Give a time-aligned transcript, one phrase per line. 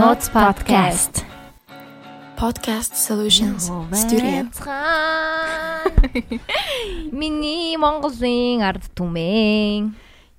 [0.00, 1.26] Notes podcast.
[2.34, 4.48] Podcast Solutions Studio.
[7.12, 9.92] Миний Монголын ард түмэн.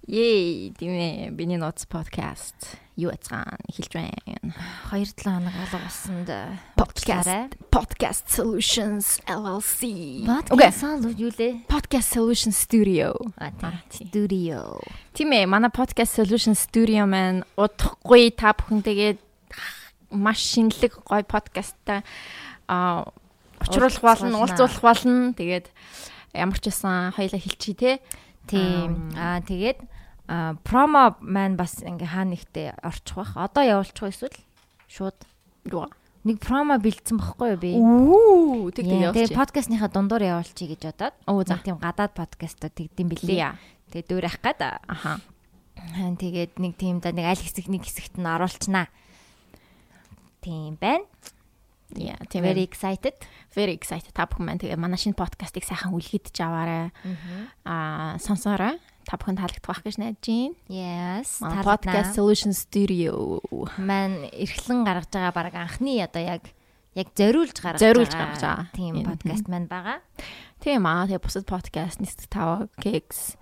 [0.10, 1.30] Yay, тийм ээ.
[1.38, 4.50] Биний Notes podcast юу яцгаан эхэлж байна.
[4.90, 6.30] 2-7 хоног алга болсонд
[6.74, 10.26] Podcast Podcast Solutions LLC.
[10.26, 11.70] Podcast юу лээ?
[11.70, 13.14] Podcast Solutions Studio.
[13.94, 14.82] Studio.
[15.14, 19.30] Тийм ээ, манай Podcast Solutions Studio маань удахгүй та бүхэнтэйгээ
[20.12, 22.04] маш шинэлэг гоё подкасттай
[22.68, 23.08] а
[23.60, 25.34] учруулах болно, уулзуулах болно.
[25.34, 25.68] Тэгээд
[26.36, 27.92] ямар ч байсан хоёлаа хэлчихье те.
[28.48, 29.12] Тийм.
[29.16, 29.80] Аа тэгээд
[30.64, 33.36] промо маань бас ингээ хаа нэгтээ орчих бах.
[33.36, 34.38] Одоо явуулчих эсвэл
[34.88, 35.18] шууд
[35.68, 35.88] юу
[36.24, 37.72] нэг промо бэлдсэн багхгүй юу би.
[37.78, 39.34] Үу тэг тэг явуулчих.
[39.34, 41.16] Тэгээд подкастныхаа дундуур явуулчих гэж бодоод.
[41.26, 43.58] Оо за тийм гадаад подкастууд тэгдэм билээ.
[43.90, 45.18] Тэгээд дөөрэх гээд аха.
[45.82, 48.88] Тэгээд нэг тийм да нэг аль хэсэг нэг хэсэгт нь оруулчнаа
[50.42, 51.06] Тийм байна.
[51.94, 53.14] Yeah, тийм very excited.
[53.54, 54.16] Very excited.
[54.16, 56.90] Та бүхэн маань тэгээ манай шинэ подкастыг сайхан үлгэдэж аваарай.
[57.68, 58.80] Аа, сонсоорой.
[59.04, 60.56] Та бүхэн таалагдах байх гэж найдаж байна.
[60.72, 61.44] Yes.
[61.44, 63.44] Podcast Solution Studio
[63.76, 66.48] маань эрхлэн гаргаж байгаа баг анхны одоо яг
[66.96, 68.66] яг зориулж гаргаж зориулж гаргаж байгаа.
[68.72, 70.00] Тийм подкаст маань байгаа.
[70.64, 71.12] Тийм аа.
[71.12, 73.36] Тэгээ бусад подкаст нийт 5 Kicks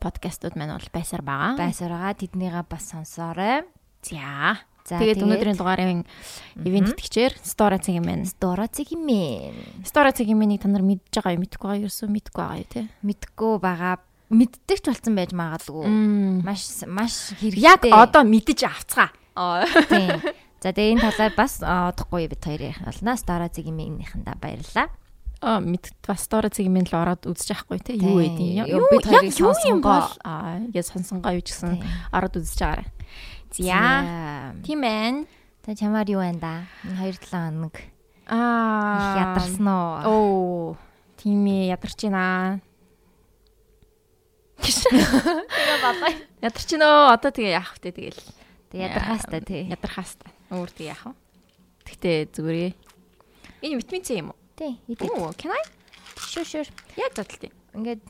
[0.00, 1.56] подкастууд маань бол байсаар байгаа.
[1.56, 2.20] Байсаар байгаа.
[2.20, 3.64] Тэднийгээ бас сонсоорой.
[4.04, 4.60] За.
[4.98, 6.02] Тэгээд өнөөдрийн дугаарын
[6.66, 8.26] ивент итгэжээр Стора цэгийн мэн.
[8.26, 9.54] Стора цэгийн мэн.
[9.86, 11.44] Стора цэгийн мэнийг та нар мэдж байгаа юу?
[11.46, 11.86] Мэдгүй байгаа юу?
[11.86, 12.82] Ерөөсөө мэдгүй байгаа юу те?
[13.06, 13.94] Мэдгүй байгаа.
[14.30, 15.86] Мэддэгч болсон байж магадгүй.
[16.42, 17.62] Маш маш хэрэгтэй.
[17.62, 19.10] Яг одоо мэдэж авцгаа.
[19.90, 20.18] Тийм.
[20.60, 23.16] За тэгээ энэ талаар бас удахгүй бид хоёр ярих болно.
[23.16, 24.88] Стора цэгийн мэнийхэндээ баярлалаа.
[25.40, 27.96] Аа мэд бас стора цэгийн мэн л ороод үзэж авахгүй те.
[27.96, 28.28] Юу вэ?
[28.92, 31.80] Бид хоёрыг сонсонгоо аа яа сонсонгоо юу ч гэсэн
[32.12, 32.88] ороод үзэж аваарай.
[33.50, 34.54] За.
[34.62, 35.26] Тийм ээ.
[35.62, 36.54] Та чамаар юу байна да?
[36.86, 37.74] 2 7 хоног.
[38.30, 39.34] Аа.
[39.34, 39.90] Ядарсан уу?
[40.06, 40.76] Оо.
[41.18, 42.60] Тийм ээ, ядарч байна.
[44.62, 46.14] Тэгээ бабай.
[46.40, 47.12] Ядарч байна оо.
[47.12, 48.20] Одоо тэгээ яах вэ тэгэл.
[48.70, 49.66] Тэг ядархаас та тий.
[49.66, 50.30] Ядархаас та.
[50.54, 51.14] Өөр тэг яах вэ?
[51.90, 52.72] Тэгтээ зүгээрээ.
[53.66, 54.38] Энэ витамин С юм уу?
[54.56, 54.78] Тий.
[55.10, 55.62] Оо, can I?
[56.16, 56.68] Sure, sure.
[56.96, 57.52] Яг задлаа.
[57.80, 58.00] Ингээд.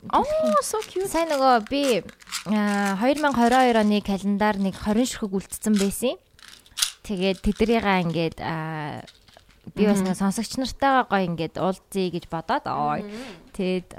[1.07, 2.03] Сайн нөгөө би
[2.43, 6.19] 2022 оны календар нэг 20 ширхэг үлдсэн байсан.
[7.07, 8.37] Тэгээд тэдрийгээ ингээд
[9.71, 13.07] би бас нэг сонсогч нартайгаа гоё ингээд уулзъя гэж бодоод ой.
[13.55, 13.95] Тэгээд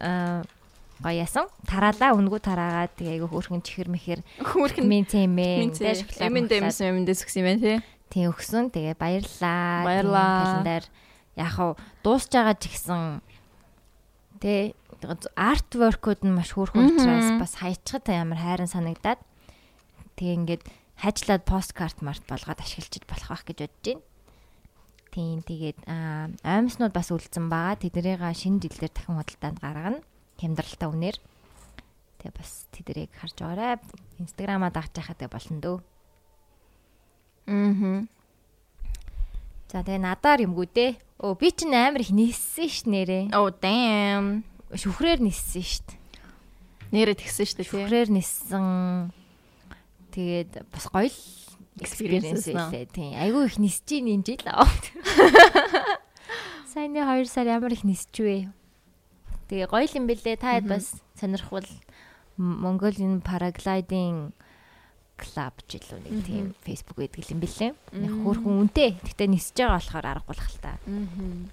[1.00, 1.49] гоё ясан.
[1.65, 5.72] Тараалаа үнгүү тараагаад тэгээ айгу хөөрхөн чихэр мэхэр хөөрхөн мен тэмээ.
[6.21, 7.78] Эмэн дэмс эмэн дэс өгсөн юм байна тий.
[8.12, 8.69] Тийм өгсөн.
[8.69, 9.88] Тэгээ баярлаа.
[9.88, 10.37] Баярлаа.
[10.44, 10.84] Календар
[11.41, 13.25] яг хав дуусж байгаа ч гэсэн
[14.43, 14.75] Тэ
[15.09, 19.21] артворкуд нь маш хөөрхөн учраас бас хайчхад ямар хайран санагдаад
[20.17, 20.63] тэгээ ингээд
[21.03, 24.03] хажлаад посткарт март болгоод ашиглаж болох байх гэж бодож байна.
[25.12, 25.79] Тийм тэгээд
[26.41, 27.77] аймснууд бас үлдсэн байгаа.
[27.77, 30.01] Тэднийг шинэ жилээр дахин худалдаанд гаргана.
[30.41, 31.17] Хямдралтай үнээр.
[32.23, 33.77] Тэгээ бас тэднийг харж байгаарай.
[34.23, 35.79] Инстаграмаа дагж яхад болно дөө.
[37.51, 38.09] Аа.
[39.69, 40.93] За тэгээ надаар юмгүй дээ.
[41.21, 43.37] Оо би чинь амар их ниссэн ш нэрээ.
[43.37, 44.49] Oh damn.
[44.72, 45.88] Шүхрээр ниссэн штт.
[46.93, 47.69] Нэрээ тэгсэн штт тий.
[47.69, 49.12] Шүхрээр ниссэн.
[50.12, 51.19] Тэгээд бас гоё л
[51.81, 53.12] experience байлээ тий.
[53.16, 54.44] Айгүй их нисэж ийн энэ жил.
[56.72, 58.49] Саяны 2 сар ямар их нисчвэ.
[59.49, 60.37] Тэгээ гоё юм бэлээ.
[60.41, 61.69] Та хэд бас сонирхвол
[62.41, 64.32] Mongolian paragliding
[65.21, 67.72] клуб ч илүү нэг тийм Facebook гэдэг юм бэлээ.
[67.77, 68.97] Яг хөөрхөн үнэтэй.
[69.05, 70.81] Гэхдээ нисэж байгаа болохоор аргагүй л та.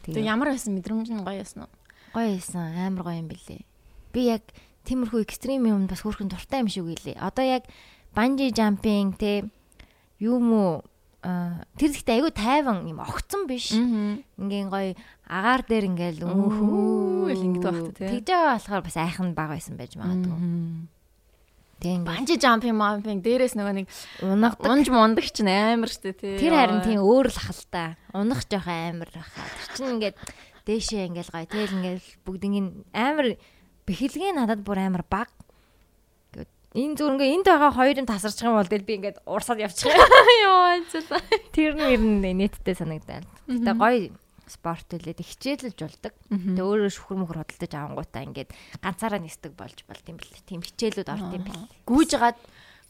[0.08, 1.72] Тэгээ ямар байсан мэдрэмж нь гоё байсан уу?
[2.20, 2.76] Гоё байсан.
[2.76, 3.64] Амар гоё юм бэлээ.
[4.12, 4.44] Би яг
[4.84, 7.16] тиймэрхүү экстрим юм бас хөөрхөн дуртай юм шиг үлээ.
[7.16, 7.64] Одоо яг
[8.12, 9.48] банжи жампинг те
[10.20, 10.84] юм уу
[11.24, 13.72] тэр ихтэй айгүй тайван юм огцсон биш.
[13.72, 15.00] Ингийн гоё
[15.32, 18.12] агаар дээр ингээл өөхөө ингэ багт те.
[18.20, 20.92] Тэгж байгаа болохоор бас айхан баг байсан байж магадгүй.
[21.80, 22.04] Тийм.
[22.04, 23.88] Банжи жампинг мампинг дээрээс нөгөө нэг
[24.20, 24.68] унагдаг.
[24.68, 26.36] Унж мундаг ч амар штэ тий.
[26.36, 27.96] Тэр харин тийм өөр л ахaltaа.
[28.12, 29.48] Унах жоох амар баха.
[29.48, 30.20] Тэр чинь ингээд
[30.70, 31.50] дээшээ ингээл гоё.
[31.50, 33.28] Тэгэл ингээл бүгднийг амар
[33.90, 35.34] бэхэлгээ надад бүр амар баг.
[36.78, 39.98] Энэ зүгээр ингээ энд байгаа хоёрын тасарчих юм бол тэгэл би ингээд урсаад явчих юм.
[40.46, 41.50] Йоо зэлээ.
[41.50, 43.26] Тэр нь ер нь нэттэй санагдаад.
[43.50, 44.14] Гэтэ гоё
[44.46, 46.14] спорт үлээд хичээлж болдог.
[46.30, 50.46] Тэгээ өөрөө шүхэр мөхөр хөдөлтөж авангуудаа ингээд ганцаараа нисдэг болж болд юм бэл.
[50.46, 51.66] Тийм хичээлүүд орд юм бэл.
[51.86, 52.40] Гүүж агаад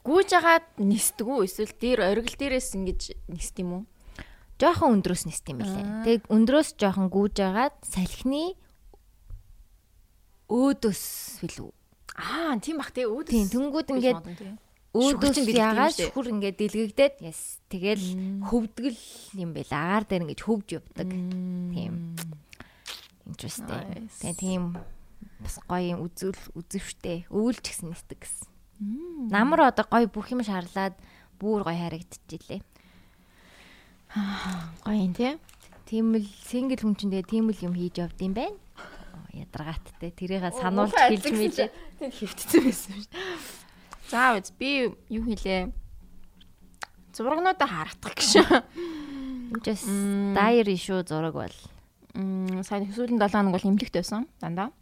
[0.03, 1.47] гүүж агаад нисдэг үү?
[1.47, 3.83] Эсвэл дээр оргил дээрээс ингэж нисд юм уу?
[4.59, 5.85] Жохон өндрөөс нисд юм бэлээ.
[6.03, 8.59] Тэгээ өндрөөс жохон гүүж агаад салхины
[10.51, 11.03] өөдөөс
[11.43, 11.71] билүү.
[12.19, 13.31] Аа, тийм бах тий өөдөөс.
[13.31, 14.19] Тийм, тэнгууд ингээд
[14.89, 18.03] өөдөөс ягаад шүхүр ингээд дэлгэгдээд яс тэгэл
[18.49, 18.99] хөвдгөл
[19.39, 21.07] юм байл агаар дээр ингэж хөвж явдаг.
[21.07, 22.17] Тийм.
[23.29, 23.69] Interesting.
[23.69, 24.19] Nice.
[24.25, 24.63] Тэгээ тийм
[25.39, 28.49] бас гоё юм үзүүл үзэвштэй өвөлч гэсэн нисдэг гэсэн.
[29.29, 30.97] Намар одоо гоё бүх юм шаарлаад
[31.37, 32.59] бүр гоё харагдчихжээ.
[34.09, 35.37] Гоё юм тий.
[35.85, 38.57] Тийм л single хүн чинь тэгээ тийм л юм хийж явд юм байна.
[39.33, 41.57] Ядаргааттай тэрийг сануулж хэлж мэж.
[42.01, 43.13] Тэнд хөвтсөн байсан шиг.
[44.09, 45.69] За үз би юу хийлээ?
[47.13, 48.41] Зурагнуудаа харахдах гэж.
[49.61, 49.85] Just
[50.33, 51.57] diary шүү зураг бол.
[52.17, 54.73] Мм сайн сүүлийн 7 хоног бол эмнэлэгт байсан дандаа.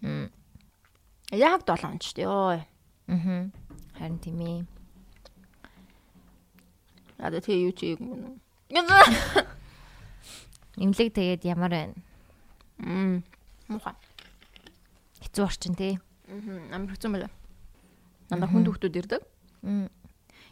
[1.35, 2.23] Яг 7 хоног ч тий.
[2.23, 2.63] Йоо.
[3.11, 3.51] Аа.
[3.99, 4.63] Харин тийм ээ.
[7.19, 8.39] Яа тэгээ юу чи юм.
[10.83, 11.95] Имлэг тэгээд ямар байна?
[12.83, 13.23] Мм.
[13.71, 13.95] Муха.
[15.23, 15.95] Хэцүү орчин тий.
[16.27, 17.31] Мм амар хэцүү мэлээ.
[18.27, 19.23] Дандаа хүнд хүүхдүүд ирдэг.
[19.63, 19.87] Мм.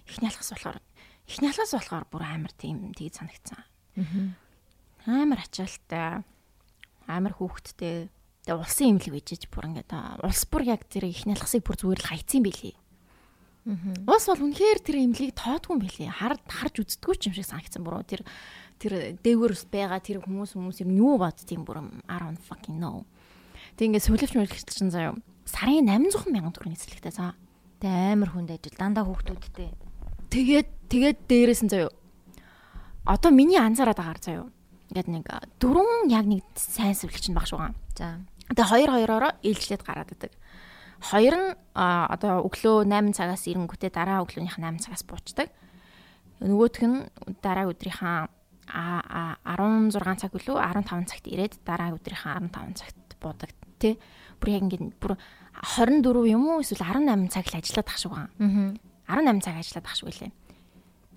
[0.08, 0.80] Эхний алхас болохоор
[1.28, 3.60] эхний алхас болохоор бүр амар тийм тийг санагдсан.
[4.00, 4.32] Аа.
[5.06, 6.24] Амар ачаалттай.
[7.06, 8.10] Амар хүүхдтэй.
[8.48, 12.02] Тэгээ улсын имлэг bijиж бүр ингээд аа, улс бүр яг тэр эхний алхасыг бүр зүгээр
[12.02, 12.78] л хайцсан байлээ.
[13.66, 16.12] Улс бол үнэхээр тэр имлэгийг тоодгүй байлээ.
[16.14, 18.22] Хар харж үздэггүй ч юм шиг санагдсан бүр тэр
[18.78, 23.10] тэр дээгүүр байгаа тэр хүмүүс хүмүүс юм юу бод тийм бүр I don't fucking know.
[23.74, 27.38] Тэг ингээд сөлөвч мөлөвч чинь заяа сарын 800 мянган төгрөгийн эзлэгтэй цаа.
[27.80, 29.70] Тэ амар хүнд ажил дандаа хүүхдүүдтэй.
[30.34, 31.94] Тэгээд тэгээд дээрээс нь заяа.
[33.06, 34.50] Одоо миний анзаараад агаар заяа.
[34.90, 35.26] Ингээд нэг
[35.62, 37.78] дөрвөн яг нэг сайн сөвлөгч нь баг шугаан.
[37.94, 38.26] За.
[38.50, 40.34] Тэгээ хоёр хоёроо ээлжлээд гараад идэг.
[41.06, 45.54] Хоёр нь одоо өглөө 8 цагаас ирэнгүүтээ дараа өглөөнийх нь 8 цагаас буучдаг.
[46.42, 47.06] Нөгөөх нь
[47.46, 48.26] дараа өдрийнхаа
[48.66, 54.00] а а 16 цаг үлээ 15 цагт ирээд дараа өдрийнхаа 15 цагт буудаг тий.
[54.42, 55.14] Бүр яг ингэ бүр
[55.78, 58.30] 24 юм уу эсвэл 18 цаг л ажиллаад ах шиг байгаа.
[58.42, 59.22] Аа.
[59.22, 60.32] 18 цаг ажиллаад ах шиг үлээ.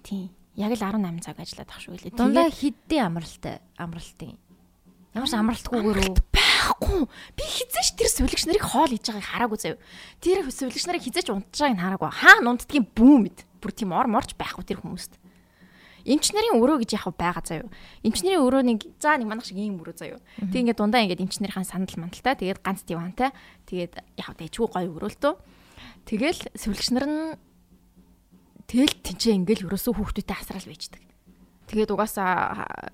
[0.04, 0.24] Тий.
[0.54, 2.12] Яг л 18 цаг ажиллаад ах шиг үлээ.
[2.12, 4.36] Дундаа хиддээ амралтай амралтын.
[5.16, 6.27] Ямар ч амралтгүйгээр үү?
[6.58, 7.06] Байхгүй.
[7.38, 9.78] Би хизээч тэр сувлэгч нарыг хоол хийж байгааг хараагүй заяа.
[10.18, 12.10] Тэр сувлэгч нарыг хизээч унтж байгааг хараагүй.
[12.10, 13.38] Хаана унтдгийг бүү мэд.
[13.62, 15.14] Бүр тийм ор морч байхгүй тэр хүмүүст.
[16.08, 17.68] Эмч нарын өрөө гэж яг байгаа заяа.
[18.00, 20.18] Эмч нарын өрөө нэг заа нэг манах шиг ийм өрөө заяа.
[20.40, 22.34] Тэг ингээд дундаа ингээд эмч нарийнхаа сандал мандалтай.
[22.38, 23.30] Тэгээд ганц дивантай.
[23.68, 25.34] Тэгээд яг дэжгүй гоё өрөөлтөө.
[26.08, 27.20] Тэгэл сувлэгч нар нь
[28.72, 31.02] тэгэл тэнцээ ингээд өрөөсөө хүүхдүүдэд асраал байждаг.
[31.68, 32.88] Тэгээд угаасаа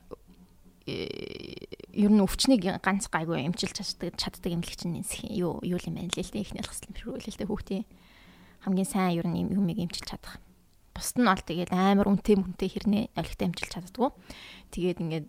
[0.85, 5.01] ер нь өвчнийг ганц гайгүй эмчилж чаддаг чаддаг эмнэлэгч нь
[5.33, 7.85] юу юу юм байна лээ л дээ ихний л дээ хүүхдийн
[8.65, 10.41] хамгийн сайн ер нь юм юмыг эмчилж чадах.
[10.93, 14.09] Бусд нь бол тэгээд амар үнэтэй мүнтэй хэрнээ олигтой эмчилж чаддгүй.
[14.73, 15.29] Тэгээд ингээд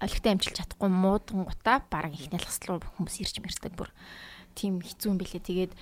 [0.00, 3.88] олигтой эмчилж чадахгүй муудан гутаа баг ихний алхас руу хүмүүс ирж мэрдэг бүр
[4.56, 5.42] тийм хэцүү юм бэлээ.
[5.44, 5.72] Тэгээд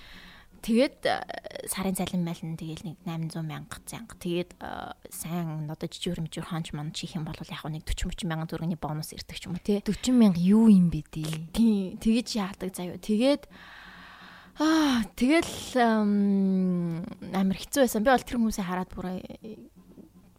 [0.63, 1.27] тэгээд а,
[1.67, 4.15] сарын цалин мэлэн тэгээд нэг 800 мянга зянга.
[4.17, 8.31] Тэгээд а, сайн одоо жижиг хөрмжөр хонч мон чих юм бол яг нэг 40 30
[8.31, 9.83] мянган төгрөгийн бонус ирдэг ч юм уу тий.
[9.83, 11.51] 40 мянга юу юм бэ дээ?
[11.51, 12.95] Тийм тэгэж яадаг заяа.
[12.95, 13.43] Тэгээд
[14.63, 17.03] аа тэгэл ам,
[17.35, 18.01] амар хэцүү байсан.
[18.01, 19.05] Би бол тэр хүмүүсээ хараад бүр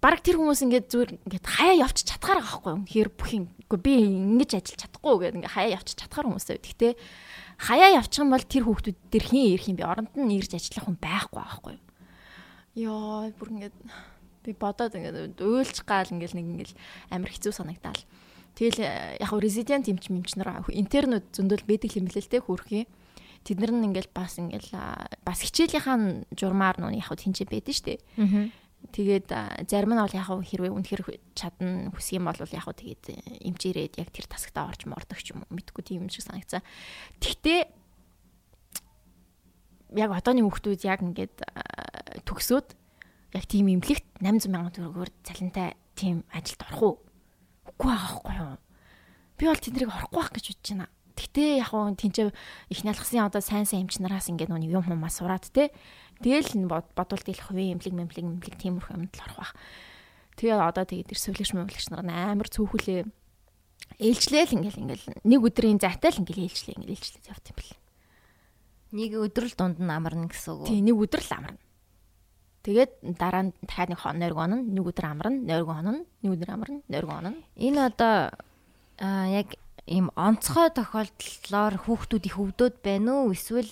[0.05, 2.85] баг тэр хүмүүс ингээд зүгээр ингээд хаяа явчих чадхаар байгаа байхгүй юу.
[2.93, 3.44] Хэр бүх юм.
[3.65, 6.61] Үгүй би ингэж ажиллаж чадахгүй гэдэг ингээд хаяа явчих чадхаар хүмүүсээ.
[6.61, 6.93] Гэхдээ
[7.58, 10.87] хаяа явчих юм бол тэр хүүхдүүд дээр хин ирэх юм би оронд нь ирж ажиллах
[10.89, 11.77] хүн байхгүй байхгүй.
[12.75, 13.77] Йоо бүр ингээд
[14.44, 16.73] би бодоод ингээд уйлж гал ингээд нэг ингээд
[17.15, 18.03] амар хэцүү санагдаал.
[18.55, 21.91] Тэгэл э, яг резидент эмч мэмч нар интернүүд зөндөл байдаг
[22.31, 22.87] те хөрхий.
[23.43, 24.70] Тэд нар нь ингээл бас ингээл
[25.27, 27.99] бас хичээлийнхаа журмаар нуу яг хөө тэнцээ байдэн штэ.
[28.17, 28.49] Аа.
[28.93, 29.29] Тэгээд
[29.70, 33.17] зарим нь бол яг хөө хэрвээ үнэхэр чадна хүсэх юм бол яг хөө тэгээд э,
[33.48, 36.60] эмчээрээд яг тэр тасагтаа орж мордог ч юм уу мэдгүй тийм юм шиг санагцаа.
[37.22, 37.64] Тэгтээ
[39.98, 41.36] яг одооны хүүхдүүд яг ингээд
[42.29, 42.69] төгсөөд
[43.34, 46.94] яг тийм имлэгт 800 сая төгрөгөөр цалинтай тийм ажилд орох уу?
[47.74, 48.58] Үгүй байхгүй юу?
[49.38, 50.86] Би бол тэднийг орохгүй байх гэж бодож байна.
[51.14, 55.46] Гэтэ яг хуу тэнцээ их налгсын одоо сайн сайн эмчнараас ингээд нүг юм юмаа сураад
[55.50, 55.70] те.
[56.23, 59.53] Тэгэл н бод- бодвол дийлэх хувийн эмнэлэг мэмлэг мэмлэг тиймэрхүү юмд л орох байх.
[60.39, 63.06] Тэгээ одоо тэгээд тэр сувлэгч мөвлөгч нар амар цөөхөлөө
[63.99, 67.75] ээлжлээл ингээл ингээл нэг өдрийн зайтай л ингээл ээлжлээ ингээл ээлжлээд явт юм бэл.
[68.94, 70.67] Нэг өдрөл дунд нь амарна гэсэн үг.
[70.71, 71.63] Тий нэг өдөр л амарна.
[72.65, 75.93] Тэгээд дараа нь дахиад нэг хон нойргоо онно, нэг өдөр амарна, нойргоо онно,
[76.25, 77.31] нэг өдөр амарна, нойргоо онно.
[77.61, 78.15] Энэ одоо
[78.99, 79.53] аа яг
[79.85, 83.69] ийм онцгой тохиолдлоор хүүхдүүд их өвдөд байна уу эсвэл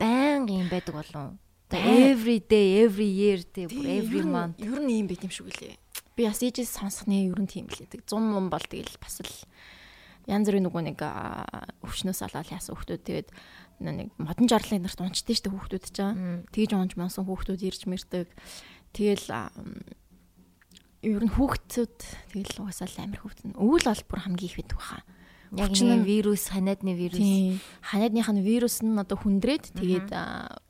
[0.00, 1.36] байнга юм байдаг болов уу?
[1.72, 2.12] Байн.
[2.12, 4.56] Every day, every year, day, every ер нь- month.
[4.60, 5.76] Ер нь ийм байт юм шиг үлээ.
[6.16, 7.88] Би бас ээжээс сонсхны ер нь тийм лээ.
[7.88, 9.32] 100 мөн бол тэгэл бас л
[10.28, 11.00] янз бүрийн нөгөө нэг
[11.82, 13.28] өвчнөөс алал яасан хүүхдүүд тэгээд
[13.82, 16.12] нэг модон жарлын нарт унчдээ штэ хүүхдүүд ч аа.
[16.14, 16.44] Мм.
[16.52, 18.28] Тэгж унж монсон хүүхдүүд ирж мэрдэг.
[18.92, 19.26] Тэгэл
[21.02, 21.96] ер нь хүүхдүүд
[22.36, 23.56] тэгэл угаасаа л амар хүүхдэн.
[23.58, 25.00] Өвөл бол бүр хамгийн их байдаг баха.
[25.52, 27.20] Яг нэг вирус, ханиадны вирус.
[27.84, 30.08] Ханиадных нь вирус нь одоо хүндрээд тэгээд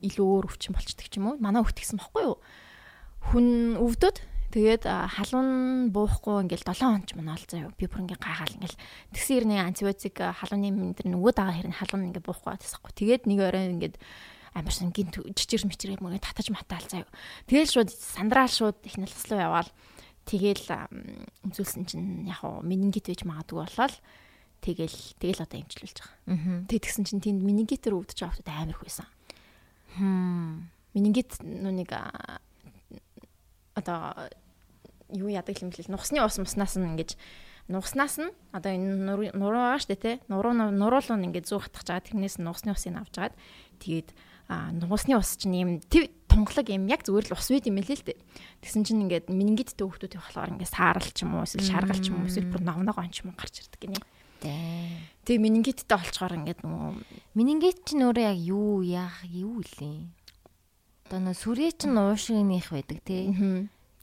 [0.03, 1.39] илүү өөр өвчин болчдөг ч юм уу.
[1.39, 2.43] Манай гэсэн бохгүй юу?
[3.31, 4.19] Хүн өвдөд
[4.51, 7.71] тэгээд халуун буухгүй ингээл 7 хоног ч мөн ол заяа.
[7.79, 8.77] Би бүр ингээ гайхаал ингээл
[9.15, 12.91] тэгсэн ирнэ антибиотик халууны мэнтэр нөгөө дагаа хэрнэ халуун ингээ буухгүй тасахгүй.
[12.91, 13.95] Тэгээд нэг орой ингээд
[14.51, 17.09] амарсан гинт жижигэр мичрээ мөрөө татаж матаал заяа.
[17.47, 19.71] Тэгэл шууд сандраал шууд их налс руу яваал.
[20.29, 20.67] Тэгэл
[21.47, 23.95] өмсүүлсэн чинь яг хуу менингит байж магадгүй болол
[24.63, 26.15] Тэгэл тэгэл одоо эмчилүүлж байгаа.
[26.31, 26.63] Аа.
[26.71, 29.07] Тэгсэн чинь тэнд менингитээр өвдөж байгаа хүмүүс амар их байсан.
[29.99, 30.71] Хм.
[30.95, 31.91] Менингит нүг
[33.75, 33.99] одоо
[35.11, 37.19] юу яадаг юм бэл нухсны ус муснаас нь ингэж
[37.67, 40.15] нухснаас нь одоо энэ нуруу байгаа штэ тий.
[40.31, 42.07] Нуруу нуруулуу нь ингэж зүү хатгаж байгаа.
[42.07, 43.35] Тэрнээс нухсны усыг авч жагаад
[43.83, 44.09] тэгээд
[44.47, 45.71] а нуусны ус чинь юм
[46.27, 48.19] тунгалаг юм яг зүгээр л ус үйд юм л л дээ.
[48.65, 52.21] Тэгсэн чинь ингээд менингиттэй хүмүүс болохоор ингээд саарл ч юм уу эсвэл шаргал ч юм
[52.21, 54.03] уу эсвэл бүр ногног он ч юм уу гарч ирдэг гинэ.
[54.43, 54.99] Тий.
[55.23, 56.91] Тэгээ менингиттэй олцохоор ингээд нөгөө
[57.39, 60.11] менингит чинь өөрөө яг юу яах юу лээ.
[61.07, 63.31] Одоо нөө сүрээ чинь уушгиных байдаг тий.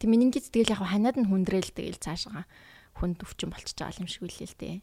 [0.00, 2.48] Тэг менингит тэгэл яг ханаад нь хүндрээл тэгэл цаашгаа
[2.96, 4.74] хүнд өвчин болчихж байгаа юм шиг үлээ л тий.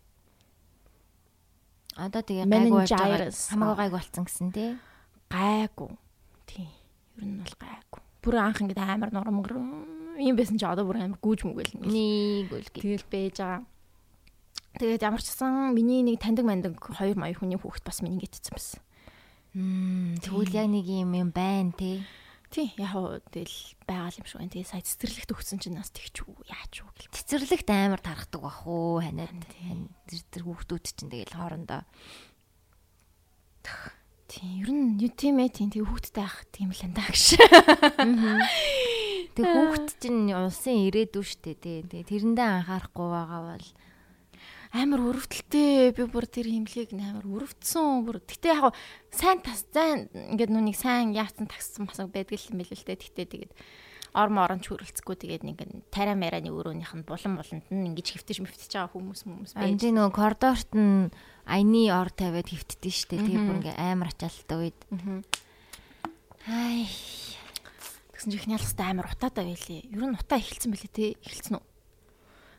[1.98, 2.86] Одоо тэгээ гайгүй
[3.34, 4.78] хамаагүй гайг болцсон гэсэн тий.
[5.34, 5.90] Гайгүй.
[6.46, 6.70] Тий.
[7.18, 8.02] Ер нь бол гайгүй.
[8.22, 9.58] Бүр анх ингээд амар нурмгэр
[10.22, 11.82] юм байсан чи одоо бүр амар гүүж мүгэл.
[11.82, 13.66] Нэг үл тэгэл бэж байгаа.
[14.78, 18.54] Тэгээд ямар ч сан миний нэг таньдаг мандаг хоёр маяг хүний хүүхэд бас миний гитцсэн
[18.54, 18.80] байсан.
[19.58, 22.06] Мм тэгвэл яг нэг юм юм байна тий.
[22.54, 23.58] Тий яг хуу тэгэл
[23.90, 24.54] байгаа юм шиг байна.
[24.54, 27.14] Тэгээ сая цэцэрлэгт өгсөн чинь нас тэгч үү яач үү гэл.
[27.18, 31.82] Цэцэрлэгт амар тархдаг бах уу ханиад тэр тэр хүүхдүүд чинь тэгэл хоорондоо
[34.28, 37.26] тий ер нь юу тийм ээ тий тэг хүүхдтэй ах тийм л энэ гэж.
[39.34, 41.80] Тэг хүүхд чинь улсын ирээдүй штэ тий.
[41.88, 43.68] Тэрэндээ анхаарахгүй байгаа бол
[44.78, 48.78] амар өрөвдөлтэй би бүр тэр химлийг амар өрөвдсөн бүр гэтээ яг
[49.10, 53.28] сайн тас зайн ингээд нүуник сайн яатсан тагссан масаг байдаг юм билээ л дээ гэтээ
[53.34, 53.54] тэгээд
[54.18, 55.58] ор морон ч хөрөлцөхгүй тэгээд нэг
[55.94, 59.68] тарай мараны өрөөнийх нь булан буланд нь ингэж хөвтөж мөвтөж байгаа хүмүүс хүмүүс байж.
[59.68, 61.14] Энд нөгөө коридорт нь
[61.46, 64.80] аяны ор тавиад хөвтдөө штэ тэгээд бүр ингээ амар ачаалттай үед.
[66.50, 66.90] Ай.
[68.16, 69.86] Тэгсэн чинь ихний ялгастай амар утаатай байлээ.
[69.94, 71.66] Ер нь утаа эхэлсэн бэлээ те эхэлсэн үү?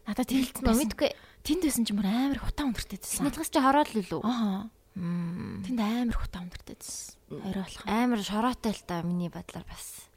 [0.08, 1.10] Надад хэлсэн үү мэдгүй.
[1.44, 3.28] Тэнд байсан ч мөр амар хутаа өндөртэй байсан.
[3.28, 4.20] Нэлгас чи хороол лүү?
[4.24, 4.72] Аа.
[4.96, 7.12] Тэнд амар хутаа өндөртэй байсан.
[7.28, 7.84] Орой болох.
[7.84, 10.08] Амар шороотой л та миний бодлоор бас.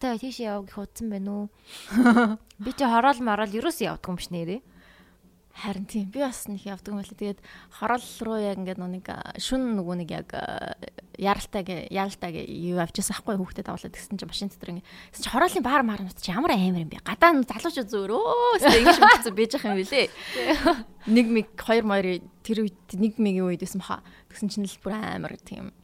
[0.00, 1.46] Тэ тийш яваг их удсан байна уу?
[2.64, 4.64] Би чи хороол мороол юус явдаг юм биш нэрээ.
[5.52, 7.12] Харин тийм би бас нэг явдаг юм байна.
[7.12, 7.40] Тэгээд
[7.76, 9.06] хорол руу яг ингээд нэг
[9.36, 10.28] шүн нөгөө нэг яг
[11.20, 14.88] яралтайг яралтайг юу авчихсан ахгүй хүүхдэд давуулаад гэсэн чинь машин дотор ингээд
[15.20, 17.04] чи хороолын баар маар нут чи ямар амар юм бэ?
[17.04, 20.08] Гадаа нь залуучууд зөөр өө ингэж мэдсэн бийж ах юм билээ.
[21.12, 24.00] Нэг миг хоёр морь тэр үед нэг мигийн үед байсан баха.
[24.32, 25.76] Тэгсэн чинь л бүр амар тийм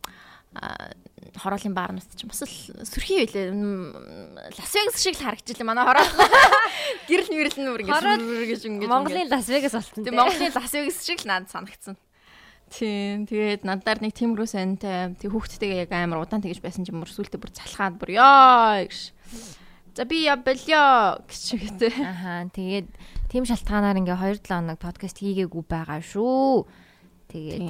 [1.38, 3.50] хороолын баарнууд ч бас л сөрхий байлээ.
[4.54, 6.12] Лас Вегас шиг л харагдчихлаа манай хороол.
[7.08, 10.04] Гэрэл мэрэл нүр гэж ингэж Монголын Лас Вегас болсон.
[10.04, 11.96] Тийм Монголын Лас Вегас шиг л надад санагдсан.
[12.68, 17.08] Тийм тэгээд надаар нэг тиймэрхүү сантай тэг хүүхдтэйгээ яг амар удаан тэгж байсан чинь мөр
[17.08, 19.16] сүултээ бүр залхаад бүр ёо гэж.
[19.96, 21.92] За би явбалё гэж үгтэй.
[21.96, 22.88] Ахаа тэгээд
[23.32, 26.68] тийм шалтгаанаар ингээ 2 7 хоног подкаст хийгээгүй байгаа шүү.
[27.32, 27.66] Тэгээд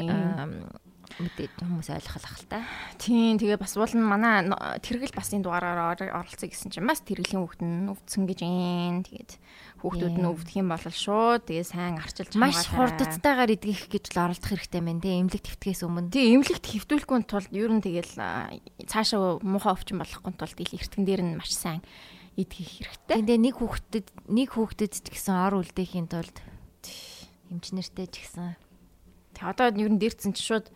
[1.19, 2.63] мэдээд хүмүүс ойлгох л та.
[2.99, 4.47] Тийм тэгээ бас уул нь манай
[4.81, 9.03] тэргэл бас энэ дугаараар оролцсон гэсэн чинь бас тэргэлийн хүүхд нь өвдсөн гэж юм.
[9.03, 9.33] Тэгээд
[9.83, 14.51] хүүхдүүд нь өвдөх юм бол шууд тэгээ сайн арчилж маш хурдтайгаар идэх гэж л оролдох
[14.55, 16.11] хэрэгтэй мэн тий эмнэлэг твтгэхээс өмнө.
[16.11, 18.15] Тий эмнэлэгт хэвдүүлэхгүй тулд ер нь тэгэл
[18.87, 21.83] цаашаа муухай өвчин болохгүй тулд ил эртгэн дээр нь маш сайн
[22.39, 23.19] идэх хэрэгтэй.
[23.19, 26.37] Тэгээ нэг хүүхдэд нэг хүүхдэд ч гэсэн ор үлдээхийн тулд
[27.51, 28.55] эмчнэртэй ч гэсэн.
[29.35, 30.71] Тэгээ одоо ер нь дэрцэн чи шууд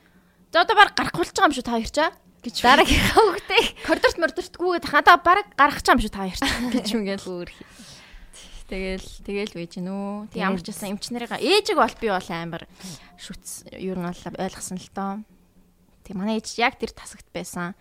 [0.52, 2.10] За одоо баг гарах болж байгаа юм шүү та хоёр чаа
[2.44, 7.50] гэж дараагийнхаа хөвгтэй коридорт мордортгүйгээд хадаа баг гарах чам шүү та чаа гэж үгээл өөр
[8.68, 10.32] Тэгэл тэгэл байж гэнэ үү.
[10.32, 12.64] Тэг ямар ч байсан эмчнэрийн ээжиг бол би бол амар
[13.20, 15.12] шүтс ер нь ойлгосон л доо.
[16.04, 17.72] Тэг манай ээж яг тэр тасагт байсан.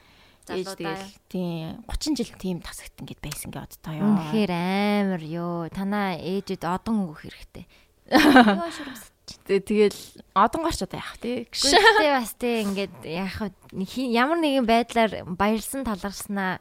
[0.51, 4.04] Ээж тэгэл тийм 30 жил тийм тасагт ингээд байсан гэ одтой ёо.
[4.04, 5.72] Үнэхээр амар ёо.
[5.72, 7.66] Танаа ээжэд одон өгөх хэрэгтэй.
[8.12, 9.11] Ёо шүрмс
[9.45, 10.00] Тэгэл
[10.33, 11.47] одон гарч одоо яах тий.
[11.51, 13.51] Гэхдээ бас тий ингээд яах
[13.95, 16.59] ямар нэгэн байдлаар баярлсан таларснаа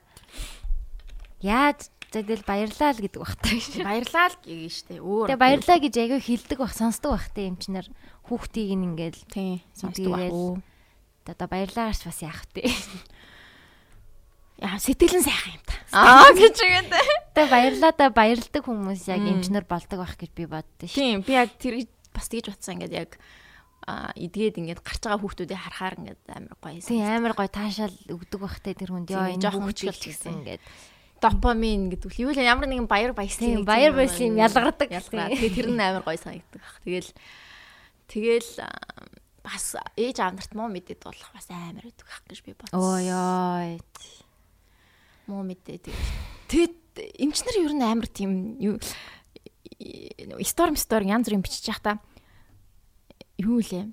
[1.40, 3.86] яаж тэгэл баярлаа л гэдэг бах таа шүү.
[3.86, 4.94] Баярлаа л гэгээ штэ.
[4.98, 5.26] Өөр.
[5.30, 7.86] Тэгээ баярлаа гэж аягүй хилдэг бах сонсдог бах тий эмчнэр
[8.26, 10.62] хүүхдийг ингээд тий сонсдог бах.
[11.30, 12.66] Одоо баярлаа гарч бас яах вэ?
[14.60, 15.74] Яа сэтгэлэн сайхан юм та.
[15.96, 16.90] Аа гэж үгээд.
[17.32, 20.98] Тэ баярлаа да баярлдаг хүмүүс яг эмчнэр болдог байх гэж би боддоо шүү.
[21.00, 23.19] Тийм би яг тэр бас тэгж утсан ингээд яг
[23.88, 26.81] а эдгээд ингээд гарч байгаа хүүхдүүдийг харахаар ингээд амар гоё.
[26.85, 30.62] Тийм амар гоё таашаал өгдөг бахтай тэр хүнд ёо энэ жоохон хүчтэй гэсэн ингээд
[31.21, 34.88] допамин гэдэг үл юу л ямар нэгэн баяр баясгалын Тийм, баяр баясгалын юм ялгардаг.
[34.88, 36.76] Тэгээ тэр нь амар гоё санагддаг баг.
[36.85, 37.11] Тэгэл
[38.09, 38.50] тэгэл
[39.45, 39.64] бас
[39.97, 42.76] ээж аав нарт муу мэдээд болох бас амар байдаг ах гэж би бодсон.
[42.76, 43.81] оо ёо.
[45.29, 46.09] муу мэдээ тэгээд
[46.49, 46.76] тэгэд
[47.21, 48.76] эмчнэр ер нь амар тийм юу
[50.46, 51.92] сторм стор янз бүрийн бичиж явах та.
[53.40, 53.88] Юу лээ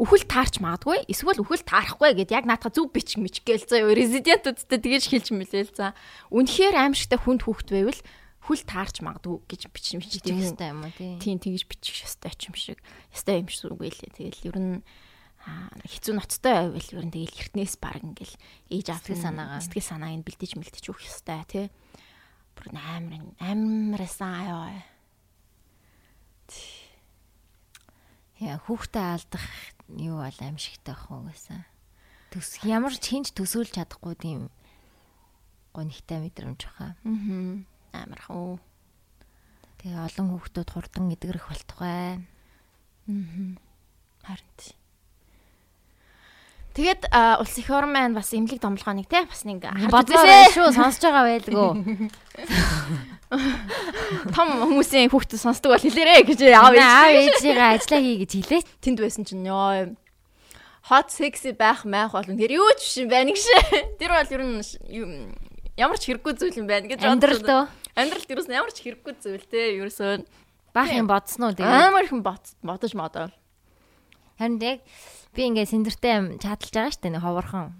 [0.00, 4.80] үхэл таарч магадгүй эсвэл үхэл таарахгүй гэд яг наатаа зүв бичих мич гээл заа резидентуудтай
[4.80, 5.92] тэгэж хэлж мэлээ л за
[6.32, 8.00] үнэхээр аимшигтай хүнд хүүхд байвал
[8.44, 11.16] хүл таарч магадгүй гэж Бичих бичиж ёстой юм уу тий.
[11.20, 12.78] тийм тэгж бичих ёстой ч юм шиг.
[13.08, 14.12] Ёстой юм шиг үгүй лээ.
[14.12, 14.76] Тэгэл ер нь
[15.48, 18.36] аа, хэцүү ноцтой байвал ер нь тэгэл эртнээс баг ингээл
[18.68, 19.64] ээж Сэтгэл санаагаа.
[19.64, 21.66] сэтгэл санааг нь бэлдэж мэлдэж өгөх ёстой тий.
[22.52, 24.93] Бүр амар амарсан аяа
[28.42, 29.46] Яа хүүхдээ алдах
[29.94, 31.62] юу бол аимшигтай байх уу гэсэн.
[32.34, 34.40] Төс ямар ч хинч төсөөлж чадахгүй тийм
[35.70, 36.98] гонхтой мэдрэмж баха.
[37.06, 37.62] Аа.
[37.94, 38.58] Амар хөө.
[39.78, 42.22] Тэгээ олон хүүхдүүд хурдан эдгэрэх болтугай.
[43.06, 44.74] Харин тий.
[46.74, 49.62] Тэгээд а, улс их орн маань бас эмнэлэг домлогооныг те бас нэг
[49.94, 52.10] Бодлоо шүү сонсож байгаа байлгүй.
[54.34, 57.46] Том хүмүүсийн хүүхдүүд сонсдог бол хэлээрэ гэж аав Аав ээж.
[57.46, 58.62] ээжигээ ажиллаа хий гэж хэлээ.
[58.82, 59.94] Тэнд байсан чинь ёо
[60.90, 63.46] hot sexy байх маях бол тэр юу ч биш юм байна гэж.
[64.02, 64.62] Тэр бол ер нь
[65.78, 69.78] ямар ч хэрэггүй зүйл юм байна гэж Амьдрал Амьдралд ерөөс ямар ч хэрэггүй зүйл те
[69.78, 70.26] ерөөсөө
[70.74, 71.86] баах юм бодсон уу тэгээ.
[71.94, 73.30] амар их бодож модоо.
[74.38, 74.82] Харин яг
[75.34, 77.74] би ингээ синдэртэй чадалж байгаа штэ нэг ховорхон.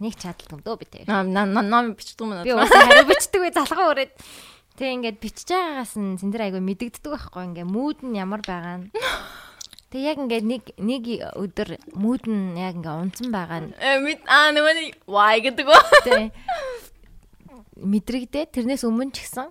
[0.00, 1.10] Нэг чадалт юм дөө би тэгээ.
[1.10, 4.12] Ном бичдэг юм Би уусаа хариу бичдэг бай залхаа өрөөд.
[4.78, 8.88] Тэг ингээд бичиж байгаагаас нь синдэр айгүй мэдэгддэг байхгүй ингээ мууд нь ямар байгаа нь.
[9.90, 11.04] Тэг яг ингээ нэг нэг
[11.34, 13.98] өдөр мууд нь яг ингээ унцсан байгаа нь Э
[14.30, 15.82] аа нөгөө why гэдэг үү?
[16.06, 16.30] тэг
[17.80, 19.50] мэдрэгдээ тэрнээс өмнө ч гэсэн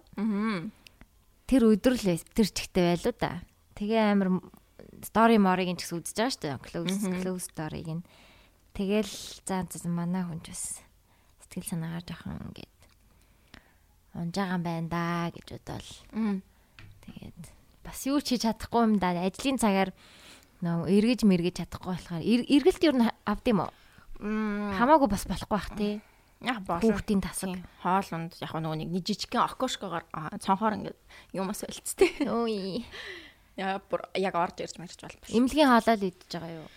[1.49, 3.41] тэр өдөр л тэр чигтэй байлуу да.
[3.73, 4.29] Тэгээ амар
[5.39, 6.57] морыг нь ч гэсэн үзэж байгаа шүү дээ.
[6.67, 8.03] Close close story-г нь.
[8.75, 9.13] Тэгэл
[9.47, 10.63] за за манай хүн ч бас
[11.47, 12.73] сэтгэл санаагаар жоохон ингээд
[14.19, 15.89] унж байгаа юм байна да гэж бодвол
[17.05, 17.41] тэгээд
[17.85, 19.15] бас юу ч хийж чадахгүй юм да.
[19.15, 19.89] Ажлын цагаар
[20.61, 23.71] нөө эргэж мэргэж чадахгүй болохоор эр- эргэлт юу н авд юм уу?
[24.75, 26.01] Хамаагүй бас болохгүй бах тий.
[26.39, 26.83] Яг боолоо.
[26.95, 27.55] Хүүхдийн тасаг.
[27.83, 30.03] Хоолунд яг нөгөө нэг жижигхэн окошкогоор
[30.39, 30.99] цонхоор ингээд
[31.35, 32.27] юмас өлцтэй.
[32.31, 32.83] Ой.
[33.59, 35.11] Яг орж ирж марч бол.
[35.27, 36.67] Имлэгийн хаалал идэж байгаа юу?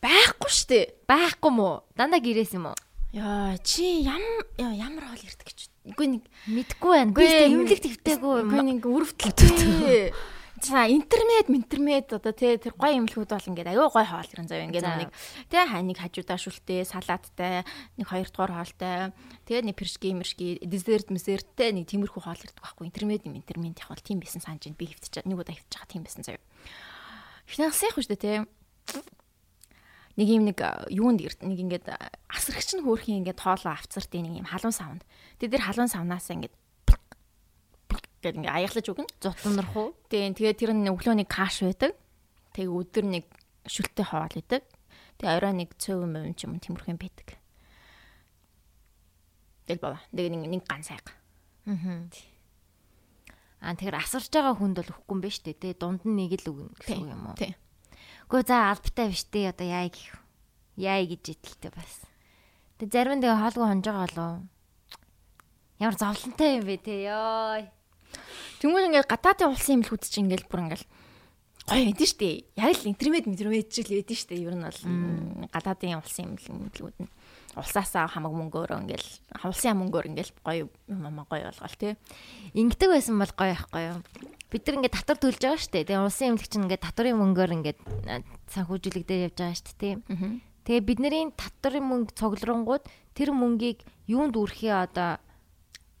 [0.00, 0.80] Байхгүй штэ.
[1.08, 1.84] Байхгүй мó?
[1.96, 2.78] Дандаа гэрээс юм уу?
[3.14, 4.20] Яа чи ям
[4.58, 5.60] яа, ямар хоол ирдэг гэж.
[5.84, 7.12] Үгүй нэг Мэдгүй байна.
[7.14, 8.48] Нэг- имлэг твтэйгүй юм.
[8.50, 10.12] үгүй нэг өрөвдөлтөө.
[10.64, 14.64] За интернет интернет одоо тий тэр гоё имлгүүд бол ингээд аюу гоё хоол ирэн зав
[14.64, 15.10] ингээд нэг
[15.52, 17.68] тий ханиг хажуудаа шүлтэй салааттай
[18.00, 19.12] нэг хоёр дахь хоолтой
[19.44, 22.88] тэгээ нэг пиршки мэршки десерт месерттэй нэг тиймэрхүү хоол ирдэг байхгүй.
[22.88, 26.02] Интернет юм интернет яг бол тийм байсан санаж би хөвтөж нэг удаа хөвтөж байгаа тийм
[26.08, 26.40] байсан заяа
[27.44, 28.36] финанс яг шүү дээ тий
[30.16, 31.98] нэг юм нэг а, юунд нэг ингээд а,
[32.30, 35.02] асрагч нь хөөрхийн ингээд хоолоо авцартын нэг юм халуун савнд.
[35.42, 36.54] Тэгээ тэр халуун савнаас ингээд
[38.24, 39.92] гэдэг ингээд аяглаж өгнө зутанрах уу?
[40.08, 41.92] Тийм тэгээд тэр нь өглөө нэг каш байдаг.
[42.56, 43.24] Тэгээ өдөр нэг
[43.68, 44.64] шүлтэй хоол байдаг.
[45.20, 47.28] Тэгээ орой нэг цөв юм ч юм тиймэрхүү юм байдаг.
[49.68, 50.00] Тэгэл бава.
[50.12, 51.06] Тэгээ нэг нэг ган сайг.
[53.64, 55.60] Аа тэгэхээр асарч байгаа хүнд бол өгөхгүй юм байна шүү дээ.
[55.60, 57.36] Тэ дунд нь нэг л өгнө гэсэн үг юм уу?
[57.40, 57.56] Тийм.
[58.28, 59.52] Гэхдээ за албатай биш дээ.
[59.56, 60.12] Одоо яа гэх.
[60.76, 61.92] Яа гэж итэлтэй бас.
[62.76, 64.32] Тэг зарим нь тэгээ хоолгүй хонж байгаа болов.
[65.80, 67.64] Ямар зовлонтой юм бэ те ёо.
[68.60, 70.84] Тэнгүүл ингээд гадаадын улсын имлгүүд чинь ингээд бүр ингээд
[71.64, 72.44] гоё байдэн штэ.
[72.60, 74.36] Яг л интернет интернет ч л байдэн штэ.
[74.36, 74.80] Ер нь бол
[75.52, 77.10] гадаадын улсын имлгүүд нь
[77.54, 79.06] улсаасаа хамаг мөнгөөрөө ингээд
[79.46, 81.94] улсын мөнгөөр ингээд гоё юм гоё болгоол тий.
[82.52, 83.98] Ингэдэг байсан бол гоё байхгүй юу?
[84.50, 85.86] Бид нар ингээд татвар төлж байгаа шүү дээ.
[85.86, 87.78] Тэгээ улсын эмнэлэг чинь ингээд татварын мөнгөөр ингээд
[88.10, 89.78] а, санхүүжилэгдээд явж байгаа шүү дээ.
[89.78, 89.98] Тийм.
[90.66, 95.22] Тэгээ бидний татварын мөнгө цугларангууд тэр мөнгийг юунд үрхээ одоо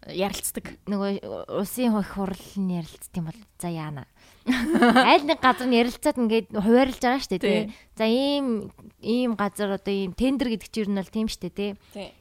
[0.04, 0.76] Ярилцдаг.
[0.84, 4.04] нөгөө улсын хөх хурлын ярилцт юм бол за яана.
[4.44, 7.62] Айл нэг газар нь ярилцаад ингээд хуваарлаж байгаа шүү дээ тий.
[7.96, 8.68] За ийм
[9.00, 11.70] ийм газар одоо ийм тендер гэдэг чинь ер нь бол тийм шүү дээ тий.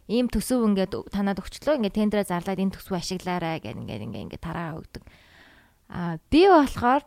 [0.08, 4.46] Ийм төсөв ингээд танаад өгчлөө ингээд тендерээ зарлаад энэ төсвөө ашиглаарай гэх ингээд ингээд ингээд
[4.48, 5.04] тараа өгдөг.
[5.92, 7.04] Аа би болохоор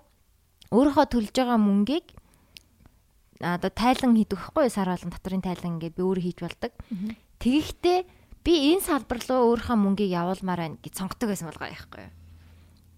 [0.77, 2.07] өөрийнхөө төлж байгаа мөнгийг
[3.41, 4.69] одоо тайлан хийдэг юу?
[4.69, 6.73] сар болгон татрын тайлан ингээд би өөрөө хийж болдог.
[7.41, 7.99] Тэгэхдээ
[8.47, 12.15] би энэ салбар руу өөрийнхөө мөнгийг явуулмаар байна гэж сонгодог байсан болгоо яахгүй юу.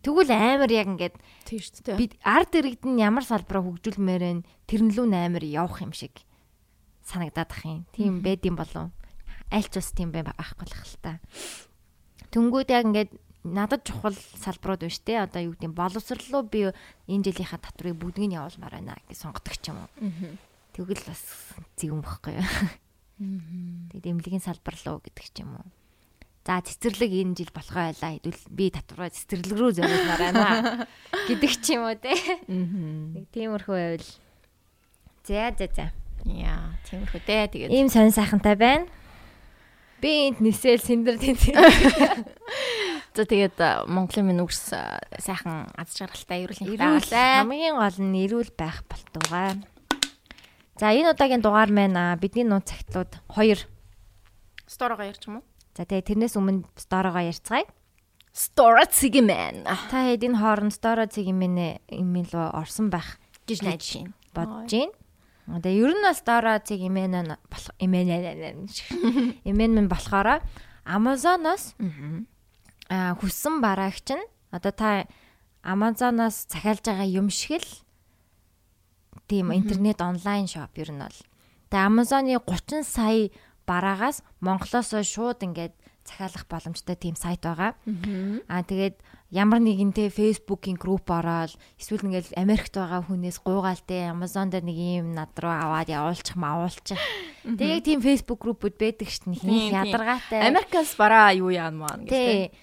[0.04, 1.16] Тэгвэл амар яг ингээд
[1.48, 1.96] Тийм шүү дээ.
[1.96, 6.20] би ард иргэд нь ямар салбараа хөгжүүлмээр байна тэрэн лүү амар явах юм шиг
[7.08, 7.88] санагдаад ах юм.
[7.96, 8.92] Тийм байд юм болов.
[9.48, 11.18] Аль ч бас тийм байх болох л та.
[12.28, 13.10] Тэнгүүд яг ингээд
[13.48, 15.24] надад чухал салбарууд байна штэ.
[15.24, 16.68] Одоо юу гэдэг боловсрлоо би
[17.08, 19.90] энэ жилийнхаа татврыг бүгдийг нь явуулмаар байна гэж сонгодог ч юм уу.
[20.76, 21.22] Тэгвэл бас
[21.80, 22.46] зэг юм багхгүй юу.
[23.18, 25.66] Тэгээд эмнэлгийн салбар руу гэдэг ч юм уу.
[26.48, 30.88] За цэцэрлэг энэ жил болохоо байлаа хэдүүл би татвараа цэцэрлэг рүү зориулмаар байна
[31.28, 32.16] гэдэг ч юм уу те.
[32.48, 34.08] Нэг тиймэрхүү байвал.
[35.28, 35.86] За за за.
[36.24, 37.52] Яа, тиймэрхүү дээ.
[37.52, 38.88] Тэгээд Ийм сонь сайхантай байна.
[40.00, 41.52] Би энд нисэл сэндэр тэнцээ.
[43.18, 47.42] за тэгээд а, Монголын минь үгс а, сайхан аз жаргалтай Эрүүл байгалаа.
[47.44, 49.58] хамгийн гол нь эрүүл байх болтугай.
[50.78, 53.58] За энэ удаагийн дугаар маань а, бидний нууц цагтлууд хоёр.
[54.66, 55.44] Сторого ярьч юм уу?
[55.74, 57.66] За тэгээ тэрнээс өмнө сторогоо ярьцгаая.
[58.30, 63.18] Store Tsigiman Та хэд энэ хооронд стoro цэг имэнэ имэн рүү орсон байх
[63.50, 64.14] гэж найдаж байна.
[64.30, 64.94] бодож байна.
[65.58, 68.14] Одоо ер нь бас стoro цэг имэнэ болох имэнэ
[69.42, 70.44] имэн мэн болохоор
[70.86, 72.30] Amazon-оос Мгм.
[72.92, 74.22] а хүссэн бараагч нь
[74.54, 75.08] одоо та
[75.66, 77.72] Amazon-оос захиалж байгаа юм шиг л
[79.26, 81.18] тийм интернет онлайн шоп ер нь бол.
[81.72, 83.32] Тэгээ Amazon-ы 30 сая
[83.68, 85.74] бараагаас Монголоос шууд ингээд
[86.08, 87.76] захиалах боломжтой тийм сайт байгаа.
[88.48, 88.96] Аа тэгээд
[89.28, 94.78] ямар нэгэнтэй Facebook-ийн групп ороод эсвэл ингээл Америкт байгаа хүнээс гуйгаал те Amazon дээр нэг
[95.04, 96.96] юм над руу аваад явуулчих маавуулчих.
[97.44, 99.68] Тэгээд тийм Facebook группүүд байдаг шин тийм.
[99.68, 100.48] ядаргаатай.
[100.48, 102.00] Америкаас бараа юу яамаа.
[102.08, 102.56] Тий.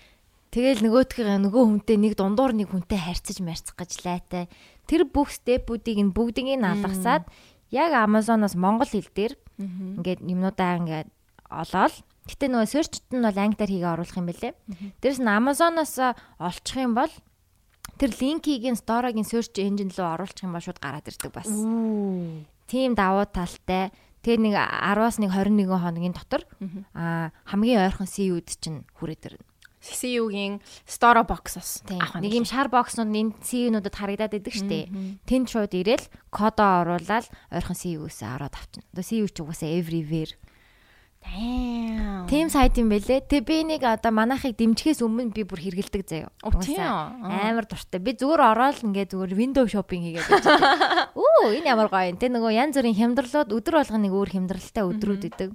[0.50, 4.48] Тэгэл нөгөөдгөө нөгөө хүнтэй нэг дундуур нэг хүнтэй харьцаж марцах гэж лайтай.
[4.86, 7.26] Тэр бүх степүүдийг нь бүгдийг нь алгасаад
[7.74, 11.10] яг Amazon-оос монгол хэл дээр ингээд юмнуудаа ингээд
[11.50, 11.95] олоод
[12.26, 14.54] гэтээ нөгөө search-т нь бол англиар хийгээ оруулах юм бэлээ.
[15.02, 15.93] Дээрэс нь Amazon-оос
[16.41, 17.13] олчих юм бол
[18.02, 21.48] тэр линкийг нь store-гийн search engine руу оруулчих юм бол шууд гараад ирдэг бас.
[22.67, 23.93] Тийм давуу талтай.
[24.26, 26.41] Тэгээ нэг 10-аас нэг 21 хоногийн дотор
[26.98, 29.45] аа хамгийн ойрхон CU-д чинь хүрээд ирнэ.
[29.86, 32.02] CCU-гийн Store Box-оос Тийм.
[32.02, 34.89] авах Нэг юм шар бокснууд энэ CU-нуудад харагдаад идэг штэ.
[35.30, 38.82] Тэнд шууд ирээл кодоо оруулаад ойрхон CU-ээс аваад авчна.
[38.89, 40.34] Одоо CU ч угаасаа everywhere.
[42.30, 43.26] Тийм сайт юм бэлээ.
[43.26, 46.30] Тэг би нэг одоо манайхыг дэмжихээс өмнө би бүр хэргэлдэг заяа.
[46.45, 46.78] Үү?
[47.26, 47.98] Амар дуртай.
[47.98, 50.45] Би зүгээр ороод ингээ зүгээр window shopping хийгээд байж.
[51.17, 52.17] Оо энэ ямар гоё юм.
[52.21, 55.50] Тэ нөгөө янз бүрийн хямдралууд өдөр болгоно нэг өөр хямдралтай өдрүүд идэг.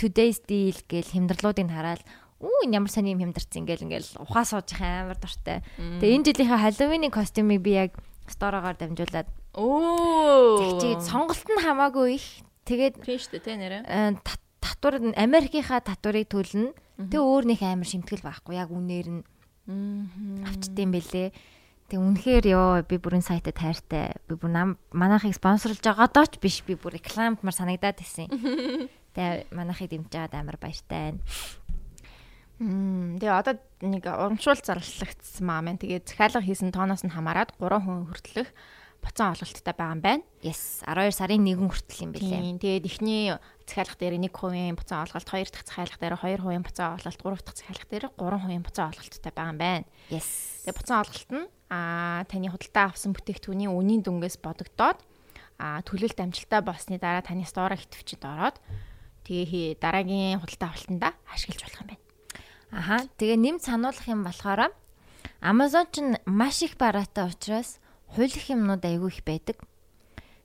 [0.00, 2.00] Today's deal гээл хямдралуудыг хараад
[2.40, 5.60] Үу энэ ямар сони юм хямдарсан ингээл ингээл ухаа сууж их амар дуртай.
[5.76, 7.92] Тэгээ энэ жилийнхээ Halloween-ийн костюмыг би яг
[8.26, 10.80] сторогоор дамжуулаад Оо.
[10.80, 12.26] чиг сонголт нь хамаагүй их.
[12.64, 13.78] Тэгээд Тийм шүү дээ, тэ нэрэ.
[13.84, 16.72] э, тат- татвар нь Америкийнхаа татварыг төлнө.
[16.96, 19.22] Тэгээ өөр нэг амар шимтгэл байхгүй яг үнээр нь
[20.46, 21.28] авчдсан бэлээ.
[21.90, 24.14] Тэг үнэхээр ёо би бүрэн сайтад хайртай.
[24.30, 28.30] Би бүр нам манайхыг спонсорлж байгаадаа ч биш би бүр рекламдмар санагдаад байсан.
[29.14, 31.20] Тэгээ манайхыг дэмжиж байгаад амар баяртай байна.
[32.60, 35.80] Тэгээ одоо нэг урамшуул зарлагдсан маа маань.
[35.80, 38.52] Тэгээ захиалга хийсэн тооноос нь хамаарат 3 хүн хүртэлх
[39.00, 40.24] боцон олголттой байгаа юм байна.
[40.44, 42.12] Yes 12 сарын 1 хүртэл юм.
[42.12, 42.60] Тийм.
[42.60, 43.32] Тэгээд эхний
[43.64, 47.88] захиалга дээр 1% боцон олголт, хоёр дахь захиалга дээр 2% боцон олголт, гурав дахь захиалга
[47.88, 49.86] дээр 3% боцон олголттой байгаа юм байна.
[50.12, 50.28] Yes.
[50.68, 55.00] Тэгээ боцон олголт нь аа таны худалдаа авсан бүтээгдэхүүний үнийн дүнгээс бодогдоод
[55.56, 58.60] аа төлөлт амжилттай болсны дараа таны стора хитвчэд ороод
[59.24, 62.09] тэгээ дараагийн худалдаа авалтанда ашиглаж болох юм байна.
[62.70, 63.06] Аха.
[63.18, 64.70] Тэгээ нэмж сануулах юм болохоор
[65.42, 67.80] Amazon ч маш их бараатай учраас
[68.14, 69.56] хуулих юмнууд айгүй их байдаг.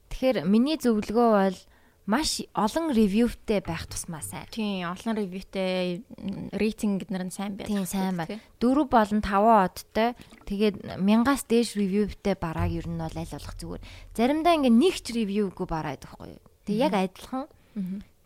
[0.09, 1.57] Тэгэхээр миний зөвлөгөө бол
[2.05, 4.45] маш олон ревьютэй байх тусмаа сайн.
[4.53, 6.05] Тийм, олон ревьютэй
[6.53, 7.67] рейтинг гэднэр нь сайн байх.
[7.67, 8.39] Тийм сайн байна.
[8.61, 10.13] 4 болон 5 одтой.
[10.45, 13.83] Тэгээд мянгаас дээш ревьютэй барааг ер нь бол аль болох зүгээр.
[14.13, 16.45] Заримдаа ингээ нэг ч ревьюгүй бараа байдаг хгүй юу.
[16.69, 17.45] Тэгээ яг адилхан.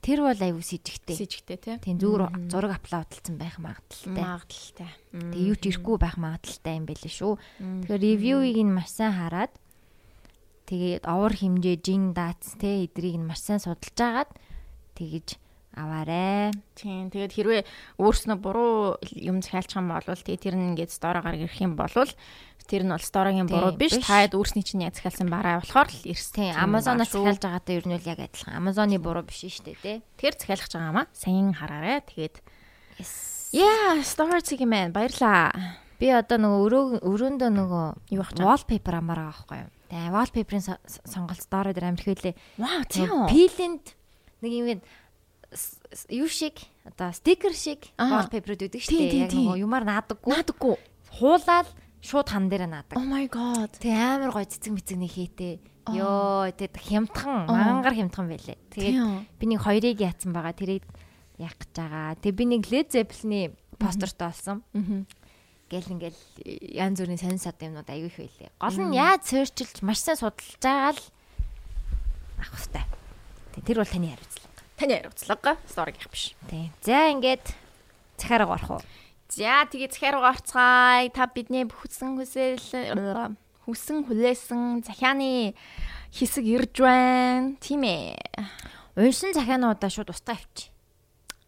[0.09, 1.21] Тэр бол аюу с ิจ гтэй.
[1.21, 1.77] Сэжигтэй тий.
[1.85, 4.09] Тийм зүгээр зураг аплодталсан байх магадaltaй.
[4.09, 4.89] Магадaltaй.
[5.13, 7.37] Тэгээ юу ч ирэхгүй байх магадaltaй юм байлээ шүү.
[7.85, 9.53] Тэгэхээр ревьюийг нь маш сайн хараад
[10.65, 14.33] тэгээд овор хэмжээ, жин дац те эдрийг нь маш сайн судалж агаад
[14.97, 15.37] тэгэж
[15.77, 16.57] аваарэ.
[16.73, 17.13] Тийм.
[17.13, 17.61] Тэгээд хэрвээ
[18.01, 21.93] өөрснөө буруу юм захиалчих юм бол тэгээ тэр нь ингээд сторогоор ирэх юм бол
[22.69, 23.97] тэр нь бол сторогийн буруу биш.
[23.97, 26.53] Таад өөрсний чинь яг захиалсан бараа болохоор л ирсэн.
[26.53, 28.53] Тийм Amazon-оос захиалж байгаатай ер нь бол яг адилхан.
[28.61, 29.93] Amazon-ы буруу биш шүү дээ те.
[30.21, 31.07] Тэр захиалгаж байгаа маа.
[31.17, 32.05] Сайн хараарэ.
[32.05, 32.35] Тэгээд
[33.51, 34.93] яа, storage юм байна.
[34.93, 35.51] Баярлаа.
[35.99, 38.45] Би одоо нөгөө өрөө өрөөндөө нөгөө Юу ах чам?
[38.47, 39.69] wallpaper амаар байгаа байхгүй юу.
[39.89, 42.35] Тэгээ wallpaper-ын со- сонголт дороо дээр амирх байлээ.
[42.55, 43.27] Вау, тийм үү?
[43.27, 43.85] Пилэнд
[44.39, 44.67] нэг юм
[45.51, 46.55] с- юу шиг
[46.87, 48.23] одоо стикер шиг Аа.
[48.23, 49.27] wallpaper гэдэг шүү дээ.
[49.27, 50.31] Яг нөгөө юмар наадаггүй.
[50.31, 50.75] Наадаггүй.
[51.19, 51.67] Хуулаад
[52.01, 52.95] шууд хан дээр наадаг.
[52.95, 53.71] Oh my god.
[53.79, 55.53] Тэг амар гой цэцэг мэцэг нэг хийтэй.
[55.89, 58.57] Йоо тэг хямдхан мангар хямдхан байлээ.
[58.71, 58.97] Тэгээд
[59.39, 60.53] би нэг хоёрыг яатсан байгаа.
[60.53, 60.85] Тэрийг
[61.39, 62.15] яах гэж байгаа.
[62.21, 64.63] Тэг би нэг Led Zeppelin-ы постертой олсон.
[65.69, 66.21] Гэл ингээл
[66.81, 68.49] янз бүрийн сонин сад юмнууд аягүй их байлээ.
[68.57, 71.03] Гол нь яаж сөрчилж маш сайн судалж байгаа л
[72.41, 72.85] авах хэрэгтэй.
[73.53, 74.49] Тэг тэр бол таны хариуцлага.
[74.81, 76.33] Таны хариуцлага сториг явах биш.
[76.49, 76.73] Тэг.
[76.81, 77.45] За ингээд
[78.17, 78.81] цахаараа гарах уу?
[79.29, 81.13] За тэгээ захиа руу орцгаая.
[81.13, 82.57] Та бидний хүссэн хүсэл
[83.69, 85.53] хүссэн хүлээсэн захианы
[86.09, 87.53] хэсэг ирж байна.
[87.61, 88.17] Тийм ээ.
[88.97, 90.73] Уншин захиануудаа шууд устгаа авчи.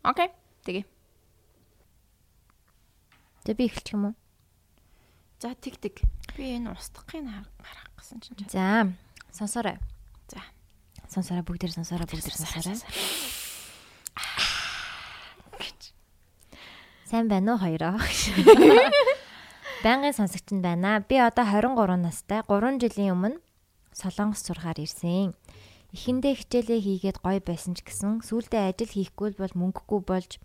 [0.06, 0.30] Окей.
[0.62, 0.86] Тэгээ.
[3.50, 4.15] Тэг би эхэлчих юм уу?
[5.41, 6.06] За тэг тэг.
[6.38, 8.46] Би энэ устгахыг гаргах гэсэн чинь.
[8.46, 8.94] За
[9.34, 9.82] сонсоорой.
[10.30, 10.46] За.
[11.10, 12.78] Сонсоорой бүгдээр сонсоорой бүгдээр сонсоорой.
[17.12, 18.00] Сайн байна уу хоёроо?
[19.84, 21.04] Байнгын сонсогч нь байна.
[21.04, 22.39] Би одоо 23 настай.
[22.47, 23.43] 3 жилийн өмнө
[23.91, 25.36] Солонгос сурахаар ирсэн.
[25.91, 30.39] Эхэндээ хичээлээ хийгээд гоё байсан ч гэсэн сүүлдээ ажил хийхгүй бол мөнгөгүй болж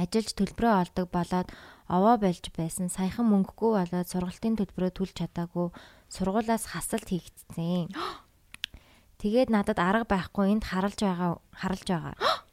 [0.00, 1.52] ажилж төлбөрөө олдог болоод
[1.92, 2.88] овоо болж байсан.
[2.88, 5.76] Саяхан мөнгөгүй болоод сургалтын төлбөрөө төлж чадаагүй
[6.08, 7.92] сургуулаас хасалт хийгдсэн.
[9.20, 12.16] Тэгээд надад арга байхгүй энд харалж байгаа харалж байгаа.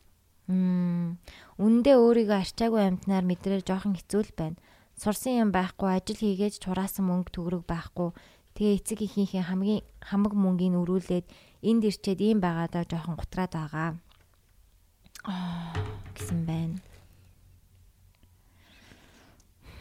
[0.48, 4.60] Үндэ өөрийгөө арчаагүй амтнаар мэдрээ жоохон хэцүү л байна.
[5.00, 8.12] Сурсан юм байхгүй, ажил хийгээд чураасан мөнгө төгрөг байхгүй.
[8.54, 11.26] Тэгээ эцэг ихийнхээ хамгийн хамаг мөнгийг өрүүлээд
[11.64, 13.90] энд ирчээд ийм байгаадаа жоохон гутраад байгаа.
[15.24, 15.74] Аа
[16.14, 16.78] гэсэн байна.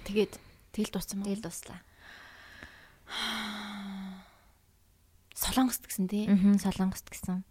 [0.06, 0.38] Тэгээд
[0.72, 1.26] тэгэл дууссан мó.
[1.26, 1.82] Тэгэл дуслаа.
[5.34, 6.30] Солонгост гэсэн тий.
[6.30, 7.42] Аа солонгост гэсэн.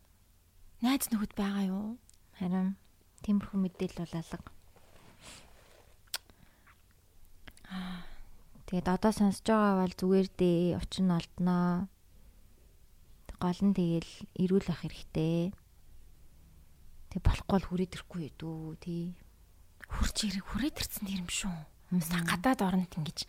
[0.82, 2.00] Найз нөхөд байгаа юу?
[2.39, 2.80] Харин
[3.24, 4.52] тиймэрхүү мэдээлэл бол алга.
[8.68, 11.88] Тэгээд одоо сонсож байгаа бол зүгээр дээ очин олдноо.
[13.42, 15.52] Гол нь тэгэл ирүүл ах хэрэгтэй.
[17.12, 19.18] Тэг болохгүй бол хүрээд ирэхгүй дүү тий.
[19.92, 21.52] Хурж ирэх хүрээд ирсэн юм шүү.
[21.92, 23.28] Гадаад оронд ингэж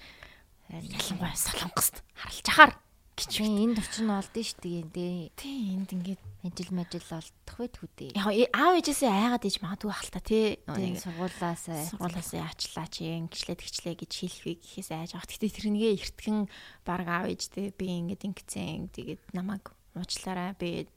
[0.71, 2.73] ялангуяа солонгост харалж ахаар
[3.17, 5.33] Чи энд очин олдсон шүү дээ тий.
[5.37, 8.11] тий энд ингээд Ажил мажил олдох бай тхүүдээ.
[8.19, 13.95] яг аав ээжээсээ айгаад иж магадгүй ахalta тий Тэг сургуулаас сургуулаас яачлаа чи ингэчлээ тэгчлээ
[13.95, 15.31] гэж хэлхийг гэхээс айж авах.
[15.31, 16.51] Гэтэ тэрнгээ эртгэн
[16.83, 20.91] баг аав ээжтэй би ингээд ингэцэн тэгээд намайг уучлаарай би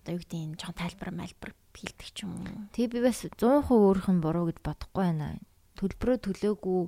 [0.00, 2.72] одоо юу гэдэг нь жоон тайлбар мэлбэр хийлдэг ч юм уу.
[2.72, 5.36] Тэг би бас 100% өөрөх нь буруу гэж бодохгүй байна.
[5.76, 6.80] Төлбөрөө төлөөгүй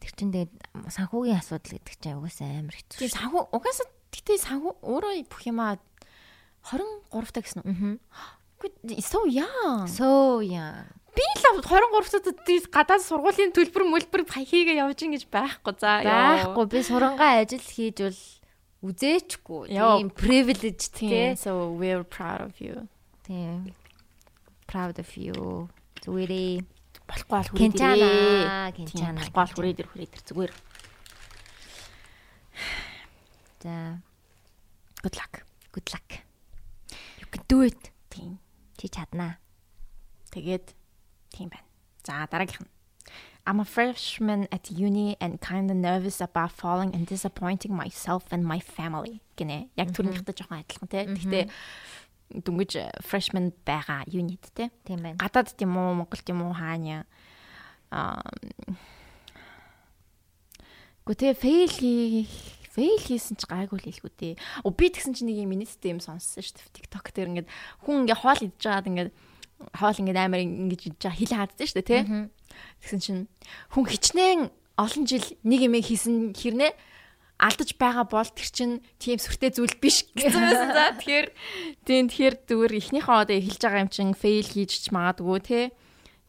[0.00, 0.52] тэр чин тэгээд
[0.90, 2.98] санхүүгийн асуудал гэдэг чинь угаасаа амар хэцүү.
[3.02, 5.78] Тэгээд санхүү угаасаа гэтээ санхүү өөрөө бүх юмаа
[6.64, 7.98] 23 та гэсэн үү?
[8.14, 8.44] Аа.
[8.64, 9.84] Үгүй so young.
[9.90, 10.88] So яа.
[11.14, 12.38] Би л 23 тад
[12.74, 15.74] гадаад сургуулийн төлбөр мөлбөр хийгээ явж ин гэж байхгүй.
[15.78, 18.20] За Байхгүй би сурангаа ажил хийж бол
[18.90, 19.70] үзээчгүй.
[19.70, 21.10] Тийм privilege тийм.
[21.10, 21.28] тий.
[21.38, 22.88] So we're proud of you.
[23.22, 23.70] Тийм.
[24.66, 25.68] Proud of you.
[26.02, 26.66] Зүгээрээ.
[27.14, 28.74] Болохгүй бол хүрээд ирээ.
[28.74, 29.20] Кинчана.
[29.22, 30.52] Болохгүй бол хүрээд ир хүрээд ир зүгээр.
[33.62, 34.00] За,
[35.02, 35.34] Good luck.
[35.72, 36.10] good luck.
[37.20, 37.90] You can do it.
[38.10, 38.38] Тийм.
[38.78, 39.38] Чи чаднаа.
[40.32, 40.74] Тэгээд
[41.30, 41.64] тийм байна.
[42.04, 42.70] За дараагийнх нь.
[43.46, 48.44] I'm a freshman at uni and kind of nervous about falling and disappointing myself and
[48.44, 49.20] my family.
[49.36, 49.68] гинэ.
[49.76, 51.04] Яг түрнийхтэй жоохон адилхан тий.
[51.04, 51.44] Гэхдээ
[52.30, 54.70] дүнгэж э, freshman байгаа юнит тий.
[54.84, 55.18] Тийм байна.
[55.20, 57.04] Гадаад тийм үү, Монголд тийм үү хаана
[57.90, 58.22] аа
[61.04, 62.32] Гэхдээ фейл хийх
[62.72, 64.34] фейл хийсэн ч гайгүй л хэлгүү дээ.
[64.64, 66.74] Оо би тэгсэн чинь нэг юм минуттай юм сонссон шүү дээ.
[66.74, 67.48] TikTok дээр ингээд
[67.84, 69.10] хүн ингээд хоол идж байгаад ингээд
[69.76, 72.02] хоол ингээд амар ингэж идж байгаа хил хаадсан шүү дээ, тий?
[72.82, 73.22] Тэгсэн чинь
[73.70, 74.40] хүн хичнээн
[74.80, 76.72] олон жил нэг юм хийсэн хэрнээ
[77.44, 80.84] алдаж байгаа бол тэр чинь тийм сүртэй зүйл биш гэсэн байсан за.
[80.96, 81.28] Тэгэхээр
[81.84, 84.16] тийм тэгэхээр зүгээр эхнийхээ одоо хэлж байгаа юм чинь
[84.48, 85.64] хийж ч магадгүй тий.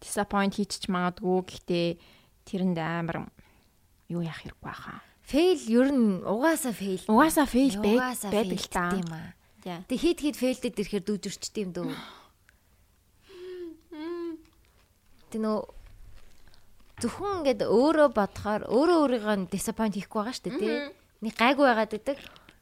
[0.03, 1.87] Disappoint хийж ч магадгүй гэхдээ
[2.43, 3.31] тэрэнд амар
[4.11, 4.99] юу яах хэрэггүй хаа.
[5.25, 7.01] Фейл ер нь угаасаа фейл.
[7.09, 7.47] Угаасаа
[7.81, 8.85] Угаасаа байдаг л та.
[9.89, 11.89] Тэг хит хит фейлдэд ирэхээр дүүжирчтэй юм дөө.
[15.33, 15.65] Тэг нөө
[17.01, 20.77] зөвхөн ингээд өөрөө бодохоор өөрөө өөрийгөө disappoint хийхгүй байгаа шүү дээ тий.
[21.25, 22.17] Нэг гайгүй байгаад гэдэг.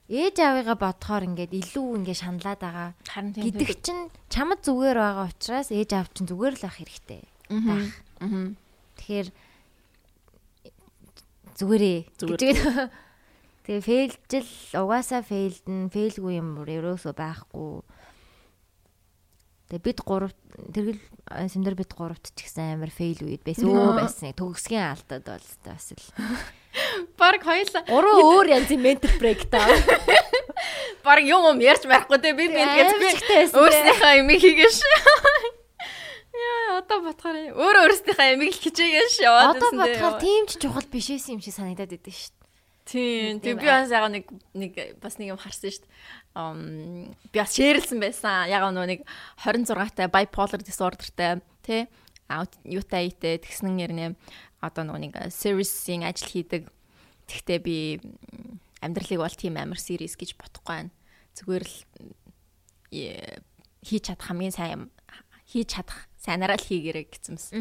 [0.07, 2.89] Ээж аавыгаа бодохоор ингээд илүү ингээд шаналаад байгаа.
[3.35, 7.21] Гэдэг чинь чамд зүгээр байгаа учраас ээж аав чинь зүгээр л ах хэрэгтэй.
[7.51, 7.87] Аа.
[8.23, 8.47] Аа.
[8.99, 9.27] Тэгэхээр
[11.59, 11.99] зүгээрээ.
[12.19, 12.39] Зүгээр.
[12.39, 12.91] гэж-
[13.63, 17.79] Тэгээ фейлжил угаасаа фейлдэн фейлгүй юм ерөөсөө байхгүй.
[19.71, 20.35] Тэгээ бид гурав
[20.75, 20.99] тэргэл
[21.31, 23.63] сэмдэр бид гуравт ч гэсэн амар фейл үед байсан.
[23.71, 24.35] Өө байсан.
[24.35, 26.03] Төгсгийн алдаад бол бас л.
[27.17, 27.83] Бараг хоёлаа.
[27.85, 29.77] Гурван өөр янзын ментал брейкдаун.
[31.05, 34.77] Бараг юм юм ярьж байхгүй те би би өөрснийхөө юм хийгээш.
[36.43, 39.77] Яа одоо батгаар өөр өөрснийхөө юм хичээгээш яваад байсан.
[39.77, 42.41] Одоо батгаар тийм ч чухал биш байсан юм шиг санагдаад идэв шүү дээ.
[42.89, 43.39] Тийм.
[43.39, 44.25] Тэг би бас яг нэг
[44.57, 45.93] нэг бас нэг юм харсан шүү дээ.
[46.33, 48.49] Um би бас шеэрлсэн байсан.
[48.49, 49.01] Яг нөгөө нэг
[49.45, 51.85] 26 тай bipolar disorderтэй тий
[52.33, 54.05] аут юутай ийтэй тэгснэн нэрнэ
[54.63, 56.71] одоо нөгөө нэг servicing ажил хийдэг.
[57.27, 57.99] Тэгтээ би
[58.79, 60.91] амьдралыг бол тийм амар serious гэж бодохгүй байна.
[61.35, 61.75] Зүгээр л
[63.83, 64.87] хийж чадах хамгийн сайн
[65.43, 67.51] хийж чадах сайнараа л хийгэрэй гэсэнс.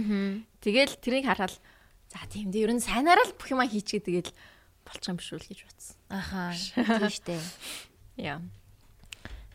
[0.63, 1.59] Тэгэл тэрийг хараад
[2.07, 4.33] за тийм дээ ер нь сайнараа л бүх юма хийчихээ тэгэл
[4.87, 5.97] болчих юм биш үл гэж бодсон.
[6.11, 6.55] Аха.
[6.55, 7.39] Тийм штэ.
[8.19, 8.39] Яа.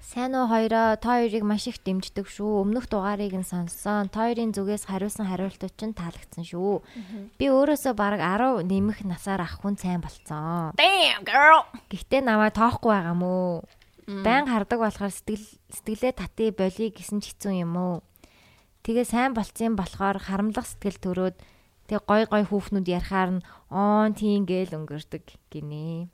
[0.08, 2.63] Сайн уу хоёроо та хоёрыг маш их дэмждэг шүү.
[2.63, 4.08] Өмнөх дугаарыг нь сонссон.
[4.08, 6.80] Та хоёрын зүгээс хариулсан хариултууд ч таалагдсан шүү.
[7.36, 10.72] Би өөрөөсөө бараг 10 нэмэх насаар ах хүн сайн болцсон.
[10.80, 11.67] Damn girl.
[11.91, 13.67] Гэхдээ намайг тоохгүй байгаа мó.
[14.08, 15.43] Байн хардаг болохоор сэтгэл
[15.76, 17.96] сэтгэлээ тати болиё гэсэн ч хэцүү юм уу.
[18.88, 21.36] Тэгээ сайн болцсон болохоор харамлах сэтгэл төрөөд
[21.91, 26.08] Тэгээ гой гой хүүхнүүд ярахаар нь оон тийм гээл өнгөрдөг гинэ.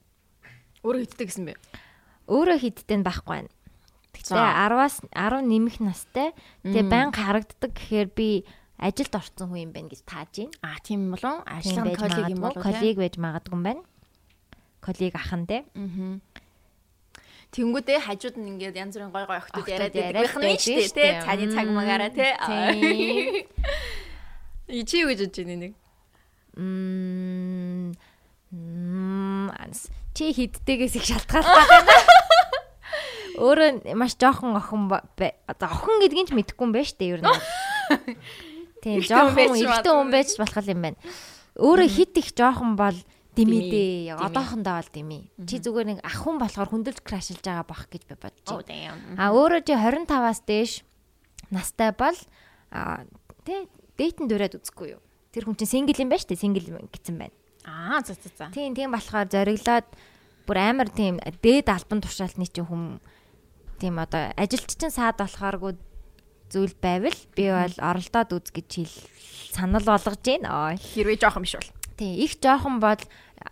[0.82, 1.54] Өөрөө хиддэг гэсэн бэ?
[2.30, 3.54] Өөрөө хиддэг нь байхгүй байна.
[4.14, 6.32] Гэтэ 10-аас 10 нэмэх настай.
[6.62, 8.46] Тэгээ байнга харагддаг гэхээр би
[8.78, 10.54] ажилд орсон хүн юм байна гэж тааж байна.
[10.62, 11.42] Аа тийм болов?
[11.50, 12.62] Ажлын коллег юм болов?
[12.62, 13.82] Коллег байж магадгүй юм байна.
[14.86, 15.66] Коллег ахын те.
[15.74, 16.22] Аа.
[17.54, 21.22] Тэнгүүдээ хажууд нь ингээд янз бүрийн гой гой охтууд яриад байдаг нь шүү дээ.
[21.22, 22.34] Цааны цаг магаараа те.
[24.74, 25.74] Чи юу гэж бодож байна нэг?
[26.58, 27.94] Мм
[30.14, 32.14] чи хиддэгээс их шалтгаалтай байна.
[33.38, 37.30] Өөрөө маш жоохон охин одоо охин гэдгийг ч мэдэхгүй юм байна шүү дээ ер нь.
[38.84, 41.00] Тийм жоохон ихтэй хүн байж болох юм байна.
[41.58, 42.98] Өөрөө хит их жоохон бол
[43.36, 44.18] дими дээ.
[44.18, 45.20] Одоохондоо бол дими.
[45.46, 48.98] Чи зүгээр нэг ах хүн болохоор хүндэлж крашилж байгаа бах гэж би бодож байна.
[49.18, 50.72] А өөрөө чи 25-аас дээш
[51.50, 52.18] настай бол
[52.70, 53.06] а
[53.46, 53.66] тий
[53.98, 55.02] дээтэн дөрөөд үзэхгүй юу.
[55.34, 56.44] Тэр хүн чинь сингл юм байна шүү дээ.
[56.46, 57.36] Сингл гэсэн байна.
[57.66, 58.52] Аа за за за.
[58.54, 59.88] Тийм тийм болохоор зориглоод
[60.46, 62.84] бүр амар тийм дээд албан тушаалтны чинь хүм
[63.80, 65.78] тийм одоо ажилч чинь саад болохооргүй
[66.54, 68.96] зүйл байвал би бол оролдоод үз гэж хэл
[69.54, 70.78] санал болгож байна.
[70.78, 71.72] Хэрвээ жоохон биш бол.
[71.98, 73.02] Тийм их жоохон бол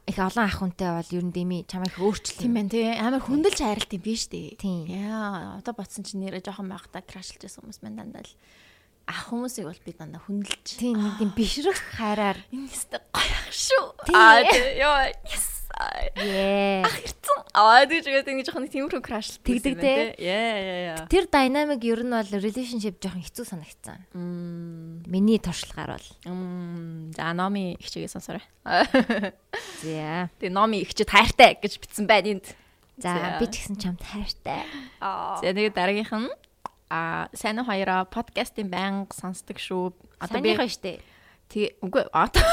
[0.07, 2.41] их олон ах хүнтэй бол ер нь дими чамайг өөрчлөлт.
[2.41, 2.89] Тийм байна тий.
[2.93, 4.57] Амар хүндэлж хайралт юм биш үү?
[4.57, 4.85] Тийм.
[4.85, 8.33] Яа одоо бодсон чинь нэрээ жоохон байхдаа крашлж байсан хүмүүс маань дандаа л
[9.09, 10.67] ах хүмүүсийг бол би дандаа хүндэлж.
[10.77, 13.85] Тийм нэг юм бишрэх хайраар энэ өстө гоё ах шүү.
[14.13, 14.45] Аа
[14.77, 15.60] ёо yes.
[15.71, 16.83] Яа.
[16.85, 17.39] Ах ирсэн.
[17.55, 19.93] Аа тэгж тэгээд ингэ жоохон тиймэрхүү краш тэгдэг те.
[20.19, 21.05] Яа яа яа.
[21.07, 23.99] Тэр динамик ер нь бол relationship жоохон хэцүү санагдсан.
[25.07, 26.07] Миний туршлагаар бол.
[27.15, 28.45] За номи ихчээгээ сонсоорой.
[29.85, 30.29] За.
[30.39, 32.47] Тэгээ номи ихчэд хайртай гэж бичсэн байна энд.
[32.99, 34.67] За би ч гэсэн чамд хайртай.
[34.99, 36.29] За тэгээд дараагийнх нь
[36.91, 39.95] а сайн уу хоёроо подкастын байнга сонсдог шүү.
[40.19, 40.99] Одоо би штэ.
[41.51, 42.47] Тэгээ үгүй одоо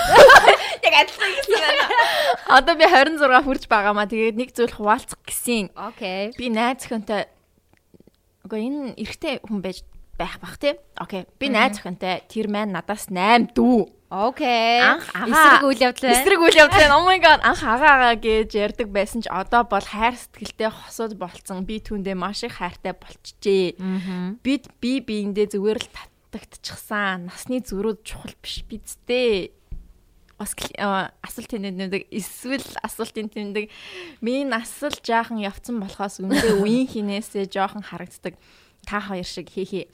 [0.82, 1.84] яг адилхан гэсэн байна.
[2.58, 4.10] Одоо би 26 хүрч байгаамаа.
[4.10, 5.70] Тэгээд нэг зүйл хуваалцах гэсэн.
[5.78, 6.34] Окей.
[6.34, 7.30] Би найз өхөнтэй
[8.42, 9.86] үгүй энэ эрэгтэй хүн байж
[10.18, 10.74] байх бах тий.
[10.98, 11.30] Окей.
[11.38, 13.86] Би найз өхөнтэй тэр маань надаас 8 дүү.
[14.08, 14.80] Окей.
[14.80, 16.10] Анх эсрэг үйл явдал.
[16.10, 16.96] Эсрэг үйл явдал.
[16.96, 17.44] Oh my god.
[17.44, 21.68] Анх агаа агаа гэж ярьдаг байсан ч одоо бол хайр сэтгэлтэй хосууд болцсон.
[21.68, 23.76] Би түүндээ маш их хайртай болчихжээ.
[24.40, 25.88] Бид би биендээ зүгээр л
[26.28, 27.32] татагдчихсан.
[27.32, 29.52] Насны зөрүүд чухал биш бидтэй.
[30.38, 33.72] Бас асуулт тэмдэг эсвэл асуултын тэмдэг
[34.22, 38.38] миний нас л жаахан явцсан болохоос үндэ үеийн хинээсээ жаахан харагддаг.
[38.86, 39.86] Та хоёр шиг хээ хээ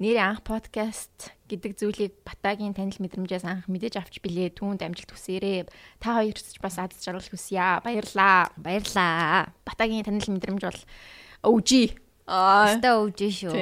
[0.00, 4.56] нэрээ анх подкаст гэдэг зүйлийг Батагийн танил мэдрэмжээс анх мэдээж авч билээ.
[4.56, 5.68] Түүнд амжилт хүсээрээ.
[6.00, 7.60] Та хоёрт ч бас аз жаргал хүсье.
[7.84, 8.48] Баярлаа.
[8.56, 9.52] Баярлаа.
[9.68, 10.80] Батагийн танил мэдрэмж бол
[11.44, 12.00] OG.
[12.30, 12.70] Аа.
[12.70, 13.52] Өстө OG шүү.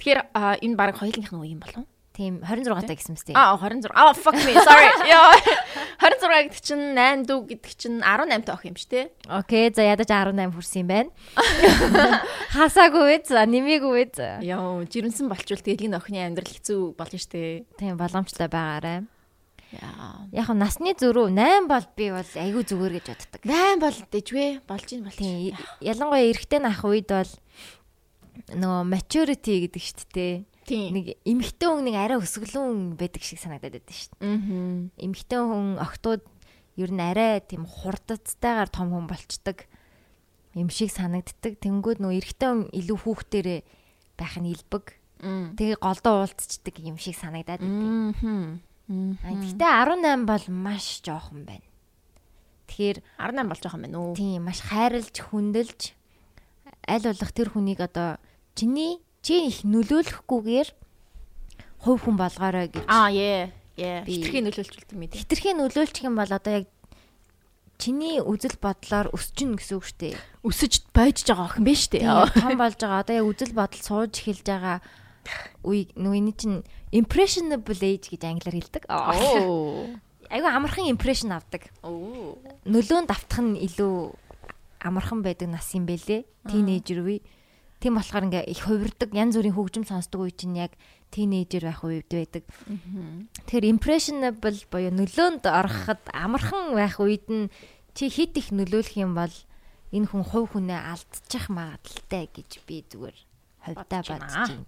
[0.00, 1.84] Тэгэхээр энэ баг хоёулынх нь үе юм болов?
[2.16, 3.32] Тийм 26 таа гэсэн мэт.
[3.32, 3.92] Аа 26.
[3.94, 4.52] Аа fuck me.
[4.56, 4.88] Sorry.
[5.08, 5.30] Яа.
[6.02, 9.02] 26 гэдэг чинь 8 дүү гэдэг чинь 18 таа ах юм шүү, тэ?
[9.30, 9.70] Окей.
[9.70, 11.10] За ядаж 18 хүрсэн юм байна.
[12.56, 14.20] Хасаагүй үз, нэмээгүй үз.
[14.42, 17.64] Яа, жирэмсэн болчвол тэгээд энэ охины амьдрал хэцүү болно шүү, тэ?
[17.78, 19.06] Тийм боломжтой байгаарай.
[19.70, 20.26] Яа.
[20.34, 23.40] Яг нь насны зөрүү 8 бол би бол айгүй зүгээр гэж боддог.
[23.46, 25.20] 8 бол дэжвэ болж ин бол.
[25.78, 27.30] Ялангуяа эрэгтэй нах үед бол
[28.54, 30.34] нөгөө maturity гэдэг шүү дээ
[30.70, 34.30] нэг эмэгтэй хүн нэг арай өсгөлүүн байдаг шиг санагдаад байдаг шүү дээ.
[34.30, 34.86] Аа.
[35.02, 36.22] Эмэгтэй хүн охтууд
[36.78, 39.66] ер нь арай тийм хурдцтайгаар том хүн болчдөг
[40.54, 41.58] юм шиг санагддаг.
[41.58, 43.60] Тэнгүүд нөө эрэгтэй хүн илүү хүүхдэрээ
[44.14, 44.94] байх нь илбэг.
[45.58, 48.22] Тэгээ голдоо уулзчихдаг юм шиг санагдаад идэв.
[48.22, 49.18] Мм.
[49.22, 51.66] Гэтэ 18 бол маш жоохон байна.
[52.70, 54.14] Тэгэхээр 18 болж байгаа юм байна уу?
[54.14, 55.80] тийм маш хайрлж хүндэлж
[56.88, 58.16] аль болох тэр хүнийг одоо
[58.54, 60.68] чиний чи их нөлөөлөхгүйгээр
[61.84, 63.08] хувь хүн болгоорой гэж Аа.
[63.10, 64.04] Yeah.
[64.04, 65.12] Би- Хитрхийн нөлөөлчүүлдэг мэт.
[65.16, 66.66] хитрхийн нөлөөлчих юм бол одоо яг
[67.80, 70.16] чиний үзэл бодлоор өсчин гэсэн үг шүү дээ.
[70.44, 72.04] Өсөж бойж байгаа охин биш үү?
[72.44, 73.00] Том болж байгаа.
[73.00, 74.84] Одоо яг үзэл бодол сууж эхэлж байгаа
[75.64, 76.60] үе нүуний чинь
[76.92, 78.84] impressionable age гэж англиар хэлдэг.
[80.30, 81.72] Айгүй амархан impression авдаг.
[81.82, 84.12] Нөлөөнд автах нь илүү
[84.80, 86.24] амархан байдаг нас юм бэлээ.
[86.48, 87.20] Тинейжер үе.
[87.80, 90.76] Тийм болохоор ингээ их хувирдаг, янз бүрийн хөгжим сонсдог үе чинь яг
[91.08, 92.44] тинейжер байх үед байдаг.
[93.48, 97.48] Тэгэхээр impressionable буюу нөлөөнд ороход амархан байх үед нь
[97.96, 99.32] чи хит их нөлөөлөх юм бол
[99.90, 103.18] энэ хүн хувь хүнээ алдчих магадaltaй гэж би зүгээр
[103.64, 104.64] хувьдаа Бодож байна.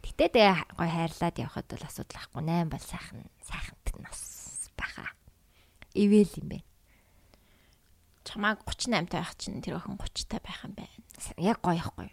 [0.00, 4.20] Гэтэ тэгээ гой хайрлаад явхад бол асуудал ахгүй 8 бол сайхан сайхант нас
[4.78, 5.12] баха.
[5.92, 6.58] Ивэл юм бэ.
[8.30, 10.94] Чамааг 38 таах чинь тэр охин 30 та байх юм байна.
[11.36, 12.08] Яг гоё ихгүй.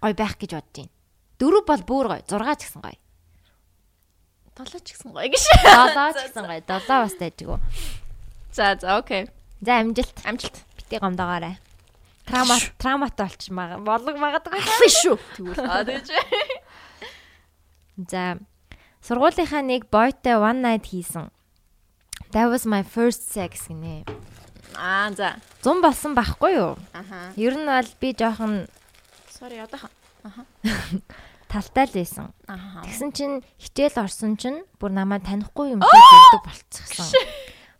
[0.00, 0.92] Гоё байх гэж бодож байна.
[1.36, 2.96] Дөрөв бол бүр гоё, 6 ч гэсэн гоё.
[4.56, 5.44] 7 ч гэсэн гоё гэж.
[5.44, 7.60] 7 ч гэсэн гоё, 7 бас дайжгүй.
[8.52, 9.28] За, за, окей.
[9.60, 10.16] За амжилт.
[10.24, 10.56] Амжилт.
[10.76, 11.60] Бити гомдоогоорой.
[12.24, 14.60] Трама трамат болчих мага болог магадгүй.
[15.04, 15.18] Шүү.
[15.36, 16.08] Тэгвэл аа тэгэж.
[18.08, 18.38] За
[19.04, 21.28] сургуулийнхаа нэг бойтой one night хийсэн.
[22.32, 24.06] That was my first sex гинэ.
[24.76, 25.36] Аа, за.
[25.62, 26.76] Зун болсон байхгүй юу?
[26.92, 27.32] Аха.
[27.36, 28.68] Ер нь бол би жоохон
[29.30, 29.90] Sorry, одоохон.
[31.50, 32.30] талтай л байсан.
[32.46, 32.86] Аха.
[32.86, 37.08] Тэгсэн чинь хичээл орсон чинь бүр намайг танихгүй юм шиг хэлдэг болчихсон.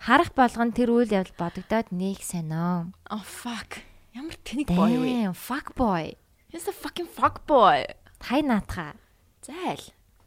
[0.00, 2.90] Харах болгон тэр үйл явдал бодогдоод нэг санаа.
[3.12, 3.78] Oh fuck.
[4.16, 5.30] Ямар тэнэг boy вэ?
[5.36, 6.16] Fuck boy.
[6.50, 7.86] He's a fucking fuck boy.
[8.24, 8.98] Хай наатха.
[9.44, 9.84] Зайл.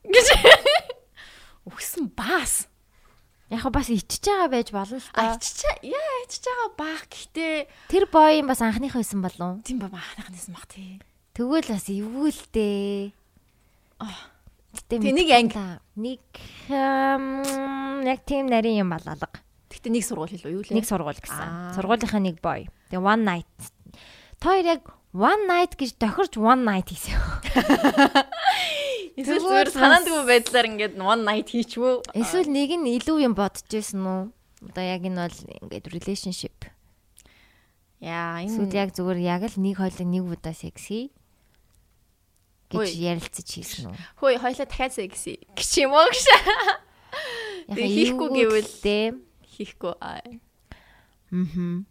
[0.07, 0.27] Гэж.
[1.67, 2.71] Өгсөн баас.
[3.53, 5.37] Яг бас ичж байгаа байж болно л та.
[5.37, 5.77] Аччаа.
[5.85, 7.05] Яа, ачж байгаа баах.
[7.05, 9.61] Гэхдээ Тэр боён бас анхных байсан болов.
[9.61, 10.97] тийм ба маахнахнаас мах тий.
[11.37, 13.13] Тэгвэл бас эвгүүлтэй.
[14.01, 14.33] Аа.
[14.73, 15.77] Гэтэ Тэ нэг та.
[15.93, 16.21] Нэг
[16.73, 19.29] яг тийм нарийн юм бололго.
[19.69, 20.73] Гэхдээ нэг сургууль хэлв юу лээ?
[20.73, 21.77] Нэг сургууль гэсэн.
[21.77, 22.65] Сургуулийнхаа нэг boy.
[22.89, 23.53] Тэгээ one night.
[24.41, 24.81] Тэр яг
[25.13, 27.13] one night гэж тохирч one night хийсэн.
[29.13, 32.17] Эсвэл Зүгээр санаандгүй байдлаар ингээд one night хийчвөө.
[32.17, 34.21] Эсвэл нэг нь илүү юм бодож байсан уу?
[34.65, 35.37] Одоо яг энэ бол
[35.69, 36.57] ингээд relationship.
[38.01, 41.13] Яа, энэ яг зүгээр яг л нэг хойлог нэг удаа секси
[42.73, 43.95] гэж ярилцаж хийсэн үү?
[44.17, 46.25] хөөе хоёлаа дахиад секси гэж юм уу гэж
[47.69, 49.21] Яг хийхгүй гэвэл-
[49.53, 49.93] хийхгүй.
[50.01, 50.25] аа.
[51.29, 51.85] Мм.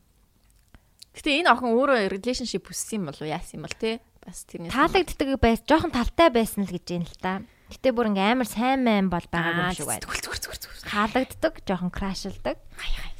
[1.14, 4.02] Гэтэ энэ охин өөрөө relationship хүссэн юм болов яасан юм бол те?
[4.22, 7.42] Бас тэрнээс Таалагддаг байс, жоохон талтай байсан л гэж юм л та.
[7.74, 10.04] Гэтэ бүр ингээм амар сайн мэн бол байгаа юм шиг байна.
[10.06, 10.90] Зүгээр зүгээр зүгээр зүгээр.
[10.92, 12.56] Хаалагддаг, жоохон крашилдаг.
[12.78, 13.12] Хай хай.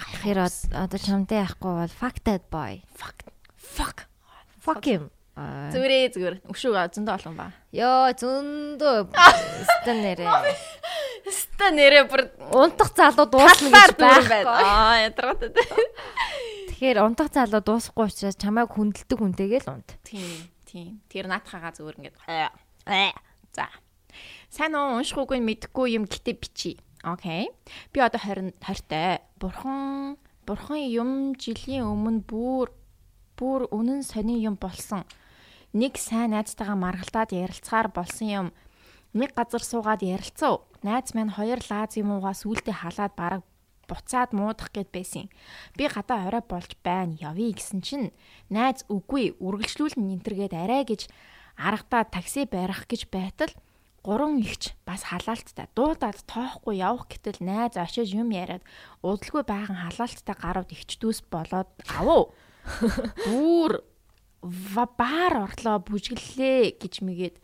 [0.00, 2.82] Тэгэхээр од- одоо чамтай яахгүй бол fucked boy.
[2.96, 3.18] Fuck.
[3.54, 3.98] Fuck.
[4.58, 5.10] Fuck him.
[5.38, 6.36] Зүгээрээ зүгээр.
[6.52, 7.46] Өшөө зөндөө олон ба.
[7.72, 8.96] Йоо, зөндөө
[9.64, 10.28] стан нэрээ.
[11.30, 12.26] Ста нэрээ бүр
[12.56, 14.26] Унтах залуу талаар гэж байх.
[14.48, 15.52] Аа, ядраад.
[16.80, 20.00] Тэгэхээр унтах залуу дуусахгүй учраас чамайг хүндэлдэг хүнтэйгээ л унт.
[20.00, 21.04] Тийм, тийм.
[21.12, 22.16] Тэр наатахагаа зүгээр ингээд.
[23.52, 23.68] За.
[24.48, 26.80] Сайн уу уншихгүйг мэдэхгүй юм гэтээ бичи.
[27.04, 27.52] Окей.
[27.92, 29.20] Би одоо 20 20-тай.
[29.36, 30.16] Бурхан
[30.48, 32.72] бурхан юм жилийн өмнө бүр
[33.36, 35.04] бүр үнэн сонин юм болсон.
[35.76, 38.46] Нэг сайн найзтайгаа маргалтаад ярилцахаар болсон юм.
[39.12, 40.64] Нэг газар суугаад ярилцав.
[40.80, 43.44] Найз маань хоёр лаз юм уугаа сүултээ халаад бараг
[43.90, 45.26] буцаад муудах гэд байсан.
[45.74, 47.18] Би гадаа орой болж байна.
[47.18, 48.14] Явъя гэсэн чинь
[48.46, 51.10] найз үгүй үргэлжлүүлэн нэнтергээд арай гэж
[51.58, 53.50] аргадаа такси барих гэж байтал
[54.02, 58.64] гурван ихч бас халаалттай дуудаад тоохгүй явах гэтэл найз очиж юм яриад
[59.04, 61.68] удалгүй байхан халаалттай гарууд ихч дүүс болоод.
[63.28, 63.84] Бүр
[64.40, 67.36] ва баар орлоо бүжгэллээ гэж мэгээд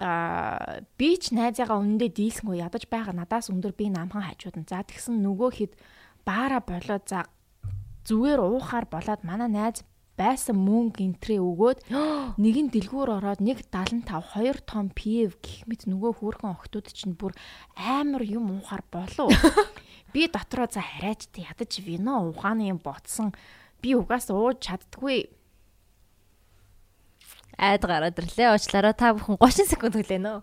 [0.00, 4.80] аа би ч найзаагаа үнэндээ дийлсэнгүй ядаж байгаа надаас өндөр би намхан хажууд нь за
[4.80, 5.72] тэгсэн нөгөө хэд
[6.24, 7.28] баара болоод за
[8.08, 9.84] зүгээр уухаар болоод манай найз
[10.20, 11.78] байсан мөнгө интрээ өгөөд
[12.44, 17.16] нэг нь дэлгүүр ороод нэг 75 2 том пив гэх мэт нөгөө хөөрхөн охтууд чинь
[17.16, 17.32] бүр
[17.76, 19.32] амар юм уухаар болов.
[20.12, 23.32] Би дотроо за хараач ядаж вино ухааны юм ботсон.
[23.80, 25.30] Би угаас ууж чаддгүй.
[27.60, 28.56] Айд гараад ирлээ.
[28.56, 30.40] Уучлаарай та бүхэн 30 секунд хүлээнэ.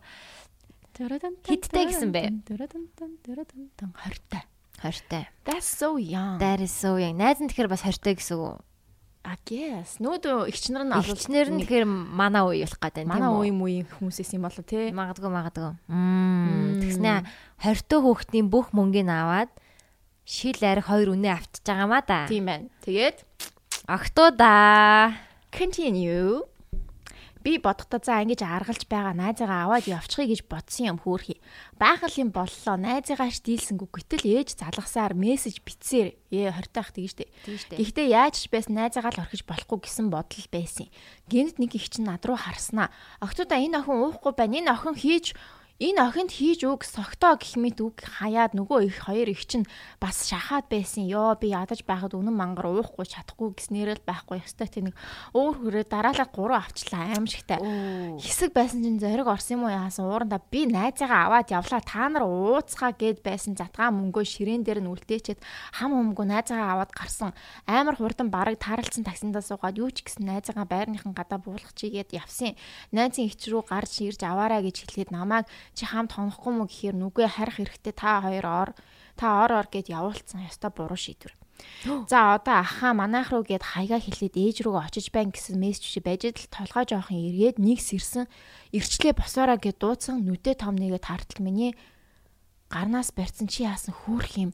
[1.49, 2.45] Хиттэй гэсэн бэ?
[2.45, 4.45] 20-тай.
[4.77, 5.25] 20-тай.
[5.41, 6.37] That's so young.
[6.37, 7.17] That is so young.
[7.17, 8.61] Найз нь тэгэхээр бас 20-тай гэсэн үг.
[9.27, 9.99] I guess.
[9.99, 13.67] Нүүдөө игч нар нь Игчнэр нь тэгэхээр манай үе болох гэдэг юм манай үе муу
[13.99, 14.93] хүмүүсээс юм болоо тий.
[14.95, 15.73] Магадгүй магадгүй.
[16.85, 17.27] Тэгснэ
[17.59, 19.51] 20 тө хүүхдийн бүх мөнгөний аваад
[20.23, 22.23] шил арх хоёр үнэ автж байгаамаа да.
[22.31, 22.71] Тийм байна.
[22.87, 23.27] Тэгээд
[23.87, 25.11] Октоуда.
[25.51, 26.43] continue
[27.47, 31.39] би бодохдоо за ингэж аргалж байгаа найзаагаа аваад явчихъя гэж бодсон юм хөөрхий.
[31.79, 32.75] Баахал юм боллоо.
[32.75, 37.31] Найзаагаа ш дийлсэнгүү гэтэл ээж залгасаар мессеж битсээр ээ 20 таах тэгэж штэ.
[37.79, 40.91] Гэхдээ яаж ч байсан найзаагаа л орхиж болохгүй гэсэн бодол байсан.
[41.31, 42.91] Гэнэт нэг их чинь над руу харснаа.
[43.23, 44.59] Октоудаа энэ охин уухгүй байна.
[44.59, 45.31] Энэ охин хийж
[45.77, 49.69] энэ охинд хийж үг согтоо гэх мэт үг хаяад нөгөө их хоёр их чинь
[50.01, 51.05] бас шахаад байсан.
[51.05, 54.97] Йоо би ядаж байхад үнэн мангар уухгүй чадахгүй гэснээр л байхгүй ёстой тийм нэг
[55.37, 57.61] өөр хүрээ дараалал гурав авчлаа аимшигтай.
[58.17, 62.25] Хэсэг байсан чинь зориг орсон юм уу яасан ууранда би найзаагаа аваад явлаа та нар
[62.25, 65.45] ууцгаа гэд байсан затгаа мөнгөө ширээн дээр нь үлдээчээд
[65.77, 67.37] хам өмгөө найзаагаа аваад гарсан.
[67.69, 72.57] Амар хурдан бараг таралцсан таксиндаа суугаад юу ч гэсэн найзаагаа байрныхан гадаа буулгах чигээд явсан.
[72.89, 77.25] Найзын ич рүү гарч ирж аваарай гэж хэлээд намайг чи хамт хонохгүй мө гэхээр нүгэ
[77.27, 78.69] харих хэрэгтэй та хоёр ор
[79.17, 81.33] та ор ор гэд явуулсан ёстой буруу шийдвэр.
[82.07, 85.99] За одоо ахаа манайх руу гээд хайгаа хэлээд ээж рүүгээ очиж байна гэсэн мессеж чи
[86.05, 88.29] байж л толгой жоохон эргээд нэг сэрсэн
[88.77, 91.73] ирчлээ босоороо гэд дуудсан нүдэ том нэгээ тартал миний
[92.69, 94.51] гарнаас барьсан чи яасан хөөх юм.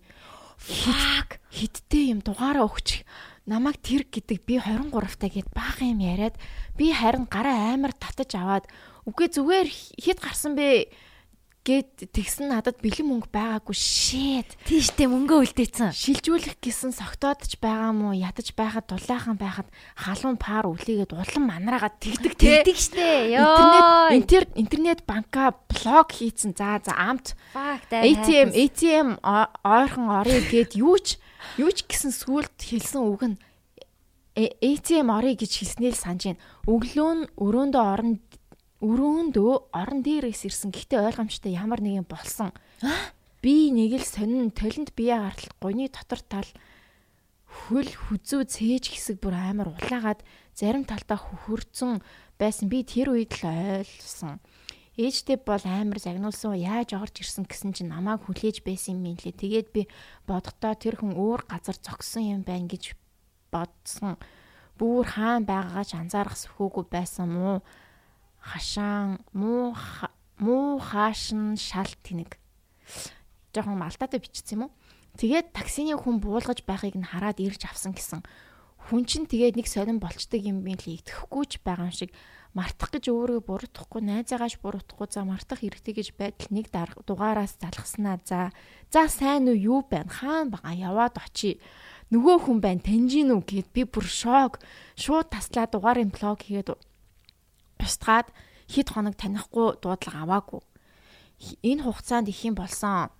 [0.55, 1.43] Fuck.
[1.51, 3.03] Хиттэй юм дугаараа өгчих.
[3.43, 6.39] Намайг тэр гэдэг би 23 таа гэд баахан юм яриад
[6.80, 8.66] би харин гараа амар татаж аваад
[9.07, 9.67] үгүй зүгээр
[9.99, 10.91] хит гарсан бэ
[11.63, 14.59] гэд тэгсэн надад бэлэн мөнгө байгаагүй shit.
[14.67, 15.95] Тийштэй мөнгөө үлдээсэн.
[15.95, 22.35] Шилжүүлэх гэсэн согтоодч байгаа мó ядаж байхад дулаахан байхад халуун паар үлээгээд улан манраагаад тэгдэг
[22.35, 22.67] те.
[22.67, 23.39] Тэгдэг штэ.
[23.39, 24.11] Йоо.
[24.11, 26.51] Интернет интернет банка блок хийцэн.
[26.51, 27.31] За за амт.
[27.55, 31.15] ATM ATM ойрхон орё гэд юу ч
[31.55, 33.37] юу ч гэсэн сүулт хэлсэн үг нь
[34.35, 36.43] ATM орё гэж хэлснээр санаж байна.
[36.67, 38.19] Өглөө нь өрөөндөө орно
[38.84, 40.75] өрөөндөө орон дээрээс ирсэн.
[40.75, 42.51] Гэхдээ ойлгомжтой ямар нэгэн болсон.
[43.39, 46.49] Би нэг л сонин толинд бие гартал гуйны дотор тал
[47.47, 50.19] хөл хүзүү цээж хэсэг бүр амар улаагаад
[50.51, 52.03] зарим талтаа хөрцөн
[52.36, 52.67] байсан.
[52.67, 54.43] Би тэр үед л ойлгосон.
[54.93, 59.34] Ээжтэй бол амар загнуулсан яаж орж ирсэн гэсэн чинь намайг хүлээж байсан юм лээ.
[59.34, 59.81] Тэгээд би
[60.29, 62.93] бодохдоо тэр хүн өөр газар зогсон юм байна гэж
[63.49, 64.21] бодсон.
[64.77, 67.65] Бүүр хаан байгаагаа ч анзаарах сөхөөгүй байсан мó
[68.43, 69.71] хашаан муу
[70.37, 72.35] муу хаашин шал тэнэг.
[73.55, 74.71] Жохон малтаатай бичсэн юм уу?
[75.15, 78.19] Тэгээд таксины хүн буулгаж байхыг нь хараад ирж авсан гэсэн.
[78.91, 82.11] Хүн чинь тэгээд нэг сонирн болчдөг юм би л итгэхгүй ч байгаа юм шиг
[82.51, 88.53] мартах гэж өөрийгөө буруутгахгүй найзаагааш буруутгахгүй за мартах хэрэгтэй гэж байтал нэг дугаараас залгаснаа за
[88.93, 91.57] за сайн уу юу байна хаан бага яваад очие
[92.13, 94.61] нөгөө хүн байна таньжин үү гэд би бүр шок
[94.93, 96.77] шууд таслаа дугаарын блог хийгээд
[97.84, 98.27] устгаад
[98.71, 100.61] хэд хоног танихгүй дуудлага аваагүй.
[101.61, 103.11] Энэ хугацаанд их юм болсон.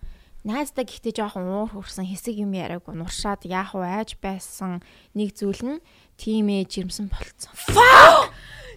[0.44, 4.84] Найздаа гэхдээ жоохон уур хүрсэн хэсэг юм яриаггүй нуршаад яах вэ айж байсан
[5.16, 5.84] нэг зүйл нь
[6.20, 7.56] тийм ээ жирэмсэн болцсон.
[7.56, 8.32] Fuck!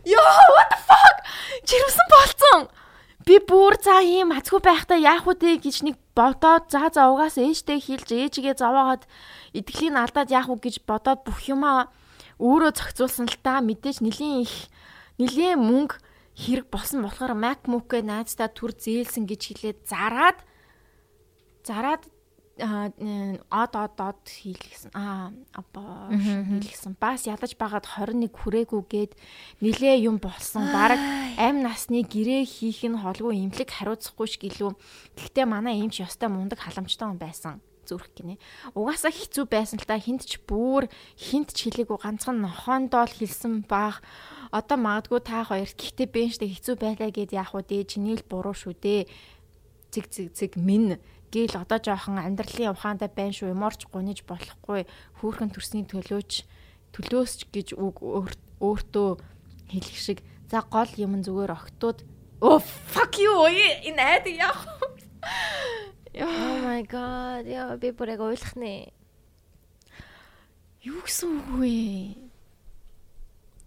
[0.06, 0.22] Yo
[0.54, 1.16] what the fuck?
[1.66, 2.62] Жирэмсэн болцсон.
[3.26, 7.82] Би бүр за ийм хацгүй байхдаа яах вэ гэж нэг бодоод за за угаас ээжтэй
[7.82, 9.02] хэлж ээжигээ зовоогоод
[9.50, 11.90] итгэлийн алдаад яах вэ гэж бодоод бүх юмаа
[12.38, 14.70] өөрөө зохицуулсан л та мэдээж нэлийн их
[15.20, 15.96] нэлийн мөнгө
[16.36, 20.38] хэрэг болсон болохоор MacBook-гээ найздаа түр зээлсэн гэж хэлээд зараад
[21.64, 22.04] зараад
[22.56, 24.90] од од од хийлгсэн.
[24.96, 26.96] Аа апа хийлгсэн.
[26.96, 29.12] Бас ядаж байгаад 21 хүрээгүйгээд
[29.60, 30.64] нилээ юм болсон.
[30.72, 31.00] Бараг
[31.36, 34.72] амь насны гэрээ хийх нь холгүй имлэг хариуцахгүй ш гэлүү.
[35.20, 38.36] Гэхдээ манай имч ёстой мундаг халамжтай хүн байсан зүрх гинэ.
[38.74, 43.64] Угаасаа хэцүү байсан л та хинт ч бүр хинт ч хэлээгүй ганцхан нохоондоо л хэлсэн
[43.70, 44.02] баах.
[44.50, 48.74] Одоо магадгүй та хоёрт гэхдээ бэнштэй хэцүү байлаа гэд яах вэ чиний л буруу шүү
[48.74, 49.06] дээ.
[49.94, 50.98] Цэг цэг цэг минь
[51.30, 53.54] гээл одоо жоохон амьдралын ухаантай байна шүү.
[53.54, 54.86] Юморч гуниж болохгүй.
[55.22, 56.46] Хүүхэн төрсний төлөөч
[56.94, 58.02] төлөөсч гэж үг
[58.62, 59.10] өөртөө
[59.70, 60.18] хэлэх шиг.
[60.50, 62.06] За гол юм зүгээр огтуд.
[62.40, 63.32] Oh fuck you
[63.88, 64.60] энэ айдаг яах
[66.16, 68.96] Oh my god яа би бүрэг ойлгох нэ
[70.86, 71.74] Юу гэсэн үг вэ?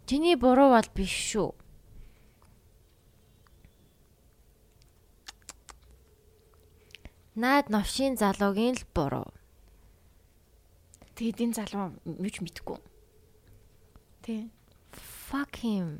[0.07, 1.51] Чиний буруу бол биш шүү.
[7.35, 9.27] Наад новшийн залуугийн л буруу.
[11.19, 12.79] Тэгэд энэ залуу юу ч мэдэхгүй.
[14.23, 14.47] Тэ.
[15.27, 15.99] Fuck him.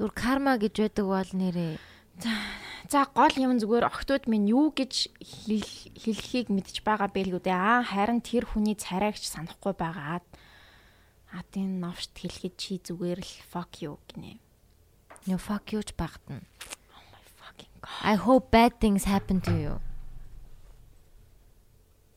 [0.00, 1.76] Зүр карма гэж байдаг бол нэрээ.
[2.20, 2.32] За
[2.90, 7.54] за гол юм зүгээр охтууд минь юу гэж хэлхийг мэдж байгаа бэлгүү дээ.
[7.56, 10.26] Аа харин тэр хүний царайгч санахгүй байгаад
[11.30, 14.42] Адын новшт хэлэхэд чи зүгээр л fuck you гинэ.
[15.30, 16.42] No fuck you ч багтана.
[16.90, 18.02] Oh my fucking god.
[18.02, 19.74] I hope bad things happen to you.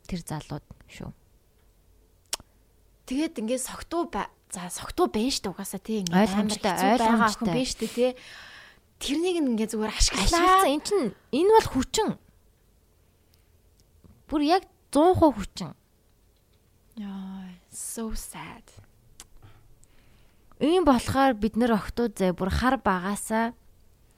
[0.10, 1.14] Тэр залууд шүү.
[3.06, 4.10] Тэгээд ингээд согтуу
[4.49, 7.38] за согтуу байна шүү дээ угаасаа тий Ойлгомжтой, байгаа ойлгомжтой.
[7.38, 8.12] хүн байна шүү дээ тий.
[9.04, 10.64] Тэрнийг ингээд зүгээр ашиглаа.
[10.64, 12.10] Эн чин энэ бол хүчин.
[14.32, 14.64] Бүр яг
[14.95, 15.72] 100% хүчин.
[16.95, 18.64] Яа, so sad.
[20.64, 23.51] Ийм болохоор бид нэр охтууд зэ бүр хар багасаа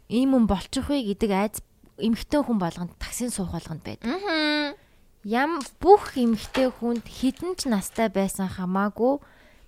[0.05, 1.55] ийм хүн болчих вэ гэдэг айц
[1.97, 4.05] эмхтэн хүн болгонд таксин суух болгонд байд.
[4.05, 4.77] Аа.
[5.25, 9.17] Ям бүх эмхтэй хүнд хідэн ч настай байсан хамаагүй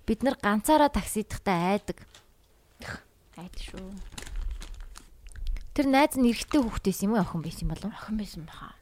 [0.06, 1.98] бид нар ганцаараа таксидахтаа айдаг.
[3.34, 3.90] Айд шүү.
[5.78, 7.94] Тэр найз нь эрэгтэй хүүхдээс юм уу охин байсан болов?
[7.94, 8.74] Охин байсан баха.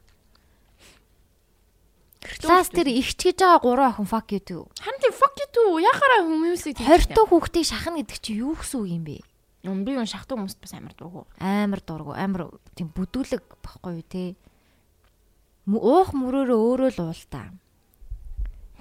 [2.41, 4.65] Лаас тэр ихч гэж байгаа гурван охин fuck you too.
[4.81, 5.77] Харин тийм fuck you too.
[5.77, 9.21] Яхаараа хүмүүсийг 20 хүүхдийг шахна гэдэг чи юу гэсэн үг юм бэ?
[9.69, 11.29] Өмби юм шахтуу хүмүүст бас амар дургу.
[11.37, 14.33] Амар дургу, амар тийм бүдүүлэг баггүй юу те.
[15.69, 17.53] Уух мөрөөрөө өөрөө л уул та.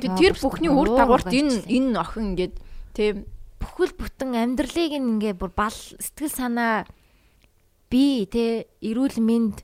[0.00, 2.56] Тэр бүхний үр дагаварт энэ энэ охин ингээд
[2.96, 3.28] тийм
[3.60, 6.88] Бүхэл бүтэн амьдралыг ингээ бүр бал сэтгэл санаа
[7.90, 9.62] би те эрүүл мэнд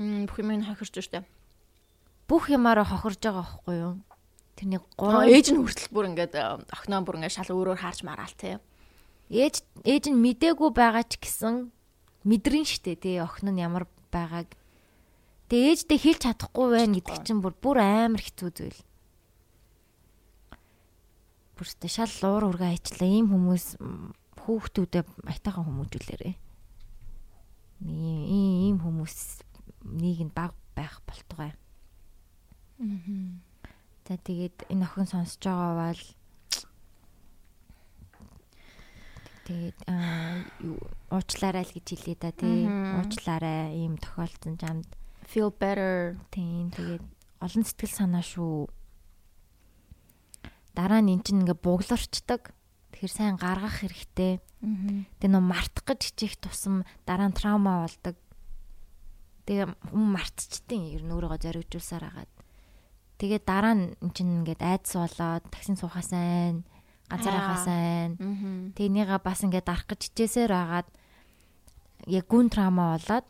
[0.00, 1.24] бүх юм нь хохирч штэ.
[2.24, 3.94] бүх юмараа хохирж байгаа байхгүй юу?
[4.56, 8.32] Тэрний гурван ээж нь хүртэл бүр ингээд э, охиноо бүр ингээд шал өөрөөр харж мараал
[8.32, 8.56] тий.
[9.28, 11.68] ээж ээж нь мдээгүй байгаа ч гэсэн
[12.24, 14.56] мэдрэн штэ тий охин нь ямар байгааг.
[15.48, 18.80] Тэгээ ээждээ хэлж чадахгүй байна гэдэг чинь бүр бүр амар хэцүү зүйл.
[21.58, 23.76] Бүртээ шал луур ургаа хийчлээ ийм хүмүүс
[24.40, 26.34] хүүхдүүдэд айтайхан хүмүүжүүлээрээ.
[27.80, 29.44] Ийм ийм хүмүүс
[29.84, 31.52] нийгэнд баг байх болтугай.
[34.04, 36.02] За тэгээд энэ охин сонсож байгаа бол
[39.48, 40.44] тэгээд аа
[41.08, 42.68] уучлаарай л гэж хэлээ да тий.
[42.68, 44.88] Уучлаарай ийм тохиолдсон жамд
[45.30, 46.18] Feel better.
[46.34, 47.04] тийм тэгээд
[47.38, 48.66] олон сэтгэл санаа шүү.
[50.74, 52.50] Дараа нь эн чинь ингээ бугларчдаг.
[53.00, 54.44] Тэгэхээр сайн гаргах хэрэгтэй.
[54.60, 58.12] Тэгээ нөө мартах гэж хичээх тусам дараа нь траума болдог.
[59.48, 62.32] Тэгээ хүн мартчихдээ ер нь өөрийгөө зоригжуулсаар агаад.
[63.16, 66.60] Тэгээ дараа нь эн чинь ингээд айдас болоод таксин суухаасаа
[67.08, 68.76] ганцаархаасаа Мгм.
[68.76, 70.88] Тэгнийга бас ингээд дарах гэж хичээсээр агаад
[72.04, 73.24] яг гүн траума болоод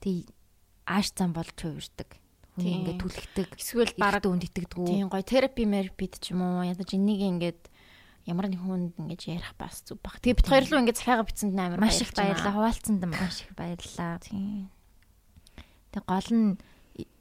[0.00, 0.32] тэг
[0.88, 2.16] ааш зам болж хувирдаг.
[2.56, 3.48] Хүн ингээд түлхдэг.
[3.60, 4.88] Эсвэл бараг Бараг үнд итгэдэггүй.
[4.88, 7.69] тийм гоё терапи мерпид ч юм уу ядаж энийг ингээд
[8.30, 10.22] ямар нэг хүнд ингэж ярих бас зүг баг.
[10.22, 12.54] Тэгээ бит хоёр л ингээд захиага битсэнд амар Маш их баярлалаа.
[12.54, 14.22] Хуваалцсанд маш их баярлалаа.
[14.22, 14.70] Тийм.
[15.90, 16.48] Тэг гол нь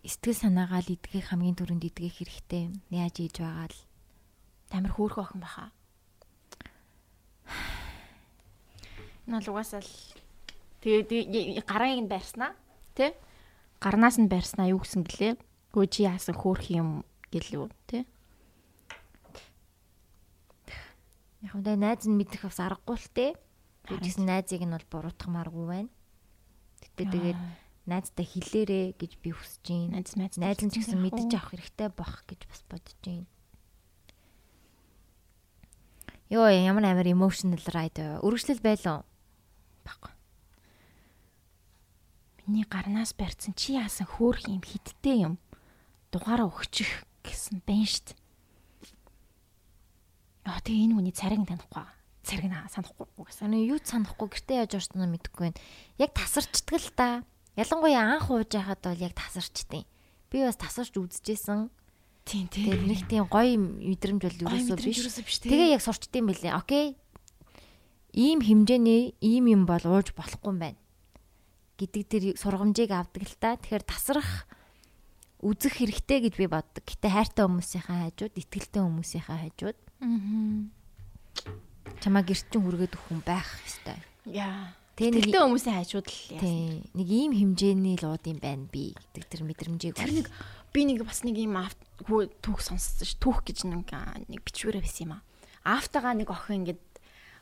[0.05, 2.69] сэтгэл санаагаа л идэх хамгийн түрүүнд идэх хэрэгтэй.
[2.93, 3.79] Яаж ийж байгаа л.
[4.69, 5.73] Амар хөөрхөн охин баха.
[9.25, 9.93] Энэ бол угаасаа л
[10.85, 12.53] тэгээ гарааг нь байрснаа
[12.93, 13.17] тий?
[13.81, 15.33] Гарнаас нь байрснаа юу гэсэн гэлээ?
[15.73, 17.01] Гөө чи яасан хөөрх юм
[17.33, 18.05] гэлөө тий?
[21.41, 23.27] Яг нь найз нь мэдэх бас аргагүй л те.
[23.87, 25.91] Тэгсэн найзыг нь бол буруутгамааргүй байна.
[26.83, 27.39] Гэтэ тэгээд
[27.87, 30.03] найзтай хэлээрэ гэж би хүсэж байна.
[30.03, 33.27] Найз найз Найз нь ч гэсэн мэдэж авах хэрэгтэй бах гэж бас бодож байна.
[36.29, 38.21] Йоо ямар амар emotional ride?
[38.21, 39.07] Үргэлжлэл байлаа.
[39.87, 40.11] баг.
[42.45, 45.39] Миний гарнаас барьсан чи яасан хөөрх юм хиттэй юм.
[46.11, 48.18] Дугаараа өгчих гэсэн байна штт.
[50.49, 51.85] Аа тэгээ энэ хүний нь танихгүй.
[52.25, 53.05] Цариг нь санахгүй.
[53.29, 55.61] Санаа юу санахгүй гэртээ яаж уурснаа мэдэхгүй байна.
[56.01, 57.07] Яг тасарчдаг л та.
[57.53, 59.85] Ялангуяа анх ууж байхад бол яг тасарчдیں۔
[60.33, 61.69] Би бас тасарч үзэжсэн.
[62.25, 65.37] Тийм Тэгээд нэг тийм гоё мэдрэмж бол ерөөсөө биш.
[65.45, 66.57] Тэгээ яг сурчдсан байлээ.
[66.57, 66.97] Окей.
[68.13, 70.79] Ийм хэмжээний ийм юм бол ууж болохгүй юм байна.
[71.79, 73.55] гэдэг тэр сургамжийг авдаг л та.
[73.55, 74.49] Тэгэхээр тасрах
[75.39, 76.83] үзэх хэрэгтэй гэж би боддог.
[76.83, 79.79] Гэтэ хайртай хүмүүсийнхаа хажууд, итгэлтэй хүмүүсийнхаа хажууд
[81.99, 84.03] чамаа гэрчин хүргээд өгөх хүн байх хэвээр.
[84.31, 84.73] Яа.
[84.95, 86.83] Тэгээ нэг хүмүүсийн хажууд л яасан.
[86.95, 90.27] нэг ийм хэмжээний лууд юм байна би гэдэг тэр мэдрэмжийг Тэр нэг
[90.75, 91.35] би нэг бас нэг
[92.03, 93.15] хүү- түүх сонссон ш.
[93.19, 95.23] Түүх гэж нэг аа, нэг бичвэрээ байсан юм аа.
[95.63, 96.83] Аавтайгаа нэг охин ингээд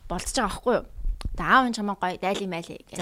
[0.09, 0.85] болцож байгаа байхгүй юу?
[1.33, 2.97] Тэ аав нь чамаа гоё дайли майлээ гэж.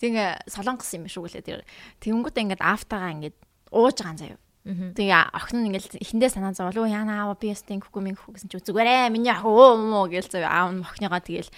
[0.00, 1.64] Тэгээ солонгос юм шүү гэлээ тэр.
[2.04, 3.36] Тэнгүүтээ ингээд аавтайгаа ингээд
[3.72, 4.40] ууж байгаа юм заяа.
[4.66, 8.50] Тэгээ охин нь ингээд эхэндээ санаа зовлоо яана аава би ястын гэхгүй минь гэхгүй гэсэн
[8.50, 11.50] чи зүгээрээ миний ах өө мөө гээл заяа аав нь охиныгоо тэгэл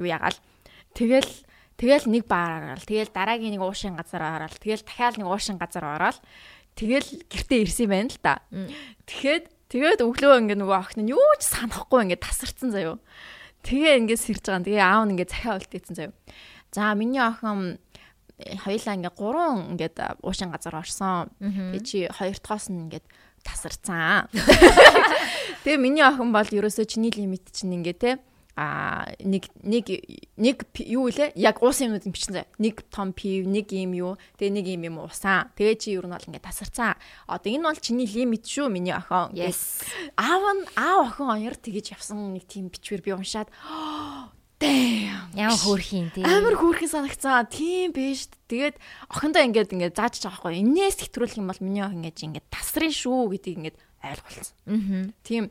[0.00, 0.38] юу ягаал.
[0.96, 1.30] Тэгэл
[1.76, 5.84] тэгэл нэг баар ороод тэгэл дараагийн нэг уушин газар ороод тэгэл дахиад нэг уушин газар
[5.84, 6.18] ороод
[6.72, 8.18] тэгэл гэртээ ирсэн байна л.
[8.48, 8.72] Мм.
[9.04, 9.44] Тэгэхэд
[9.74, 13.02] Тэгээд өглөө ингээд нөгөө охин нь юу ч санахгүй ингээд тасарсан заяо.
[13.66, 14.66] Тэгээ ингээд сэрж байгаа.
[14.70, 16.14] Тэгээ аав нь ингээд захиа үлдээсэн заяо.
[16.70, 17.82] За миний охин
[18.38, 21.30] хоёлаа ингээ гурван ингээд уушин газар орсон.
[21.38, 23.06] Тэгээ чи хоёр дахоос нь ингээд
[23.44, 24.26] тасарцсан.
[25.64, 28.12] Тэгээ миний охин бол ерөөсөө чиний лимит чинь ингээ те
[28.56, 29.90] а нэг нэг
[30.38, 32.46] нэг юу илээ яг уус юмнууд юм бичсэн заа.
[32.62, 35.50] Нэг том пив, нэг юм юу, тэгээ нэг юм юм уусаа.
[35.58, 36.94] Тэгээ чи ер нь бол ингээд тасарцсан.
[37.26, 39.34] Одоо энэ бол чиний лимит шүү миний охин.
[39.34, 39.82] Yes.
[40.14, 43.50] Аав нь аав охин хоёр тэгэж явсан нэг тийм бичвэр би уншаад.
[45.34, 46.22] Ямар хөөрхийн тий.
[46.22, 47.50] Амар хөөрхийн санагцсан.
[47.50, 48.30] Тийм биш.
[48.46, 48.78] Тэгээд
[49.10, 50.62] охиндоо ингээд ингээд зааж байгаа байхгүй.
[50.62, 54.54] Энээс хэтрүүлэх юм бол миний охин ингэж ингээд тасрын шүү гэдгийг ингээд ойлголцсон.
[54.70, 55.10] Аа.
[55.26, 55.50] Тийм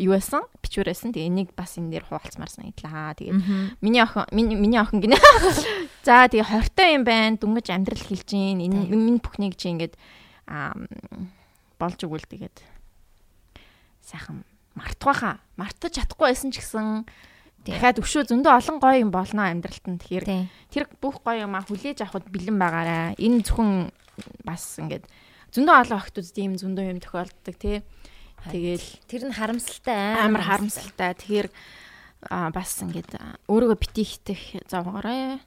[0.00, 0.42] юу байсан?
[0.64, 1.12] Бичвэрсэн.
[1.12, 3.12] Тэгээ энийг бас энэ дээр хуваалцмаар санагдлаа.
[3.18, 3.38] Тэгээд
[3.84, 5.20] миний охин миний охин гинэ.
[6.06, 7.36] За тэгээ хортой юм байна.
[7.36, 8.64] Дүнгэж амьдрал хэлж гин.
[8.64, 10.00] Энэ минь бүхнийг чи ингээд
[10.48, 10.72] аа
[11.76, 12.56] болж өгвөл тэгээд
[14.00, 14.48] сайхан
[14.78, 15.44] мартахаа.
[15.60, 17.04] Мартаж чадахгүй байсан ч гэсэн
[17.64, 19.98] дахиад өшөө зөндөө олон гоё юм болно амьдралт нь.
[20.00, 20.26] Тэгэхээр
[20.68, 23.16] тэр бүх гоё юм а хүлээж авахд бэлэн байгаарай.
[23.16, 23.88] Энэ зөвхөн
[24.44, 25.08] бас ингээд
[25.56, 27.80] зөндөө олон охтууд тийм зөндөө юм тохиолддог тий.
[28.44, 31.16] Тэгэл тэр нь харамсалтай амар харамсалтай.
[31.16, 31.48] Тэгэхээр
[32.28, 33.16] бас ингээд
[33.48, 35.40] өөрийгөө бити хитэх завгаарай.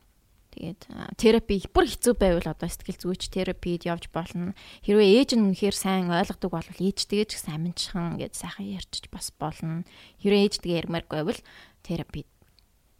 [0.58, 0.82] Тэгээд
[1.22, 4.58] терапи бүр хэцүү байвал одоо сэтгэл зүйч терапид явж болно.
[4.82, 9.30] Хэрвээ ээж нь үнэхээр сайн ойлгодог бол ээжтэйгээ ч гэсэн аминчхан ингээд сайхан ярьчих бас
[9.38, 9.86] болно.
[10.18, 11.42] Хэрвээ ээжтэйгээ ярмааргүй байвал
[11.88, 12.28] терапид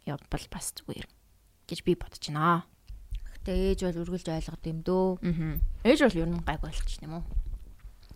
[0.08, 1.04] явбал бас зүгээр
[1.68, 2.64] гэж би бодож байна.
[3.36, 5.08] Гэтэ ээж бол үргэлж ойлгоод юм дөө.
[5.20, 5.60] Аа.
[5.84, 7.24] Ээж бол ер нь гайг болчих юм уу?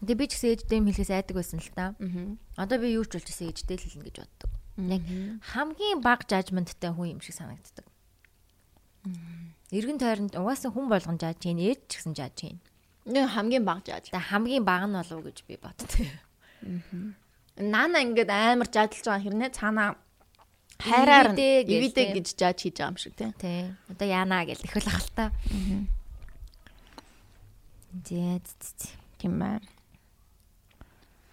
[0.00, 1.92] Тэгээ би ч гэсэн ээжтэй юм хэлхээс айдаг байсан л та.
[2.00, 2.64] Аа.
[2.64, 4.50] Одоо би юу ч болж гэсэн ээжтэй л хэлнэ гэж боддог.
[4.80, 5.04] Яг
[5.52, 7.86] хамгийн бага жажменттай хүн юм шиг санагддаг.
[9.68, 12.60] Иргэн тойронд угаасаа хүн болгон жааж чинь ээж ч гэсэн жааж чинь.
[13.04, 14.08] Нэг хамгийн бага жааж.
[14.08, 15.90] Тэгээ хамгийн бага нь болов уу гэж би боддог.
[15.92, 17.12] Аа.
[17.60, 20.00] Наана ингээд амар жаадлж байгаа хэрнээ цаанаа
[20.82, 23.30] хайраар ивидэ гэж жааж хийж байгаа юм шиг тий.
[23.38, 23.72] Тий.
[23.88, 25.30] Одоо яана гэж их л ахalta.
[28.06, 28.40] Зээ
[29.18, 29.62] тийм байна.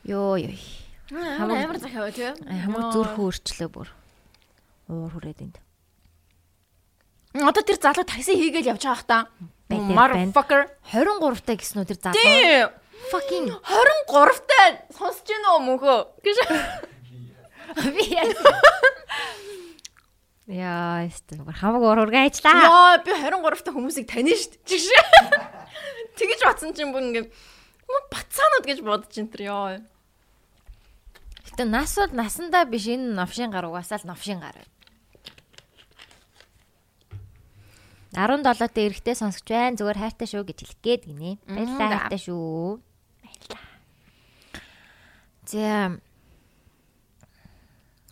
[0.03, 0.53] Йоо ёо.
[1.09, 2.29] Хамаг амар захиав тий.
[2.45, 3.89] Хамаг зүрх өөрчлөө бүр.
[4.89, 5.57] Уур хүрээд энд.
[7.33, 9.17] Одоо тэр залуу такси хийгээл явж байгаа хта.
[9.69, 12.17] Motherfucker 23 таа гэсэн үү тэр залуу?
[12.17, 12.65] Тий.
[13.13, 14.65] Fucking 23 таа
[14.97, 15.97] сонсож гинэ үү мөнхөө?
[16.25, 16.37] Гэж.
[17.75, 18.29] Би яа.
[20.49, 22.65] Яа, эсвэл хамаг урурга ажиллаа.
[22.65, 24.65] Яа, би 23 та хүмүүсийг таних дээ.
[24.65, 24.89] Чигш.
[26.17, 27.29] Тэгэж батсан чинь бүр ингээд
[28.09, 29.77] бацаанууд гэж бодож ин тэр яа.
[31.45, 34.57] Гэтэ нас бол насандаа биш энэ новшин гар угаасаа л новшин гар.
[38.09, 39.77] 17-т эрэхтэй сонсогч байна.
[39.77, 41.37] Зүгээр хайртай шүү гэж хэлэх гээд гинэ.
[41.45, 42.81] Баярлалаа хайртай шүү.
[43.21, 43.63] Баярлалаа.
[45.45, 46.01] За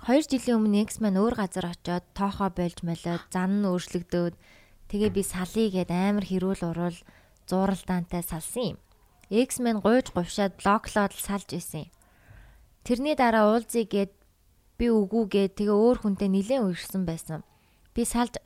[0.07, 4.39] 2 жилийн өмнө X маань өөр газар очиод тоохоо болж молоод зан нь өөрчлөгдөөд
[4.87, 6.97] тэгээ би салъя гэд амар хэрүүл урал
[7.43, 8.77] зууралдаантай салсан юм.
[9.27, 11.91] X маань гуйж говшаад блоклоод салж исэн.
[12.87, 14.15] Тэрний дараа уулзъя гэд
[14.79, 17.43] би үгүй гэд тэгээ өөр хүнтэй нилээн үрсэн байсан.
[17.91, 18.39] Би салж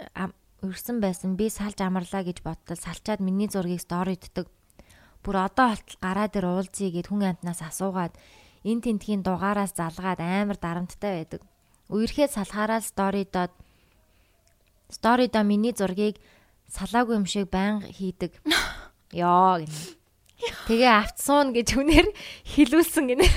[0.65, 1.37] үрсэн байсан.
[1.37, 4.49] Би салж амарлаа гэж бодтол салчаад миний зургийг сториддаг.
[5.21, 8.17] Бүр одоо болтол гараа дээр уулзъя гэд хүн амтнаас асуугаад
[8.65, 11.50] эн тентхийн дугаараас залгаад амар дарамттай байдаг.
[11.91, 13.51] Үерхэд салхаараа сторидод
[14.87, 16.23] сторидо миний зургийг
[16.71, 18.39] салаагүй юм шиг байнга хийдэг.
[19.11, 19.99] Йоо гэнэ.
[20.71, 22.07] Тэгээ автсуун гэж хүнээр
[22.47, 23.27] хилүүлсэн гинэ.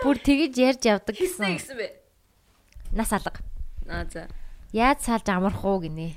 [0.00, 1.60] Бүр тэгэж ярьж явдаг гэсэн.
[1.60, 1.88] Гэсэн бэ?
[2.96, 3.36] Нас алга.
[3.84, 4.32] Аа за.
[4.72, 6.16] Яаж салж амарх уу гинэ.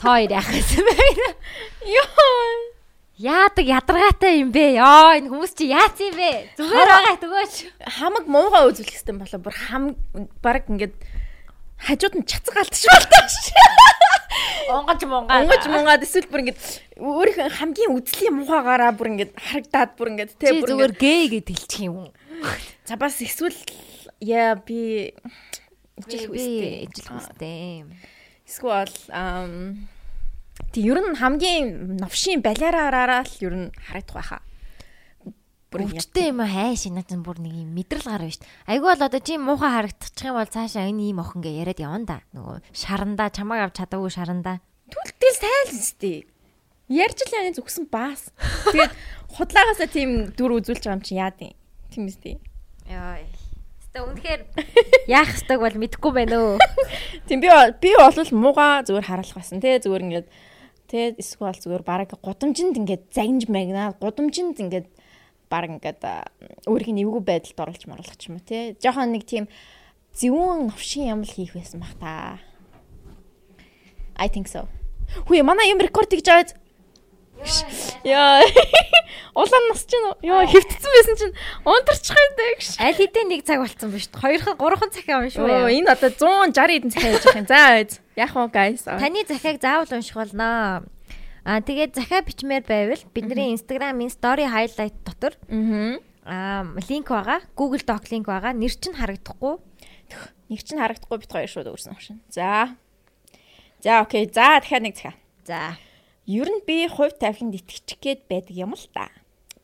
[0.00, 0.96] Тоо яах гэсэн бэ?
[1.94, 2.69] Йоо.
[3.20, 4.80] Яадаг ядаргаатай юм бэ?
[4.80, 6.56] Йоо энэ хүмүүс чи яац юм бэ?
[6.56, 7.54] Зүгээр байгаа төгөөч.
[8.00, 9.92] Хамаг муугаа үзүүлэх гэсэн болоо бүр хам
[10.40, 10.96] баг ингээд
[11.84, 13.36] хажууд нь чацаг алдчих болтоош.
[14.72, 15.44] Онгож мунгаа.
[15.44, 16.60] Онгож мунгаад эсвэл бүр ингээд
[16.96, 21.92] өөрийнх хамгийн үзлийн мухаагаараа бүр ингээд харагдаад бүр ингээд тэ бүр зүгээр гээ гэд хэлчих
[21.92, 22.16] юм.
[22.88, 23.52] За бас эсвэл
[24.24, 25.12] яа би
[26.08, 26.88] ижил үстэй.
[26.88, 27.84] Ижил үстэй.
[28.48, 29.84] Эсвэл ам
[30.70, 34.42] Тэг ер нь хамгийн новшийн балиараараа л ер нь харагдах байхаа.
[35.70, 38.74] Өвчтэй юм хай шинаад бүр нэг юм мэдрэл гар байна шүү дээ.
[38.74, 42.06] Айгүй бол одоо чи муухай харагдчих юм бол цаашаа энэ ийм охин гэ яриад явна
[42.10, 42.16] да.
[42.34, 44.58] Нөгөө шарандаа чамааг авч чадаагүй шарандаа.
[44.90, 46.26] Түлтэл сайл өстэй.
[46.90, 48.34] Ярьж л яаны зүгсэн баас.
[48.74, 48.94] Тэгээд
[49.30, 51.54] худлаагаасаа тийм дүр үзүүлж байгаа юм чи яа тийм.
[51.94, 52.42] Тийм үстэй.
[52.90, 53.22] Яа.
[53.94, 54.42] Тэ үнэхээр
[55.06, 56.58] яах ёстойг бол мэдэхгүй байна өө.
[57.30, 57.46] Тийм би
[57.78, 60.26] би бол мууга зүгээр харуулах байсан те зүгээр ингээд
[60.90, 64.90] Тэ эсвэл зүгээр бараг гудамжинд ингээд загинж магнаа гудамжинд ингээд
[65.46, 66.02] баг ингээд
[66.66, 68.74] өөрийн нэвгүй байдалд оруулж маруулах ч юм уу тий.
[68.82, 69.46] Жохон нэг тийм
[70.18, 72.42] зөвүүн новшин юм л хийх байсан бах та.
[74.18, 74.66] I think so.
[75.30, 76.59] Хүү манай юм рекорд хийж аваад
[78.04, 78.42] Яа.
[79.40, 81.34] Улаан нас чинь яа хөвтсөн байсан чинь
[81.64, 82.68] унтарчих юм даа гэж.
[82.82, 84.12] Аль хэдийн нэг цаг болцсон ба шүү.
[84.12, 85.46] 2хан 3хан цаг юм шүү.
[85.46, 87.46] Оо энэ одоо 160 хэдэн цаг явж байгаа юм.
[87.46, 87.60] За
[88.18, 88.82] яах вэ guys?
[88.84, 90.84] Таны захиаг заавал унших болно.
[91.44, 95.32] Аа тэгээд захиа бичмээр байвал бидний Instagram-ийн story highlight дотор
[96.26, 97.40] аа линк байгаа.
[97.56, 98.52] Google Doc линк байгаа.
[98.52, 99.56] Нэр чинь харагдахгүй.
[100.50, 102.20] Нэг чинь харагдахгүй бит хоёр шууд өөрсөн шин.
[102.28, 102.74] За.
[103.80, 104.26] За окей.
[104.26, 105.14] За дахиад нэг захиа.
[105.46, 105.78] За.
[106.26, 109.08] Ер нь би хувь тавиланд итгэчих гээд байдаг юм л та.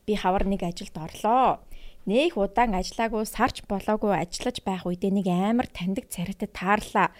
[0.09, 1.61] Би хавар нэг ажилд орлоо.
[2.07, 7.11] Нэх удаан ажиллаагүй сарч болоогүй ажиллаж байх үедээ нэг амар таньдаг царайтай таарлаа.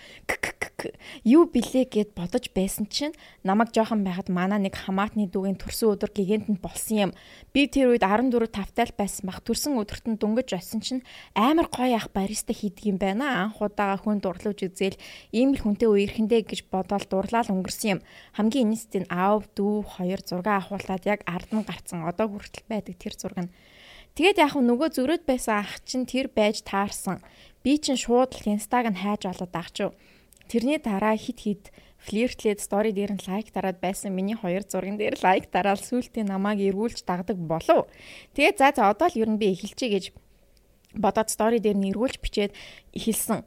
[1.27, 3.11] Юу билээ гэд бодож байсан чинь
[3.43, 7.11] намайг жоохон байхад манаа нэг хамаатны дүүгийн төрсөн өдөр гигантэнд болсон юм.
[7.51, 9.43] Би тэр үед 14 тавтай л байсан бах.
[9.43, 11.03] Төрсөн өдөрт нь дөнгөж осон чинь
[11.35, 13.51] амар гоё ах бариста хийдэг юм байна.
[13.51, 14.95] Анх удаага хүн дурлуулж үзэл
[15.35, 18.05] ийм л хүнтэй үерхэндээ гэж бодоод дурлал өнгөрсөн юм.
[18.39, 22.07] Хамгийн инээстэй нь аав дүү хоёр зураг авахуулаад яг ард нь гарцсан.
[22.07, 23.51] Одоо хүртэл байдаг тэр зураг нь
[24.18, 27.22] Тэгээд яг нөгөө зөрөөд байсан ах чинь тэр байж таарсан.
[27.61, 29.93] Би чинь шууд л инстаг нь хайж олоод агчив.
[30.49, 31.70] Тэрний дараа хит хит
[32.01, 36.65] флиртлээд стори дээр нь лайк дараад байсан миний хоёр зурган дээр лайк дараал сүултээ намайг
[36.65, 37.86] эргүүлж дагдаг болов.
[38.34, 40.05] Тэгээд за за одоо л ер нь би эхэлчихье гэж
[40.97, 42.57] бодоод стори дээр нь эргүүлж бичээд
[42.97, 43.45] эхэлсэн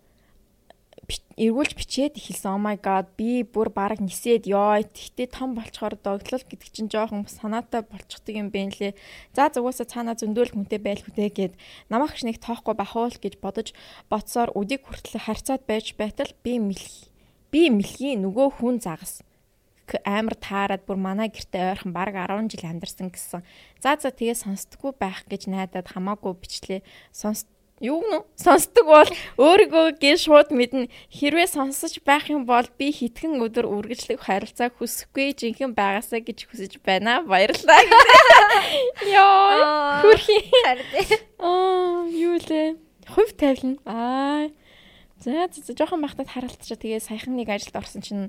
[1.41, 2.53] эргүүлж бичээд эхэлсэн.
[2.53, 4.77] Oh my god би бүр баг нисээд ёо.
[4.85, 8.93] Тэгтээ том болчоор догтлол гэдэг чинь жоохон санаатай болчихдаг юм бэ лээ.
[9.33, 11.53] За зүгөөсө цаанаа зөндөөл хүнтэй байл хүтэй гэд
[11.89, 13.73] намайг ч нэг тоохгүй бахуул гэж бодож
[14.13, 17.09] бодсоор үдийг хүртэл харьцаад байж байтал би мэлхий.
[17.49, 19.25] Би мэлхий нөгөө хүн загас
[20.05, 23.43] амар таарад бүр манай гэрте ойрхон баг 10 жил амьдарсан гэсэн.
[23.83, 26.87] За за тэгээ сонсдггүй байх гэж найдаад хамаагүй бичлээ.
[27.11, 27.47] Сонс
[27.81, 28.21] юу гэнэ?
[28.37, 29.11] Сонсдог бол
[29.41, 30.93] өөрийгөө гээ шууд мэднэ.
[31.09, 36.73] Хэрвээ сонсож байх юм бол би хитгэн өдөр үргэлжлэх харилцаа хүсэхгүй жинхэнэ байгаасаа гэж хүсэж
[36.85, 37.25] байна.
[37.25, 37.81] Баярлалаа
[39.09, 40.45] ёо хүрхий.
[41.41, 42.77] аа юу лээ
[43.09, 44.53] хувь тавилна аа.
[45.17, 46.77] За за жоохон бахтад харалтчаа.
[46.77, 48.29] Тэгээ саяхан нэг ажилд орсон чинь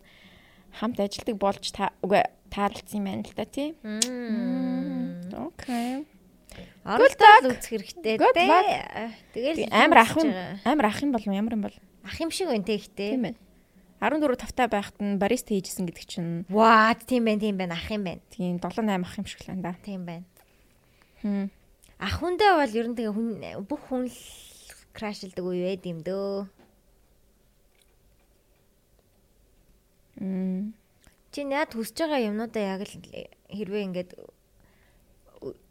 [0.79, 3.75] хамт ажилдаг болж та үгүй таарлцсан юм байна л да тий.
[5.35, 6.07] Окей
[6.81, 9.13] Оролдол үзэх хэрэгтэй дээ.
[9.37, 10.33] Тэгэл амар ах юм
[10.65, 13.13] амар ах юм бол ямар юм бол ах юм шиг байна те ихтэй.
[13.13, 13.39] Тийм байна.
[14.01, 18.01] 14 тавтай байхад нь бариста хийжсэн гэдэг чинь ваа тийм байна тийм байна ах юм
[18.01, 18.25] байна.
[18.33, 19.77] Тийм 7 8 ах юм шиг л энэ да.
[19.77, 20.25] Тийм байна.
[21.21, 21.53] Хм.
[22.01, 23.29] Ах хүндээ бол ер нь тэгээ хүн
[23.69, 24.09] бүх хүн
[24.97, 26.49] крашлдаг үе байд юм дөө.
[30.17, 30.73] Мм.
[31.29, 32.93] Чи яад хүсэж байгаа юмнуудаа яг л
[33.53, 34.11] хэрвээ ингээд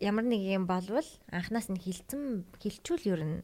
[0.00, 3.38] ямар нэг юм болвол анханаас нь хилцэн хилчүүл ер нь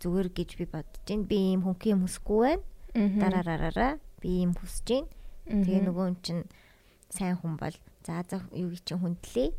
[0.00, 1.28] зүгээр гэж би бодож байна.
[1.28, 2.64] Би ийм хөнхий юм хүсэхгүй байна.
[2.96, 5.08] Дараараараа би ийм хүсэж байна.
[5.46, 6.44] Тэгээ нөгөө юм чинь
[7.12, 9.50] сайн хүн бол за за юу гэж чинь хүндлээ.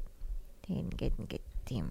[0.66, 1.88] Тэгээ ингээд ингээд тийм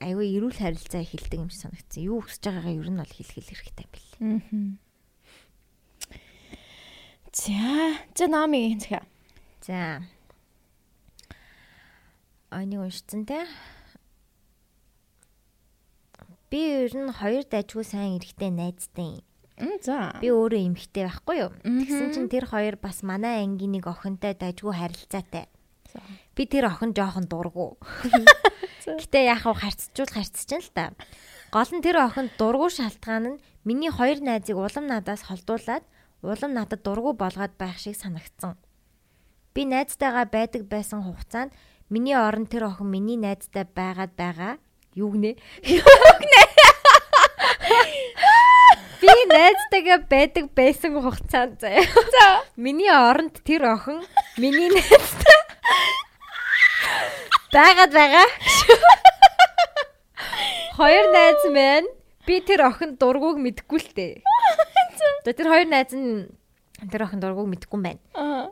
[0.00, 2.04] айгүй эрүүл харилцаа эхэлдэг юм шиг санагдсан.
[2.04, 4.08] Юу хүсэж байгаагаа ер нь бол хэлхэл хэрэгтэй бэл.
[7.34, 9.02] За, за намиг энэ
[9.64, 10.04] За
[12.62, 13.46] энийг уншицсан те.
[16.50, 19.26] Би ер нь хоёр дайггүй сайн эрэхтэй найзтай юм.
[19.82, 20.18] За.
[20.18, 21.50] Би өөрөө эмхтэй байхгүй юу?
[21.62, 25.46] Тэгсэн чинь тэр хоёр бас манай ангийн нэг охинтой дайггүй харилцаатай.
[26.34, 27.78] Би тэр охин жоохон дургу.
[28.98, 30.84] Гэтэ яах вэ харьцчул харьцчихна л та.
[31.54, 35.86] Гол нь тэр охин дургу шалтгаан нь миний хоёр найзыг улам надаас холдуулаад
[36.22, 38.58] улам надад дургу болгоод байх шиг санагдсан.
[39.54, 41.54] Би найзтайгаа байдаг байсан хугацаанд
[41.92, 44.56] Миний орон тэр охин миний найзтай байгаад байгаа.
[44.96, 45.36] Юу гинэ?
[45.68, 45.84] Юу
[46.22, 46.42] гинэ?
[49.04, 51.84] Би найзтайгаа байдаг байсан хугацаанд заяа.
[51.84, 52.26] За.
[52.56, 54.00] Миний оронд тэр охин
[54.40, 55.40] миний найзтай
[57.52, 58.28] байгаад байгаа.
[60.80, 61.88] Хоёр найз маань
[62.24, 64.14] би тэр охин дургууг мэдгүй л дээ.
[65.28, 66.32] За тэр хоёр найз нь
[66.88, 68.00] тэр охин дургууг мэдгүй юм байна.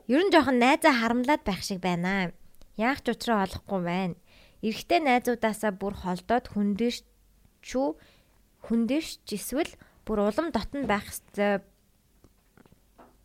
[0.05, 2.37] Ер нь жоохон найзаа харамлаад байх шиг байна.
[2.83, 4.17] Яах ч учраа олохгүй байна.
[4.67, 7.07] Эрэгтэй найзуудаасаа бүр холдоод хүндэж
[7.63, 7.89] чүү
[8.67, 9.73] хүндэж эсвэл
[10.07, 11.63] бүр улам дотн байх хэвээр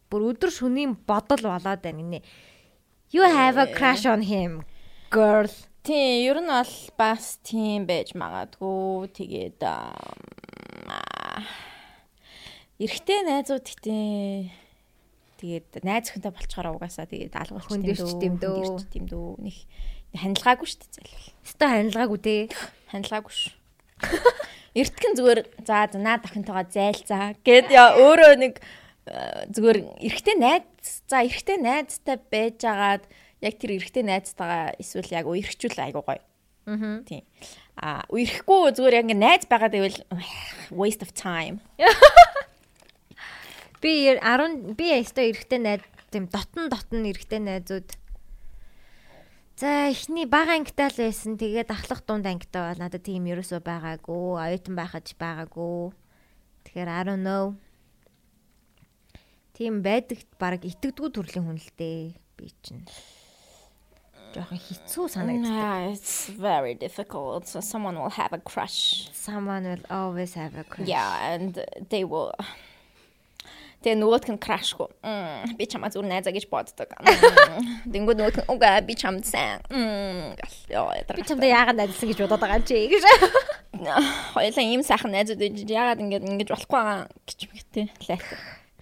[0.10, 2.22] бүр өдөр шөнийн бодол болоод байна гинэ.
[3.10, 4.62] You have a crush on him
[5.10, 5.50] girl.
[5.84, 9.08] Тийм, ер нь бол бас тийм байж магадгүй.
[9.16, 9.64] Тэгээд
[12.84, 14.67] эрэгтэй найзууд гэдэг
[15.38, 17.70] Тэгээд найз хүнтэй болчоороо угаасаа тэгээд алгуулч
[18.18, 18.82] тийм дөө.
[18.90, 19.38] Тийм дөө.
[19.46, 19.58] Нэг
[20.18, 21.28] ханилгаагүй шүү дээ залбил.
[21.46, 22.42] Өстой ханилгаагүй дээ.
[22.90, 23.54] Ханилгаагүй шүү.
[24.78, 28.62] Эртгэн зүгээр за наад охинтойгоо зайлцаа гэд яа өөрөө нэг
[29.10, 33.06] э, зүгээр эрэгтэй найз за эрэгтэй найзтай байж агаад
[33.42, 36.22] яг тэр эрэгтэй найзтайгаа эсвэл яг үерхчүүл айгуу гоё.
[36.70, 37.02] Аа.
[37.10, 37.26] Тийм.
[37.78, 39.98] А үерхгүй зүгээр яг ингээ найз байгаад байвал
[40.70, 41.58] waste of time.
[43.82, 47.94] Би 10 би өстой эрэгтэй найз тийм дотн дотн эрэгтэй найзууд
[49.58, 51.34] За эхний бага ангитай л байсан.
[51.34, 54.38] Тэгээд ахлах дунд ангитай бол надад тийм ерөөсөө байгаагүй.
[54.38, 55.98] Оюутан байхад байгаагүй.
[56.62, 57.58] Тэгэхээр I don't know.
[59.58, 62.14] Тийм байдагт баг итгэдэггүй төрлийн хүн л дээ.
[62.38, 62.86] Би чинь
[64.38, 65.98] жоохон хэцүү санагддаг.
[65.98, 67.50] It's very difficult.
[67.50, 69.10] So someone will have a crush.
[69.10, 70.86] Someone will always have a crush.
[70.86, 71.58] Yeah, and
[71.90, 72.30] they will
[73.78, 74.90] Тэгээ нөгөөтг нь крашгүй.
[75.54, 76.90] Би чамаа зүр найзаа гэж боддог.
[77.86, 79.62] Тэнгүүд нөгөөтг нь угаа би чамд сайн.
[80.66, 83.04] Яа, би чамд яагаад найзсан гэж бодоод байгаа юм чи гэж.
[84.34, 88.26] Хоёлаа ийм сайхан найзууд яагаад ингэж ингэж болохгүй байгаа гэж мэгтэй лайт.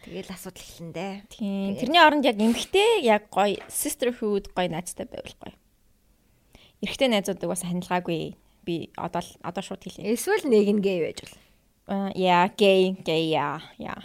[0.05, 1.13] Тэгээл асуудал эхлэндээ.
[1.33, 1.75] Тийм.
[1.75, 5.55] Тэрний оронд яг эмгтэй яг гоё sisterhood гоё найзтай байвал гоё.
[6.79, 8.37] Эрэгтэй найзуудыг бас ханилгаагүй.
[8.63, 10.13] Би одоо одоо шууд хэлье.
[10.13, 11.35] Эсвэл нэг нь гей байж бол.
[11.89, 13.97] Аа, яа, гей, гей яа, яа.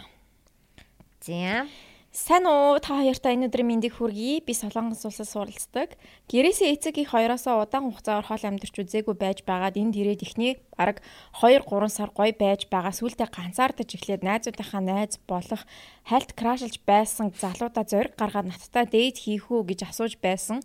[1.21, 1.69] За.
[2.11, 4.41] Сайн уу та хоёртай энэ өдрийн мэндийг хүргэе.
[4.41, 5.93] Би Солонгос улсад суралцдаг.
[6.27, 10.99] Гэрээсээ эцэг их хоёроосоо удаан хугацаагаар хол амьдарч үзээгүй байж байгаад энд ирээд ихний бараг
[11.39, 12.91] 2 3 сар гоё байж байгаа.
[12.91, 15.63] Сүүлдээ ганцаардаж эхлээд найзуудынхаа найз болох
[16.09, 20.59] хальт крашилж байсан залуудаа зориг гаргаад надтай дээд хийх үү гэж асууж байсан.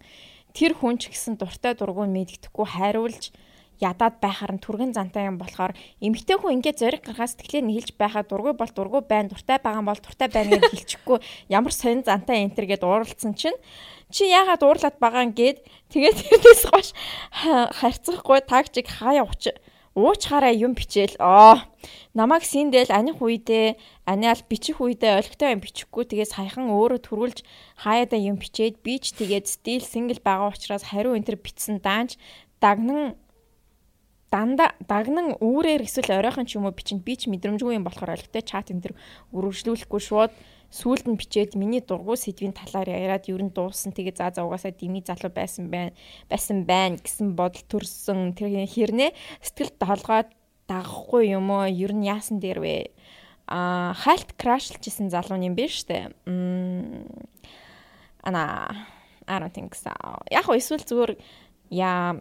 [0.57, 3.31] Тэр хүн ч гэсэн дуртай дургуун мэддэхгүй хайруулж
[3.81, 8.25] ядаад байхаар нь түргэн зантай юм болохоор эмэгтэй хүн ингээд зориг гаргаа сэтгэлээ нийлж байхаа
[8.25, 11.19] дургүй бол дургүй байна дуртай байгаа бол дуртай байна гэж хэлчихгүй.
[11.53, 13.59] Ямар сонин зантай энтер гэд ууралцсан чинь
[14.09, 15.59] чи яагаад уурлаад байгаа юм гээд
[15.93, 16.89] тэгээд тэрнээс гош
[17.81, 19.53] харьцахгүй тагчиг хаяа уч
[19.97, 21.17] уучхаараа юм бичээл.
[21.21, 21.65] Аа
[22.13, 27.39] намайг синдэл аних үедээ аниал бичих үедээ олигтой юм бичихгүй тэгээд саяхан өөрөө төрүүлж
[27.81, 32.21] хаяада юм бичээд би ч тэгээд стил сингл байгаа учраас хариу энтер бичсэн даанч
[32.61, 33.17] дагнан
[34.31, 38.43] дандаа дагнан үүрээр эсвэл оройхон ч юм уу бичинд би ч мэдрэмжгүй юм болохоор олигтой
[38.43, 38.95] чат энэ төр
[39.33, 40.33] үргэлжлүүлэхгүй шууд
[40.71, 43.95] сүүлд нь бичээд миний дургуй сэдвийн талаар яриад ер нь дууссан.
[43.95, 45.95] Тэгээ за за угаасаа дими залуу байсан байна.
[46.27, 48.35] Байсан байна гэсэн бодол төрсөн.
[48.35, 50.27] Тэр хэрнээ сэтгэл толгой
[50.67, 51.71] дагахгүй юм уу?
[51.71, 52.91] Ер нь яасан дээр вэ?
[53.47, 56.11] А хальт крашлжсэн залуу юм биш үү?
[58.27, 58.43] Ана
[59.27, 59.91] I don't think so.
[60.31, 61.13] Яг эсвэл зүгээр
[61.71, 62.19] яа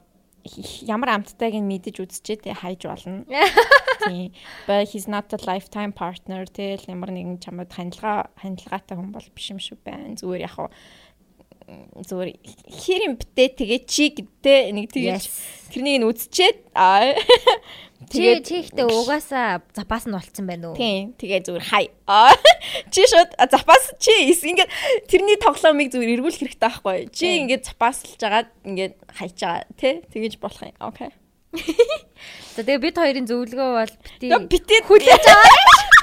[0.86, 3.26] ямар амттайг нь мэдэж үзчихэд хайж болно.
[4.06, 4.32] Тийм.
[4.68, 9.50] But he's not a lifetime partner тэгэл ямар нэгэн чамд хандлага хандлагатай хүн бол биш
[9.50, 10.14] юм шиг байна.
[10.14, 10.70] Зүгээр яг
[11.66, 12.30] зүгээр
[12.70, 15.24] хэр юм битээ тэгээ чи гэдэг нэг тэгэж
[15.74, 17.18] тэрнийг нь үзчихэд аа
[18.12, 20.78] тэгээ чи ихтэй угаасаа запас нь болцсон байна уу?
[20.78, 21.18] Тийм.
[21.18, 21.90] Тэгээ зүгээр хай.
[22.94, 24.70] Чи шууд запас чи ингээд
[25.10, 27.00] тэрний тоглоомыг зүгээр эргүүлэх хэрэгтэй байхгүй.
[27.10, 30.76] Чи ингээд запаслж жагаад ингээд хайж байгаа тий тэгэж болох юм.
[30.86, 31.10] Окей.
[32.54, 35.92] За тэгээ бид хоёрын зөвлөгөө бол бити бити хүлээж аваа.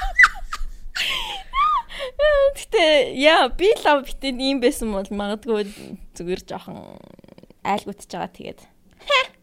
[2.53, 2.83] Гэтэ
[3.17, 5.67] яа би лав битэн ийм байсан бол магадгүй
[6.13, 6.99] зүгээр жоохон
[7.65, 8.61] айлгуутж байгаа тэгээд.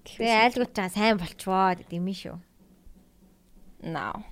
[0.06, 2.36] Тэгээ айлгуутж байгаа сайн болчвоо гэдэг юм шүү.
[3.82, 4.24] Now.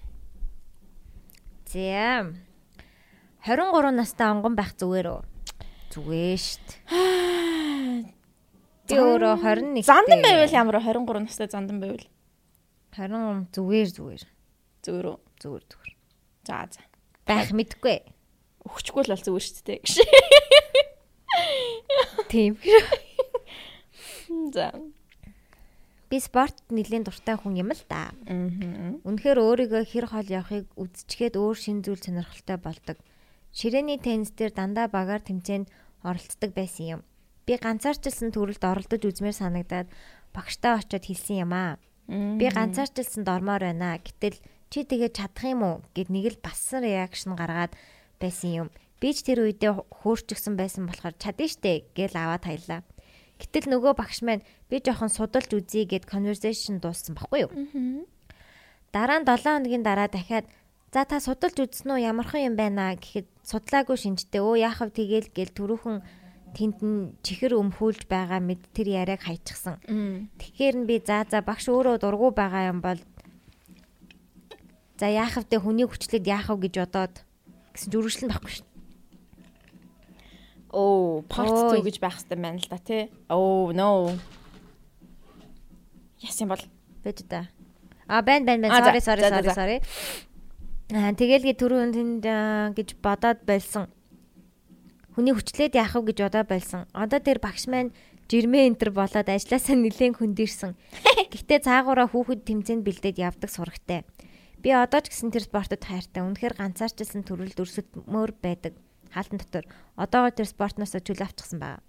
[1.73, 2.37] Зэм.
[3.45, 5.23] 23 настай онгон байх зүгээр үү?
[5.93, 6.69] Зүгээр штт.
[8.89, 9.85] Би өөрөө 21.
[9.89, 12.05] Зандан байвал ямар 23 настай зандан байвал?
[12.93, 14.25] 23 зүгээр зүгээр.
[14.85, 15.19] Зүгээр үү?
[15.41, 15.93] Зүгээр зүгээр.
[16.45, 16.83] За за.
[17.25, 18.18] Байх мэдгүй.
[18.69, 19.97] Өгчгүй л бол зүгээр шүү дээ гэж.
[22.29, 22.53] Тийм.
[24.53, 24.73] За.
[26.09, 28.13] Би спорт нэлийн дуртай хүн юм л да.
[28.29, 28.97] Аа.
[29.05, 32.97] Үнэхээр өөрийгөө хэр хол явахыг үзчихэд өөр шин зүйл сонирхолтой болдог.
[33.53, 35.69] Ширээний теннис дээр дандаа багаар тэмцээнд
[36.05, 37.01] оролцдог байсан юм.
[37.45, 39.89] Би ганцаарчилсан төрөлд оролдож үзмээр санагдаад
[40.33, 41.77] багштай очиод хэлсэн юм аа.
[42.09, 44.01] Би ганцаарчилсан дормоор байна.
[44.01, 44.41] Гэтэл
[44.73, 47.73] чи тэгээд чадах юм уу гэд нэг л бассан реакшн гаргаад
[48.21, 48.69] байсан юм.
[48.99, 52.83] Би ч тэр үедээ хөөрчгсөн байсан болохоор чадна штэ гэл аваад хаялаа.
[53.39, 57.51] Гэтэл нөгөө багш маань би жоохон судалж үзье гэд conversation дууссан баггүй юу?
[58.91, 60.51] Дараа нь 7 хоногийн дараа дахиад
[60.91, 65.55] за та судалж үзсэн үү ямархан юм байна гэхэд судлаагүй шинжтэй өө яахав тэгэл гэл
[65.55, 66.03] түрүүхэн
[66.57, 69.79] тэнд нь чихэр өмхүүлж байгаа мэд тэр яриаг хайчихсан.
[70.41, 72.99] Тэгэхээр нь би за за багш өөрөө дургу байгаа юм бол
[74.99, 77.15] за яахав те хүний хүчлээд яахав гэж бодоод
[77.79, 78.67] гэсэн зүрхлэн баггүй шүү.
[80.75, 83.09] Оо, part 2 гэж байх хэрэгтэй байна л да тий.
[83.31, 84.13] Oh no.
[86.21, 86.61] Яасан бол
[87.05, 87.49] Бэж да.
[88.07, 89.55] А байн байн байн А, sorry sorry sorry за.
[89.55, 89.79] sorry.
[90.93, 93.89] Аа тэгэлгээ түрүүн тэнд аа, гэж бодоод байсан.
[95.15, 96.85] Хүний хүчлээд яах вэ гэж бодоод байсан.
[96.93, 97.93] Одоо тэр багш маань
[98.29, 100.73] жирмээ энтер болоод ажилласаа нэлээд хөндөрсөн.
[101.33, 104.05] Гэхдээ цаагаараа хүүхэд тэмцээнд бэлдээд явдаг сурагтай.
[104.59, 106.23] Би одоо ч гэсэн тэр спортод хайртай.
[106.27, 108.75] Үнэхээр ганцаарчилсан төрөлд өрсөдмөр байдаг.
[109.15, 109.65] Хаалтан дотор.
[109.95, 111.83] Одоогоо тэр спортноосоо чөл авчихсан байна.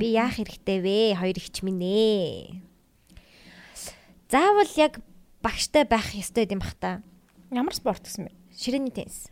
[0.00, 0.96] Би яах хэрэгтэй вэ?
[1.20, 2.64] Хоёр ихч минь ээ.
[4.32, 5.04] Заавал яг
[5.44, 7.04] багштай байх ёстой юм бах та.
[7.52, 8.32] ямар спорт гэсэн бэ?
[8.56, 9.28] Ширээний теннис.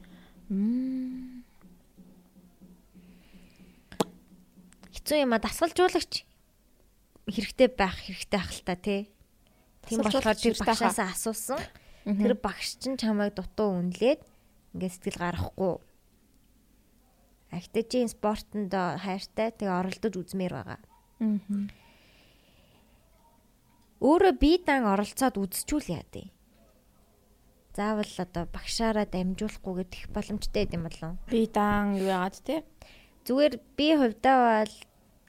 [4.93, 6.29] Хэцүү юм а дасгалжуулагч
[7.27, 9.09] хэрэгтэй байх хэрэгтэй ах л та тий.
[9.89, 11.59] Тийм болохоор тэр багшаасаа асуусан.
[12.05, 14.21] Тэр багш чинь чамайг дутуу үнлээд
[14.77, 15.75] ингээд сэтгэл гаргахгүй.
[17.49, 20.81] Ахтай чи спортонд хайртай тэгээ оролдож үзмээр байгаа.
[21.25, 21.41] Аа.
[24.05, 26.29] Өөрөө бие дан оролцоод үзчихүүл яа дээ.
[27.73, 31.17] Заавал одоо багшаараа дамжуулахгүй гэдэг боломжтой юм болов.
[31.33, 32.69] Би даан юу яагаад те?
[33.25, 34.37] Зүгээр би хувьдаа
[34.67, 34.75] бол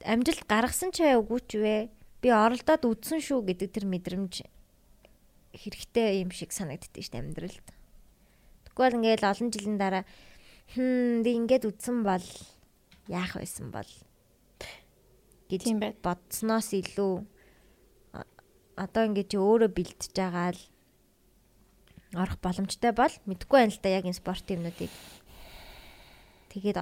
[0.04, 1.76] амжилт гаргасан ч үгүй ч вэ.
[2.20, 4.34] Би оролдоод үдсэн шүү гэдэг тэр мэдрэмж
[5.56, 7.68] хэрэгтэй юм шиг санагддээ шүү дээ амьдралд.
[8.68, 10.04] Тэгвэл ингээл олон жилийн дараа
[10.76, 12.26] хм би ингээд үдсэн бол
[13.08, 13.90] яах байсан бол
[15.48, 15.62] гэж
[16.04, 17.14] бодсноос илүү
[18.76, 20.62] одоо ингээд чи өөрөө бэлтэж байгаа л
[22.14, 24.92] орох боломжтой бол мэдгүй байна л да яг энэ спорт юмнуудыг.
[26.52, 26.78] Тэгээд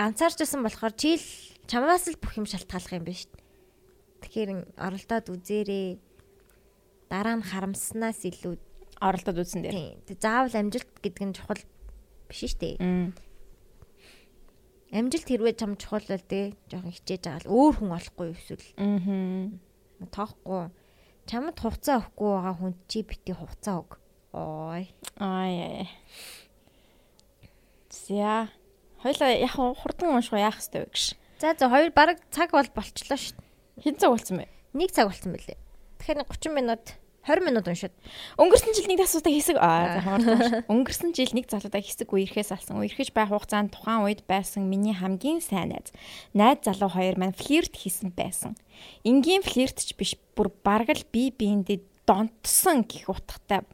[0.00, 1.26] ганцаарчсан болохоор чи л
[1.70, 3.28] чамаас л бүх юм шалтгааллах юм биш.
[4.24, 6.00] Тэгэхээр оролдоод үзээрэй.
[7.10, 8.54] Дараа нь харамснаас илүү
[9.00, 9.98] Оролдоод үзсэн дээр.
[10.20, 11.60] заавал амжилт гэдэг нь чухал
[12.28, 12.76] биш шүү дээ.
[14.90, 19.58] Амжилт хэрвээ чам чухал бол тий жоохон хичээж байгаа л өөр хүн олохгүй эсвэл Мм.
[20.10, 20.70] тоохгүй.
[21.30, 23.90] Чамд хугацаа өгөхгүй байгаа хүн чи бити хугацаа өг.
[24.34, 24.90] Ой.
[25.18, 25.86] Аа яа.
[27.90, 28.50] За.
[29.02, 31.16] Хоёлаа яг хурдан уу, яах хэвтэй вэ гэж.
[31.40, 33.38] За за хоёр баг цаг бол болчлоо шүү.
[33.80, 34.48] Хэн цаг болсон бэ?
[34.76, 35.56] Нэг цаг болсон мөлий.
[36.04, 36.84] Тэгэхээр 30 минут
[37.26, 37.92] 20 минут уншаад.
[38.40, 40.64] Өнгөрсөн жил нэг асуултаа хэсэг аа хурдан.
[40.72, 42.80] Өнгөрсөн жил нэг залуудаа хэсэг үерхээс алсан.
[42.80, 45.92] Үерхэж байх хугацаанд тухайн үед байсан миний хамгийн сайн найз.
[46.32, 48.56] Найз залуу хоёр маань флирт хийсэн байсан.
[49.04, 53.68] Энгийн флиртч биш бүр бараг л бие биендээ донтсон гих утгатай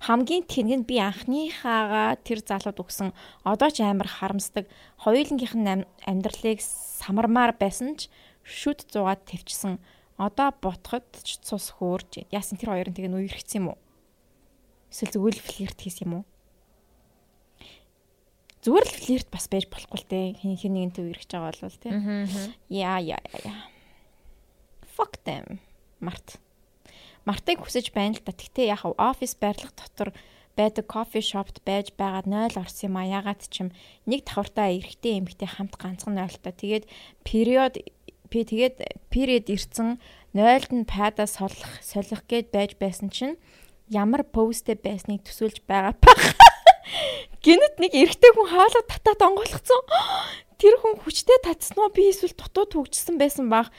[0.00, 0.48] хамгийн
[0.80, 3.12] нь би анхныхаагаа тэр залууд өгсөн
[3.44, 4.64] одоо ч амар харамсдаг
[5.04, 8.08] хоёулангийнх нь ам- амьдралыг самармаар байсан ч
[8.40, 9.76] шүд зугаад твчсэн
[10.20, 13.78] одоо ботход ч цус хөөрж яасан тэр хоёр нь тэгээ нүерхсэн юм уу?
[14.92, 16.24] Эсвэл зүгээр л флирт хийсэн юм уу?
[18.60, 21.88] Зүгээр л флирт бас байж болохгүй л те хин хин нэгэнтэй үерхэж байгаа бол те.
[22.68, 23.72] Яа яа яа
[25.00, 25.60] fuck them
[26.00, 26.36] март.
[27.24, 28.36] Мартыг хүсэж байна л да.
[28.36, 30.12] Тэгтээ яг офис байрлах дотор
[30.56, 33.08] байдаг кофе шопт байж байгаад 0 орсон юм а.
[33.08, 33.68] Ягаад ч юм.
[34.04, 36.52] Нэг давхартай эрэгтэй эмэгтэй хамт ганцхан 0-той.
[36.52, 36.84] Тэгээд
[37.24, 37.80] период
[38.30, 39.98] би тэгээд период ирсэн
[40.32, 43.34] 0-д нь пайда солих солих гээд байж байсан чинь
[43.90, 46.38] ямар посттэй байсныг төсөөлж байгаа пах.
[47.44, 49.82] Гинэт нэг эрэгтэй хүн хаалга татаад онгойлгцсон.
[50.62, 53.74] Тэр хүн хүчтэй татсан уу би эсвэл дутуу төгжсөн байсан баг.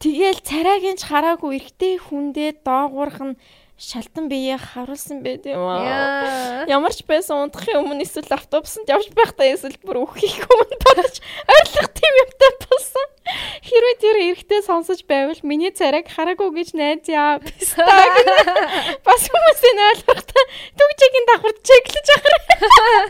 [0.00, 3.36] Тэгэл царайгийн ч хараагүй эргэтэй хүндээ доогуурх нь
[3.80, 6.68] шалтан биеэ харуулсан байт юм аа.
[6.68, 11.16] Ямар ч байсан унтахын өмнө эсвэл автобусанд явж байхдаа эсвэл бүр өөхөх өмнө бодож
[11.48, 13.08] ойрлох тийм юмтай болсон.
[13.64, 17.40] Хэрвээ тэр эргэтэй сонсож байвал миний царайг хараагүй гэж найз яа.
[17.40, 20.44] Бас хүмүүсийн ойлгохтой
[20.76, 23.08] түгжигийн давхарт чеклэж ахаар.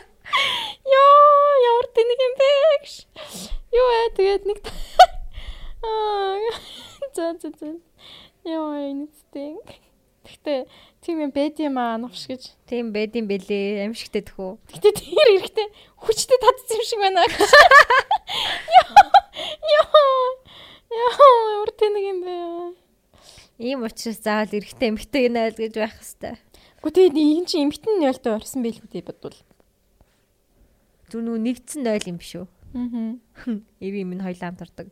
[0.86, 2.50] Йоо, ямар тэнэг юм бэ.
[3.74, 4.58] Юу ээ тэгээд нэг
[5.82, 6.38] Аа.
[7.16, 7.74] За за за.
[8.44, 9.58] Яа, энэтэй.
[10.24, 10.68] Гэхдээ
[11.00, 12.52] тийм юм байд юм аа новш гэж.
[12.68, 13.88] Тийм байд юм бэлээ.
[13.88, 14.60] Амшигтэй тхүү.
[14.68, 17.24] Гэтэ тэр эрэхтэй хүчтэй татсан юм шиг байна.
[19.80, 20.04] Яа.
[20.90, 22.34] Яа, ямар тэнэг юм бэ?
[23.60, 26.38] Ийм учраас заавал эрэгтэй эмэгтэй найл гэж байх хэвээр.
[26.80, 29.36] Гэхдээ энэ чинь эмхтэн нөлтөө орсон байлгүй дээ бодвол.
[31.12, 32.48] Зүр нүү нэгдсэн найл юм биш үү?
[32.48, 33.20] Аа.
[33.84, 34.88] Эри минь хоёлаа хамт ордог.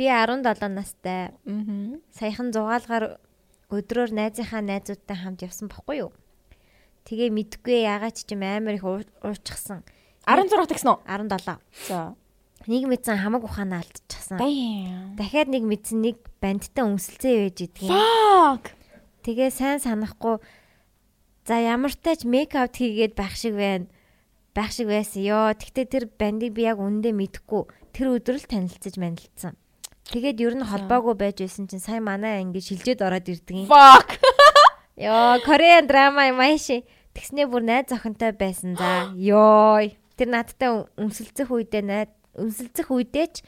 [0.00, 1.28] Би 17 настай.
[1.44, 2.00] Аа.
[2.16, 3.20] Саяхан зугаалгаар
[3.68, 6.16] өдрөөр найзынхаа найзуудтай хамт явсан бохгүй юу?
[7.04, 9.84] Тэгээ мэдгүй ягаад ч юм амар их уу- ууччихсан.
[10.24, 11.04] 16 тагсан уу?
[11.04, 11.60] 17.
[11.84, 12.16] За.
[12.64, 14.40] Нэг мэдсэн хамаг ухаанаа алдчихсан.
[15.20, 17.92] Дахиад нэг мэдсэн нэг бандтай үнсэлцээ байж идэгэн.
[17.92, 18.72] Fuck.
[19.20, 20.40] Тэгээ сайн санахгүй
[21.44, 23.84] за ямар тач мейкап хийгээд байх шиг байна.
[24.56, 25.52] Байх шиг байсан ёо.
[25.52, 27.68] Тэгтээ тэр бандыг би яг үндэ мэдхгүй.
[27.92, 29.56] Тэр өдөр л танилцаж манилцсан.
[30.10, 33.66] Тэгээд ер нь холбоогүй байж байсан чинь сая манай ингэ шилжээд ороод ирдэг юм.
[33.70, 34.18] Fuck.
[35.06, 36.82] Йоо, Korean drama юм ааши.
[37.14, 39.14] Тэгснээ бүр найз охинтой байсан за.
[39.14, 39.86] Йоо.
[40.18, 43.46] Тэр надтай өмсөлцөх үедээ найз өмсөлцөх үедээ ч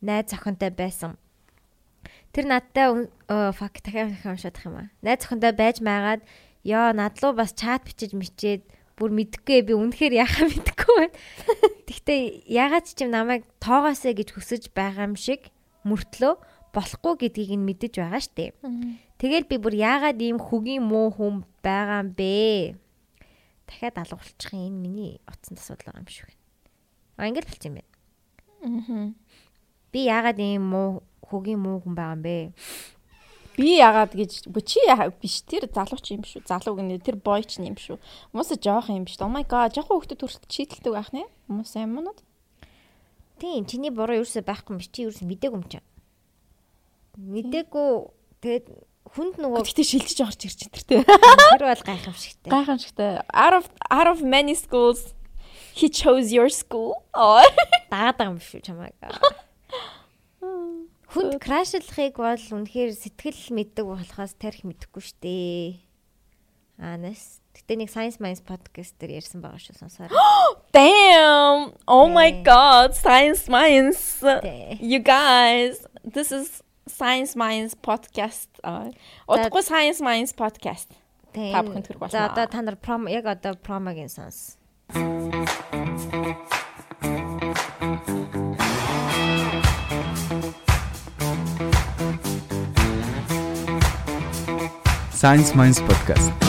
[0.00, 1.20] найз охинтой байсан.
[2.32, 2.88] Тэр надтай
[3.52, 4.88] fuck дахиад дахиад уншаад юм аа.
[5.04, 6.24] Найз охинтой байж maaгаад
[6.64, 8.64] ёо надлуу бас чат бичиж мичээд
[8.96, 11.16] бүр мэдхгүй би үнэхээр яхаа мэдхгүй байна.
[11.92, 15.52] Гэхдээ ягаад ч юм намайг тоогоосэй гэж хүсэж байгаа юм шиг
[15.84, 16.34] мөртлөө
[16.74, 18.54] болохгүй гэдгийг нь мэдэж байгаа штэ.
[19.18, 22.78] Тэгэл би бүр яагаад ийм хөгийн муу хүн байгаа юм бэ?
[23.66, 26.38] Дахиад алгуулчих энэ миний утсан асуудал байгаа юм шиг байна.
[27.18, 29.14] А ингэж болчих юм байна.
[29.92, 32.36] Би яагаад ийм муу хөгийн муу хүн байгаа юм бэ?
[33.58, 34.80] Би яагаад гэж чи
[35.20, 36.46] биш тэр залууч юм шүү.
[36.46, 37.98] Залуу гэнэ тэр бойч юм шүү.
[38.32, 39.18] Мууса жоох юм биш.
[39.20, 41.26] Oh my god, жоох хүүхдэд хүртэл чийдэлдэг байх нэ.
[41.50, 42.14] Мууса юм уу?
[43.40, 44.92] Тийм, чиний буруу юусоо байхгүй юм биш.
[44.92, 45.84] Чи юус мдээгүй юм чам.
[47.16, 47.88] Мдээгүй
[48.44, 48.66] тэгээд
[49.08, 51.08] хүнд нөгөө гэтээ шилжиж орж ирж тэр тэ.
[51.08, 52.50] Тэр бол гайхамшигтай.
[52.52, 53.10] Гайхамшигтай.
[53.32, 55.16] Out of out of many schools
[55.72, 56.94] he chose your school.
[57.90, 58.94] Дагаад байгаа юм биш үү чамайг.
[61.10, 65.80] Хүнд крашлахыг бол үнэхээр сэтгэл мэддэг болохоос тарих мэдэхгүй штэ.
[66.78, 67.39] Анас.
[67.59, 70.11] Гэтэ нэг Science Minds podcast дээр ярьсан байгаа шүү сонсоор.
[70.75, 71.73] Damn.
[71.87, 74.21] Oh my god, Science Minds.
[74.79, 78.51] You guys, this is Science Minds podcast.
[79.27, 80.91] Удахгүй Science Minds podcast.
[81.33, 82.13] Та бүхэн төрөх болно.
[82.13, 84.55] За одоо та нар promo яг одоо промогийн сонс.
[95.11, 96.48] Science Minds podcast.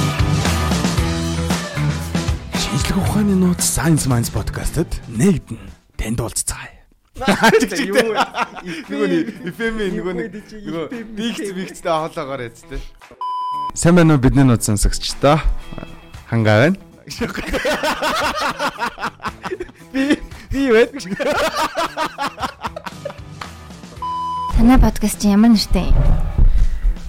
[2.72, 5.60] Шинжлэх ухааны нууц Science Minds podcast-д нэгдэн
[6.00, 6.88] танд уулзцаая.
[7.84, 12.80] Юу нөгөө эфэм нөгөө нөгөө бигц бигцтэй хоолоогоор яцтэй.
[13.76, 15.44] Сайн байна уу бидний нууц сонсогчдоо.
[16.32, 16.80] Хангаа байна.
[19.92, 20.16] Би
[20.48, 20.96] би вэ?
[24.56, 26.00] Танай подкаст ямар нэртэй юм?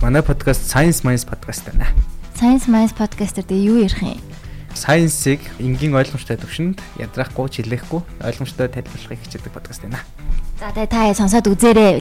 [0.03, 1.87] Манай подкаст Science Minds podcast байна.
[2.35, 4.19] Science Minds podcast-ээр тэгээ юу ярих юм?
[4.73, 10.01] Science-ыг энгийн ойлгомжтой төвшөнд ядрахгүй, чилээхгүй ойлгомжтой тайлбарлахыг хичээдэг подкаст байна.
[10.57, 12.01] За тэгээ та сонсоод үзээрэй.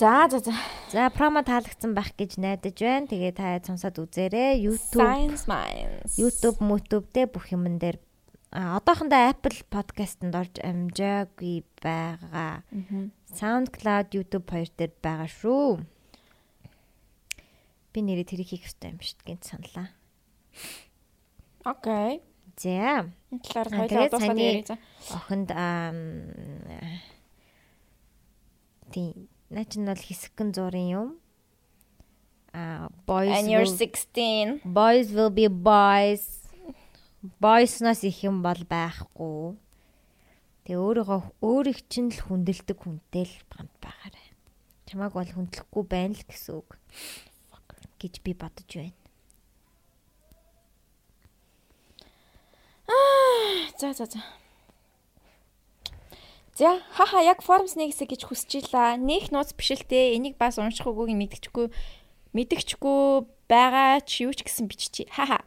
[0.00, 0.52] За за за.
[0.90, 3.06] За промо таалагдсан байх гэж найдаж байна.
[3.06, 4.56] Тэгээ та сонсоод үзээрэй.
[4.64, 6.16] YouTube Science Minds.
[6.16, 8.00] YouTube, YouTube дээр бүх юмн дээр
[8.50, 12.66] А одоохондоо Apple Podcast-нд орж амжаагүй байгаа.
[13.30, 15.86] SoundCloud, YouTube хоёр дээр байгаа шүү.
[17.92, 19.88] Би нэрээ тэрийг хийх хэрэгтэй юм шүү гэнт саналаа.
[21.64, 22.22] Окей.
[22.56, 23.10] За.
[23.30, 24.76] Энэ талаар хоёулаа дуусгаад ярих за.
[25.16, 25.90] Охинд аа
[28.92, 31.08] тийм начин бол хэсэгэн зурын юм.
[32.52, 34.62] А boys And you're 16.
[34.64, 36.40] Boys will be boys
[37.40, 39.56] бойсноос их юм бол байхгүй.
[40.64, 44.28] Тэгээ өөрийгөө өөрийг чинь л хүндэлдэг хүнтэй л хамт байгаарай.
[44.88, 46.80] Чамааг бол хүндлэхгүй байна л гэсэн үг
[48.00, 48.96] гэж би бодож байна.
[53.80, 54.20] За за за.
[56.56, 58.96] За хаха яг формс нэгсэ гэж хүсэж илаа.
[58.96, 60.16] Нөх нууц биш л те.
[60.16, 61.72] Энийг бас унших үгүйг мэдчихгүй
[62.36, 65.08] мэдчихгүй байгаа ч юу ч гэсэн биччихье.
[65.08, 65.40] Хаха.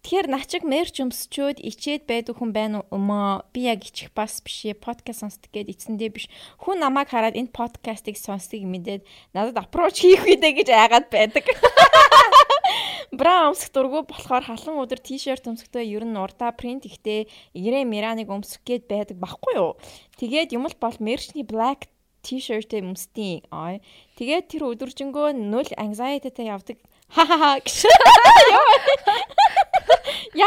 [0.00, 3.44] Тэгэхээр начиг мерч өмсчөөд ичээд байдаг хүн байна уу?
[3.52, 4.80] Би яг ичих бас биш ээ.
[4.80, 6.26] Подкаст сонсдог гээд эцэндээ биш.
[6.56, 9.02] Хүн намайг хараад энэ подкастыг сонсдгийг мэдээд
[9.36, 11.44] надад аппроч хийх үедээ гэж айгаад байдаг.
[13.20, 18.30] Бра өмсөх дургу болохоор халан өдөр тишерт өмсөхдөө ер нь урдаа принт ихтэй игрэ мираныг
[18.30, 19.76] өмсөх гээд байдаг баггүй юу?
[20.16, 21.90] Тэгээд юм л бол мерчний black
[22.22, 23.80] t-shirt өмсдیں۔ Аа.
[24.16, 26.78] Тэгээд тэр өдөржингөө нөл anxiety-тэй явдаг.
[27.10, 27.52] Ха ха ха.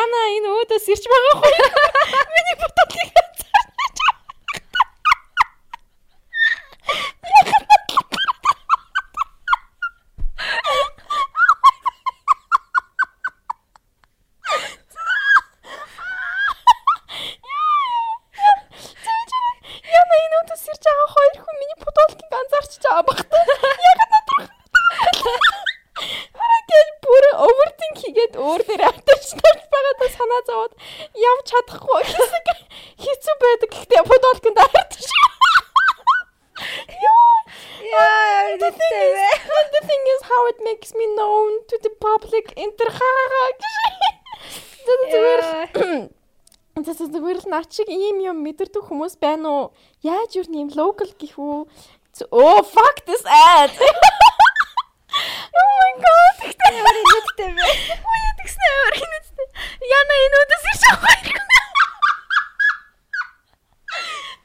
[0.01, 1.67] Яна энэ өөдөөс ирж байгаа хөө.
[2.35, 3.22] Миний фототлыг
[47.73, 49.65] чиг ийм юм мэдэрдэг хүмүүс байна уу?
[50.05, 51.65] Яаж юу нэм local гэх үү?
[52.29, 53.73] Oh fuck this ad.
[55.53, 56.35] Oh my god.
[56.41, 57.65] Тэгтээ Ямар нэгтэй бэ?
[58.01, 59.47] Үе тэгснэ өөр хинэстэй.
[59.85, 61.45] Яна энэ өдөөс ирж байгаа юм.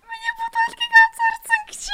[0.05, 1.85] Миний бодолтыг анзаарсан гэж.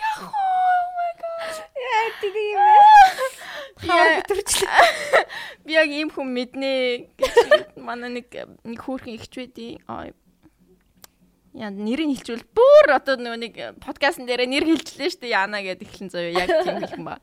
[0.00, 1.54] Яг oh my god.
[1.76, 3.28] Яа тийм юм бэ?
[3.84, 5.24] Хаа өдрчлээ.
[5.68, 6.72] Би яг ийм хүн мэднэ
[7.20, 7.36] гэж
[7.86, 8.32] манай нэг
[8.64, 9.84] нэг хүүхэн ихч байдیں۔
[11.60, 13.54] Яа нэрийг хэлчихвэл бүр одоо нөгөө нэг
[13.84, 17.20] подкастн дээр нэр хэлчихлээ шүү дээ Яна гэдэг ихлэн заяа яг тийм хэлхэн ба.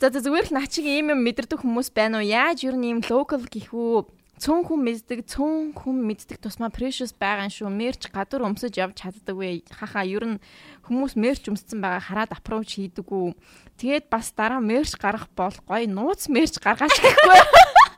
[0.00, 2.24] За зүгээр л начиг ийм юм мэдэрдэг хүмүүс байна уу?
[2.24, 4.08] Яаж юу нэм local гэх үү?
[4.40, 7.72] Цөөн хүн мэддэг, цөөн хүн мэддэг тусмаа precious байгаа юм шүү.
[7.72, 9.64] Мерч гадуур өмсөж явж чаддаг вэ?
[9.72, 10.40] Хаха ер нь
[10.88, 13.32] хүмүүс мерч өмссөн байгаа хараад approach хийдэг үү?
[13.80, 17.40] Тэгээд бас дараа мерч гарах бол гоё нууц мерч гаргаач гэхгүй.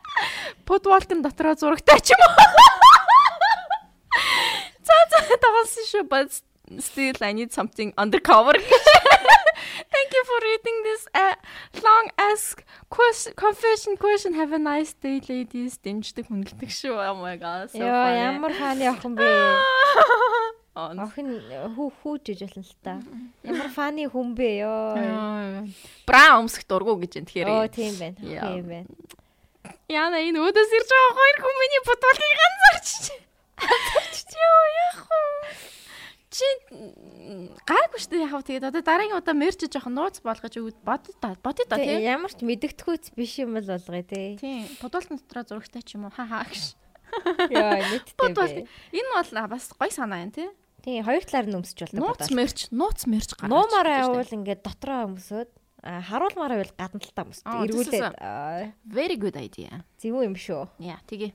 [0.66, 2.67] Подвалкын дотроо зурагтай ч юм уу?
[5.44, 6.04] Тоглосон шүү.
[6.08, 6.28] But
[6.78, 8.54] still I need something undercover.
[9.92, 11.34] Thank you for reading this uh,
[11.82, 14.34] long ask question confession question.
[14.34, 15.78] Have a nice day ladies.
[15.78, 16.94] Дэмждэг хүнгэлдэг шүү.
[16.98, 17.72] Oh my god.
[17.74, 19.26] Йоо ямар хааны охин бэ?
[20.78, 21.28] Охин
[21.74, 22.94] хүү хүүж иж болно л та.
[23.42, 25.66] Ямар фаны хүн бэ ёо.
[26.06, 27.48] Бра өмсөх дургу гэж энэ тэгэхээр.
[27.50, 28.18] Оо тийм байна.
[28.22, 28.90] Тийм байна.
[29.90, 32.88] Яна энэ өдөөс ирж байгаа хоёр хүн миний бодволыг ганцаарч.
[33.58, 35.22] Ганцаарч ёо яах вэ?
[36.28, 36.44] Чи
[37.64, 41.34] гайгүй шүү дээ яхав тэгээд одоо дараагийн удаа мерч жоох нууц болгож өгд бод та
[41.40, 42.04] бодё та Тэг, тий.
[42.04, 44.36] Ямар ч мэдгэдэггүйц биш юм бол болгоё тий.
[44.36, 44.68] Тийм.
[44.78, 46.12] Бодволтын дотроо зурагтай ч юм уу.
[46.12, 46.76] Ха ха гэж.
[48.20, 48.68] Бодвол бэ.
[48.68, 50.52] энэ бол бас гой санаа юм тий.
[50.84, 52.12] Тий хоёр талаар нь өмсөж болно.
[52.12, 53.50] Нууц мерч, нууц мерч гаргаж.
[53.50, 55.48] Нуумаараа явуул ингээд дотроо өмсөд
[55.82, 59.82] харуулмаараа байвал гадна талтаа өмсөд эргүүлээд Very good idea.
[59.96, 60.68] зөв юм шүү.
[60.78, 61.32] Яа, тэгээ.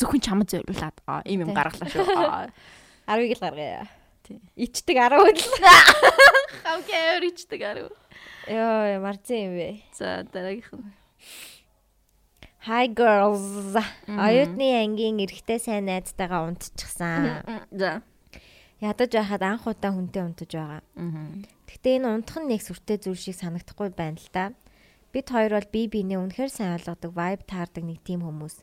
[0.00, 2.08] Зөвхөн чамд зориулаад аа ийм юм гаргалаа шүү.
[2.16, 2.48] Аа.
[3.10, 3.84] 10-ыг л гаргая.
[4.24, 4.40] Тий.
[4.56, 5.28] Ичдэг 10 л.
[6.76, 7.90] Окей, өричдэг арай.
[8.48, 9.68] Йоо марзин юм бэ.
[9.92, 10.88] За дараагийнх нь.
[12.68, 13.74] Hi girls.
[14.06, 17.42] Оюутны ангийн эрэгтэй сайн найзтайгаа унтчихсан.
[17.72, 18.02] За.
[18.80, 20.84] Ядаж байхад анх удаа хүнтэй унтаж байгаа.
[21.66, 24.52] Гэхдээ энэ унтах нь нэг сүртэй зүйл шиг санагдахгүй байна л да.
[25.10, 28.62] Бид хоёр бол бие биенээ үнэхээр сайн ойлгодог, vibe таардаг нэг тийм хүмүүс.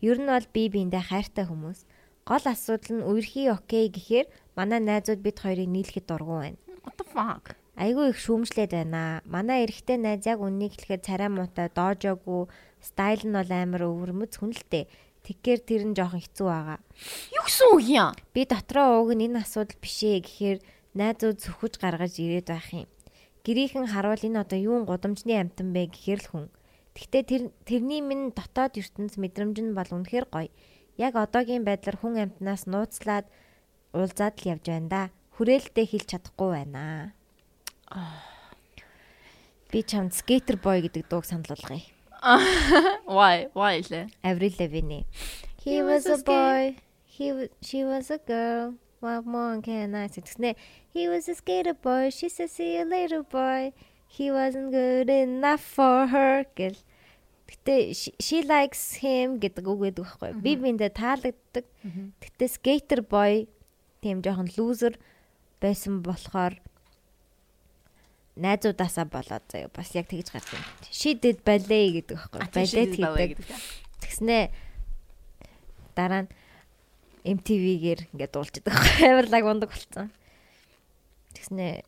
[0.00, 1.86] Ер нь бол бие биендээ хайртай хүмүүс.
[2.24, 4.26] Гол асуудал нь үерхий окей гэхээр
[4.56, 6.58] манай найзууд бид хоёрыг нийлэхэд дургу байна.
[6.82, 7.52] What the fuck?
[7.76, 9.20] Айгүй их шүүмжлээд байна.
[9.26, 12.46] Манай эрэгтэй найз яг үннийг хэлэхэд царай муутай, доожоогүй,
[12.78, 14.86] стайл нь бол амар өвөрмөц хүнэлтэй.
[15.24, 16.78] Тэгэхээр тэр нь жоохон хэцүү байгаа.
[17.32, 18.12] Юу гэсэн үг юм?
[18.36, 20.58] Би дотроо ууг нь энэ асуудал биш ээ гэхээр
[20.94, 22.88] найзууд зөвхөж гаргаж ирээд байх юм.
[23.44, 26.46] Гэрийнхэн харуул энэ одоо юун гудамжны амтан бэ гэхээр л хүн.
[26.94, 30.50] Гэхдээ тэр тэрний минь дотоод ертөнц мэдрэмж нь бол үнэхээр гоё.
[30.94, 33.26] Яг одоогийн байдлаар хүн амтнаас нууцлаад
[33.90, 35.02] уулзаад л явж байна да.
[35.34, 37.14] Хүрээлтээ хэлж чадахгүй байна.
[39.74, 41.82] Би чамд skater boy гэдэг дууг санал болгоё.
[43.10, 43.50] Why?
[43.58, 44.14] Why лээ?
[44.22, 45.02] Avril Lavigne.
[45.58, 46.78] He was a boy.
[47.04, 48.78] He was, she was a girl.
[49.00, 50.56] What more can I say?
[50.88, 52.10] He was a skater boy.
[52.10, 53.74] She said see you later boy.
[54.14, 56.78] He wasn't good enough for her гэл.
[57.50, 60.30] Гэтэ she, likes him гэдэг үг гэдэг байхгүй.
[60.38, 61.66] Би биндээ таалагддаг.
[62.22, 63.50] Гэтэ skater boy
[63.98, 64.94] тийм жоохон loser
[65.58, 66.60] байсан болохоор
[68.38, 70.66] найзуудаасаа болоод заяа бас яг тэгж гарч байна.
[70.90, 72.40] She did ballet гэдэг байхгүй.
[72.54, 73.38] Балет хийдэг.
[74.02, 74.38] Тэгснэ
[75.94, 76.30] дараа нь
[77.24, 78.74] MTV-гээр ингээд дуулж идэг.
[79.06, 80.10] Амар лаг ундаг болсон.
[81.34, 81.82] Тэгснэ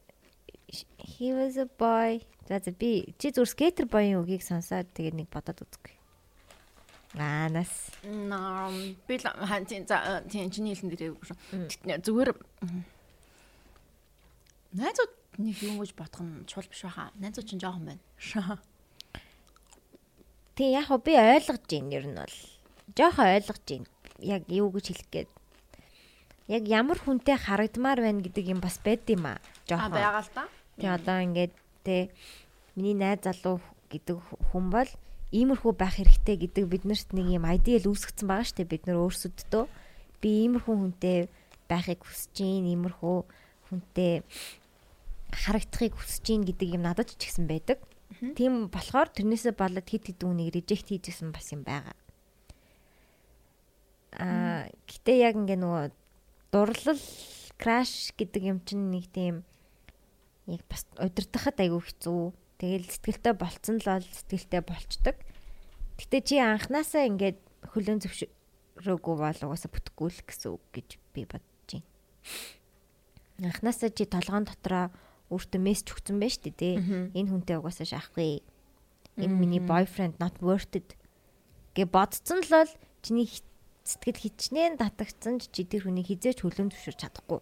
[1.06, 2.20] he was a boy.
[2.48, 5.94] За за би чи зүр skater boy-ын үгийг сонсоод тэгээд нэг бодоод үзгүй.
[7.18, 7.90] Аа нас.
[8.02, 11.14] Ном би л хан тийм за тийм чиний хэлсэн дээр.
[12.02, 12.30] Зүгээр
[14.74, 17.10] найзууд нэг юм гэж бодох нь чул биш байхаа.
[17.16, 18.02] Найзууд чинь жоохон байна.
[20.54, 22.36] Тэг яг би ойлгож байна ер нь бол.
[22.94, 23.88] Жохон ойлгож байна.
[24.20, 25.30] Яг юу гэж хэлэх гээд.
[26.46, 29.40] Яг ямар хүнтэй харагдмаар байна гэдэг юм бас байд юм аа.
[29.42, 29.92] А Жохон.
[29.92, 30.44] байгаа л та.
[30.76, 31.52] Тэг одоо ингээд
[31.84, 32.10] те
[32.76, 34.16] миний найз залуу гэдэг
[34.52, 34.90] хүн бол
[35.32, 39.64] иймэрхүү байх хэрэгтэй гэдэг биднэрт нэг юм айдиал үүсгэсэн байгаа шүү дээ бид нар өөрсөддөө
[40.22, 41.18] би иймэрхүү хүнтэй
[41.66, 43.18] байхыг хүсэж гин иймэрхүү
[43.68, 44.22] хүнтэй
[45.34, 47.82] харагдахыг хүсэж гин гэдэг юм надад ч ихсэн байдаг.
[48.38, 51.96] Тийм болохоор тэрнээсээ болоод хит хит үнийг режект хийжсэн бас юм байгаа.
[54.16, 55.84] Аа гэтээ яг ингээ нөгөө
[56.54, 57.02] дурлал
[57.58, 59.42] краш гэдэг юм чинь нэг тийм
[60.46, 62.22] яг бас удирдахад айгүй хэцүү.
[62.56, 65.16] Тэгэл сэтгэлтэй болцсон л бол сэтгэлтэй болчдөг.
[66.00, 67.38] Гэтэ чи анханасаа ингээд
[67.72, 68.20] хөлөө зөвш
[68.80, 71.88] рүүгүү бол угаасаа бүтэхгүй л гэсэн үг гэж би бодож байна.
[73.44, 74.92] Анхнаасаа чи толгоон дотроо
[75.32, 76.74] өөртөө мессеж өгсөн байж тээ тий.
[77.12, 78.40] Энэ хүнтэй угаасаа шахахгүй.
[79.20, 80.96] Энэ миний boyfriend not worth it
[81.76, 82.72] гэ бодцсон л бол
[83.04, 83.28] чиний
[83.84, 87.40] сэтгэл хичнээн татагдсан ч чи тэр хүний хизээч хөлөнд зөвшөөрч чадахгүй.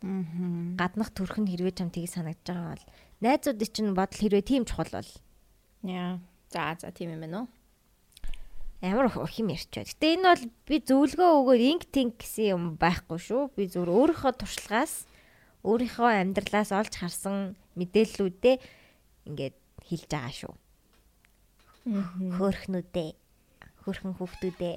[0.00, 2.86] Гаднах төрх нь хэрвээ чам тийг санагдж байгаа бол
[3.20, 5.10] найзуудын чинь бодол хэрвээ тийм чухал бол.
[5.84, 6.20] Яа.
[6.48, 7.48] За за тийм юм байна уу?
[8.80, 9.84] Ямар хим ярьч бай.
[9.84, 13.52] Гэтэ энэ бол би зөвлөгөө өгөөд инг тинг гэсэн юм байхгүй шүү.
[13.52, 15.04] Би зөвөр өөрийнхөө туршлагаас
[15.68, 18.56] өөрийнхөө амьдралаас олж харсан мэдээллүүдээ
[19.28, 20.54] ингээд хэлж байгаа шүү.
[22.40, 23.10] Хөөхнүүдээ
[23.84, 24.76] хөрхэн хүүхдүүдээ.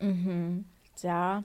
[0.00, 0.60] Аа.
[0.96, 1.44] За.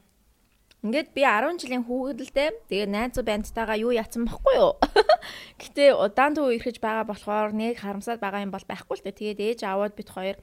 [0.81, 2.49] Ингээд би 10 жилийн хүүхэдэлтэй.
[2.65, 4.81] Тэгээ найзуу бандтайгаа юу яцсан бохгүй юу?
[5.61, 9.37] Гэтэ удаан төв ирэхэж байгаа болохоор нэг харамсаад байгаа юм бол байхгүй л дээ.
[9.37, 10.37] Тэгээд ээж аавууд бид хоёр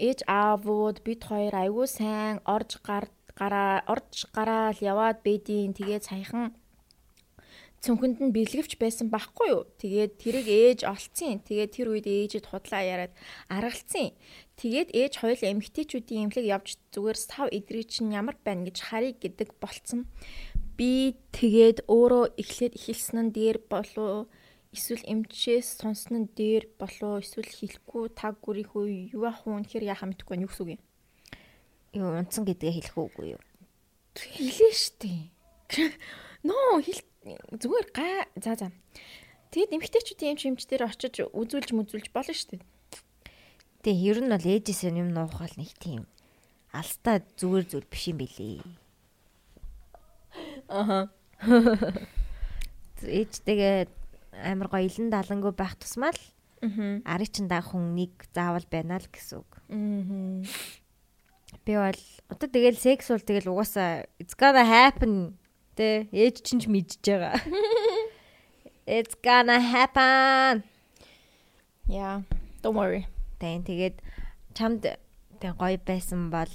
[0.00, 6.56] ээж аавууд бид хоёр аягүй сайн орж гар гараа орж гараал яваад бэдийн тэгээд саяхан
[7.82, 9.62] цүнхэнд нь бэлгэвч байсан байхгүй юу.
[9.82, 11.42] Тэгээд тэрийг ээж олцсон.
[11.42, 13.12] Тэгээд тэр үед ээжэд худлаа яриад
[13.50, 14.14] аргалцсан.
[14.62, 19.58] Тэгээд ээж хоёул эмгтээчүүдийн эмнэлэг явж зүгээр сав эдрий чинь ямар байна гэж харъя гэдэг
[19.58, 20.06] болцсон.
[20.78, 24.30] Би тэгээд өөрөө эхлээд ихэлсэн нь дээр болов
[24.70, 30.06] эсвэл эмчээс сонсон нь дээр болов эсвэл хэлэхгүй таг гүрийнхөө юу ах вэ гэхээр яхаа
[30.14, 30.82] мэдхгүй нь юу гэсэн үг юм.
[31.98, 33.42] Юу унтсан гэдгээ хэлэх үгүй юу?
[34.14, 35.34] Хэлээ штий.
[36.46, 37.02] Ноо хэл
[37.50, 38.70] зүгээр гай за за.
[39.50, 42.62] Тэгэд эмгтээчүүдийн эмч эмч дээр очиж үзүүлж мүзүүлж болно шүү
[43.82, 46.06] Тэгээ ер нь бол ээжээс юм нуухал нэг тийм
[46.72, 48.62] алстаа зүгээр зүйл биш юм билий.
[50.70, 51.10] Аха.
[53.02, 53.90] Ээжтэйгээ
[54.46, 56.16] амар гоё илэн далангуу байх тусмал
[56.62, 59.50] ари чин даг хүн нэг заавал байна л гэсэн үг.
[61.66, 65.36] Би бол одоо тэгэл секс бол тэгэл угаасаа it's gonna happen
[65.72, 67.40] Тэ ээж чинь ч мэдж байгаа.
[68.84, 70.68] It's gonna happen.
[71.88, 72.28] Yeah,
[72.60, 73.08] don't worry.
[73.42, 73.98] Тэн тэгээд
[74.54, 74.86] чамд
[75.42, 76.54] тэг гоё байсан бол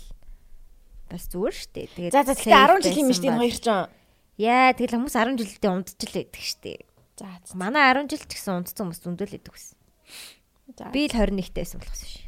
[1.12, 1.92] бас зүгээр штэ.
[1.92, 3.68] Тэгээд За за тэгтээ 10 жил юм штэ энэ хоёр ч.
[4.40, 6.88] Яа тэгэл хүмүүс 10 жилдээ унтчихл байдаг штэ.
[7.20, 7.28] За
[7.60, 9.76] манай 10 жил ч гэсэн унтсан хүмүүс зөндөл байдаг гэсэн.
[10.80, 12.24] За би л 21-тэй байсан болохос ш.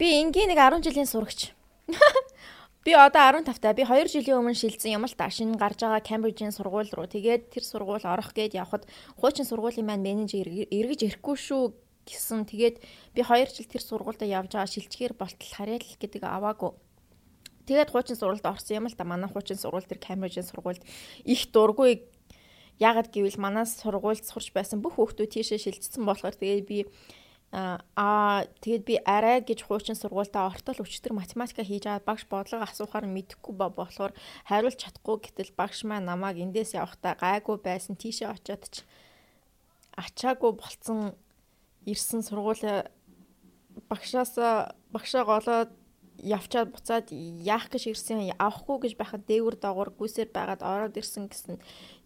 [0.00, 1.52] Би энгийн нэг 10 жилийн сурагч.
[2.82, 3.76] Би одоо 15 таа.
[3.78, 5.30] Би 2 жилийн өмнө шилжсэн юм л та.
[5.30, 7.06] Шинэ гарч байгаа Cambridge-ийн сургууль руу.
[7.06, 8.90] Тэгээд тэр сургууль орох гээд явхад
[9.22, 11.70] хуучин сургуулийн маань менежер эргэж ирэхгүй шүү
[12.06, 12.46] гэсэн.
[12.48, 12.76] Тэгээд
[13.14, 16.72] би 2 жил тэр сургуульд явж байгаа шилжгээр болтол харьяал гэдэг аваагүй.
[17.66, 19.06] Тэгээд хуучин сургуульд орсон юм л та.
[19.06, 20.82] Манай хуучин сургууль тэр Cambridge-ийн сургуульд
[21.24, 22.06] их дургүй
[22.80, 26.78] Ягад гэвэл манай сургуульд сурч байсан бүх хүүхдүүд тийшээ шилжсэн болохоор тэгээд би
[27.52, 33.04] Аа тэгээд би арай гэж хуучин сургуультаа ортол өчтөр математика хийж аваад багш бодлого асуухаар
[33.04, 34.16] мэдэхгүй болохоор
[34.48, 38.88] хариулж чадахгүй гэтэл багш маань намайг эндээс явахдаа гайгүй байсан тийшээ очиод ч
[40.00, 41.12] ачаагүй болцсон
[41.86, 42.88] ирсэн сургууль
[43.88, 44.36] багшаас
[44.92, 45.70] багшаа голоод
[46.18, 51.56] явчаад буцаад яах гэж ирсэн авахгүй гэж байхад дээгүр доогуур гүйсээр байгаад ороод ирсэн гэсэн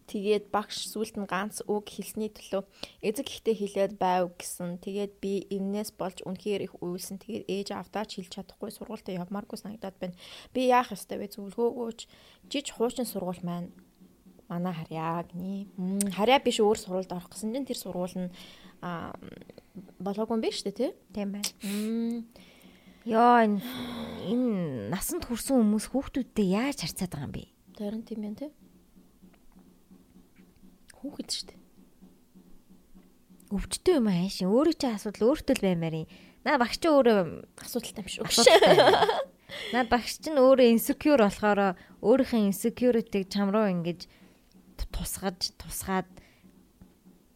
[0.07, 2.63] Тэгээд багш сүлд нь ганц үг хэлсний төлөө
[3.03, 4.79] эзэг ихтэй хэлээд байв гэсэн.
[4.79, 7.19] Тэгээд би энээс болж үнэхээр их уйлсан.
[7.19, 10.15] Тэгээд ээж авдаач хэлж чадахгүй сургуультаа явмааргүй санагдаад байна.
[10.55, 11.27] Би яах ёстой вэ?
[11.35, 11.99] Зөвлгөөгөөч
[12.47, 13.75] жиж хуучин сургууль маань
[14.47, 15.67] манай харьяа гинэ.
[16.15, 18.31] Харьяа биш өөр сургуульд орох гэсэн чинь тэр сургууль нь
[18.81, 19.13] а
[19.99, 20.93] болоогүй юм биш үү те?
[21.13, 22.23] Тийм байна.
[23.07, 23.61] Йоо энэ
[24.27, 27.43] энэ насанд хүрсэн хүмүүс хүүхдүүдтэй яаж харьцаад байгаа юм бэ?
[27.77, 28.47] Харин тийм байна те
[31.07, 31.59] хүүхэд шүү дээ.
[33.55, 36.09] Өвчтөө юм аа шин өөрөө чи асуудал өөртөө л баймаар юм.
[36.43, 37.19] Наа багш чи өөрөө
[37.63, 38.43] асуудалтай юм шүү.
[39.73, 44.09] Наа багш чинь өөрөө insecure болохоор өөрийнхөө insecurity-г чам руу ингэж
[44.91, 46.09] тусгаж тусгаад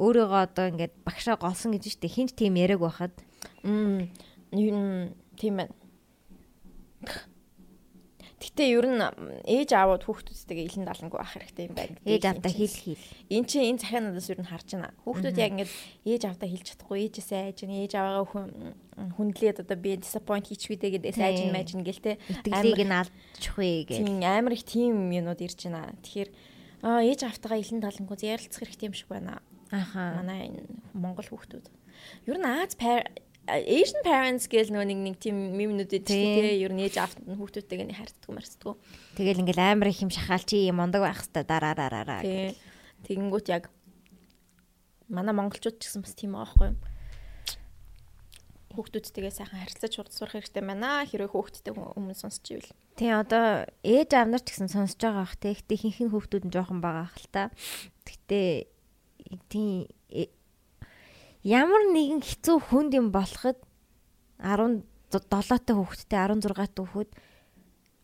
[0.01, 3.13] өөрийгөө одоо ингээд багшаа голсон гэж штэ хинч тийм яриаг байхад
[3.61, 4.09] м
[5.37, 5.73] тийм байна.
[8.51, 8.99] Гэтэ ер нь
[9.47, 11.95] ээж аавууд хүүхдүүдтэйгээ илэн далангуу ах хэрэгтэй юм байна.
[12.03, 13.05] Ээж аавдаа хэл хэл.
[13.31, 14.91] Энд чинь энэ захианадаас ер нь харж байна.
[15.07, 15.71] Хүүхдүүд яг ингээд
[16.09, 18.27] ээж аавдаа хэлж чадахгүй ээжээсээ айж гэн ээж аваагаа
[19.15, 22.17] хүндлээд одоо би disappoint хийчихвээ гэдээс айж нь майж нь гэлтэй.
[22.27, 23.97] Итгэлийг нь алдчихвээ гэх.
[24.03, 25.95] Тийм амар их тийм юмнууд ирж байна.
[26.03, 26.29] Тэгэхээр
[27.07, 29.39] ээж аавтайгаа илэн далангуу ярилцах хэрэгтэй юм шиг байна.
[29.71, 30.19] Аха.
[30.19, 31.65] Манай энэ Монгол хүүхдүүд.
[32.27, 32.75] Ер нь Аз
[33.49, 37.87] Asian parents гэл нөгөө нэг нэг тийм мемнүүдэд тэгээ ер нь ээж автанд нь хүүхдүүдтэйгээ
[37.89, 38.77] нэг харьцдаг марцдаг.
[39.17, 42.21] Тэгэл ингээл амар их юм шахаал чи юм ундаг байх хэвээр дараараараа.
[42.21, 42.53] Тий.
[43.09, 43.73] Тэгэнгүүт яг
[45.09, 46.77] манай монголчууд ч гэсэн бас тийм байхгүй юу?
[48.71, 51.03] хүүхдүүдтэйгээ сайхан харилцаж сурах хэрэгтэй байна.
[51.03, 52.71] Хэрвээ хүүхдтэй өмнө сонсч ивэл.
[52.95, 55.51] Тийм одоо ээж аав нар ч гэсэн сонсож байгаа бах те.
[55.51, 57.43] Гэтэ ихэнх нь хүүхдүүд нь жоохон байгаа хэл та.
[58.07, 58.71] Гэтэ
[59.51, 60.27] тийм э,
[61.43, 63.59] ямар нэгэн хэцүү хүнд юм болоход
[64.41, 67.11] 17 та хүүхэдтэй 16 та хүүхэд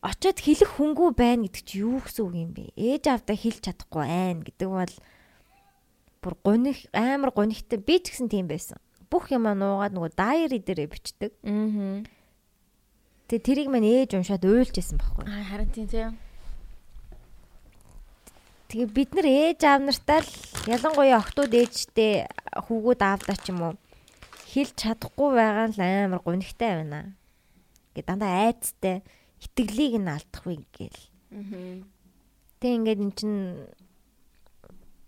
[0.06, 2.72] очиод хэлэх хүнгүй байна гэдэг чи юу гэсэн үг юм бэ?
[2.78, 4.96] Ээж аавдаа хэлж чадахгүй байна гэдэг бол
[6.22, 8.78] бүр гоних амар гонихтай би ч гэсэн тийм байсан
[9.10, 11.32] бүх юм нуугаад нөгөө дайри дээрээ бичдэг.
[11.48, 12.04] Аа.
[13.28, 15.24] Тэгээ тэрийг мань ээж уншаад уйлжсэн байхгүй.
[15.28, 16.12] Аа харин тийм тийм.
[18.68, 20.32] Тэгээ бид нар ээж аав нартай л
[20.68, 22.28] ялангуяа охтууд ээжтэй
[22.68, 23.74] хүүгүүд аавдаа ч юм уу
[24.52, 27.16] хэлж чадахгүй байгаа л амар гонигтай байна.
[27.96, 29.08] Гэ дандаа айцтай
[29.40, 31.04] итгэлийг нь алдахгүй гээл.
[31.32, 31.80] Аа.
[32.60, 33.34] Тэг ингээд эн чин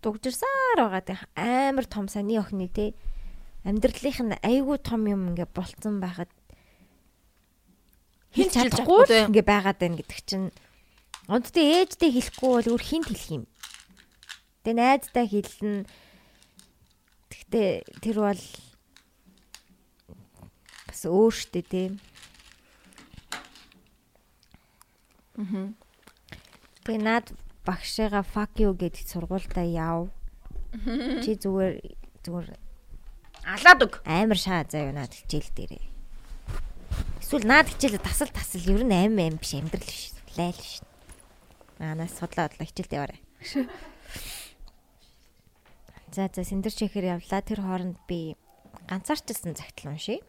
[0.00, 2.96] дугжирсаар байгаа амар том саний охины те
[3.64, 6.32] амьдралынх нь айгүй том юм ингээ болцсон байхад
[8.32, 10.48] хэлж чадахгүй ингээ байгаад байна гэдэг чинь
[11.30, 13.44] Одтой ээжтэй хэлэхгүй бол өөр хинт хэлэх юм.
[14.66, 15.86] Тэгээ найздаа хэлнэ.
[17.30, 17.68] Тэгтээ
[18.02, 18.42] тэр бол
[20.90, 21.92] бас өөртөө тийм.
[25.38, 25.78] Мм.
[26.82, 27.30] Тэгээ над
[27.62, 30.10] багшигаа fuck you гэдэг сургуультай яв.
[31.22, 31.78] Чи зүгээр
[32.26, 32.58] зүгээр
[33.46, 34.02] Алаад өг.
[34.02, 35.84] Амар шаа заяа наад хичээл дээрээ.
[37.22, 40.12] Эсвэл наад хичээл тасал тасал ер нь аим аим биш амьдрал биш.
[40.34, 40.82] Лайл биш.
[41.80, 43.20] Анаас судлаа бодлоо хичээлд яваарай.
[46.12, 47.40] За за синдэр чихэр явлаа.
[47.40, 48.36] Тэр хооронд би
[48.84, 50.20] ганцаарчилсан загтал уншия.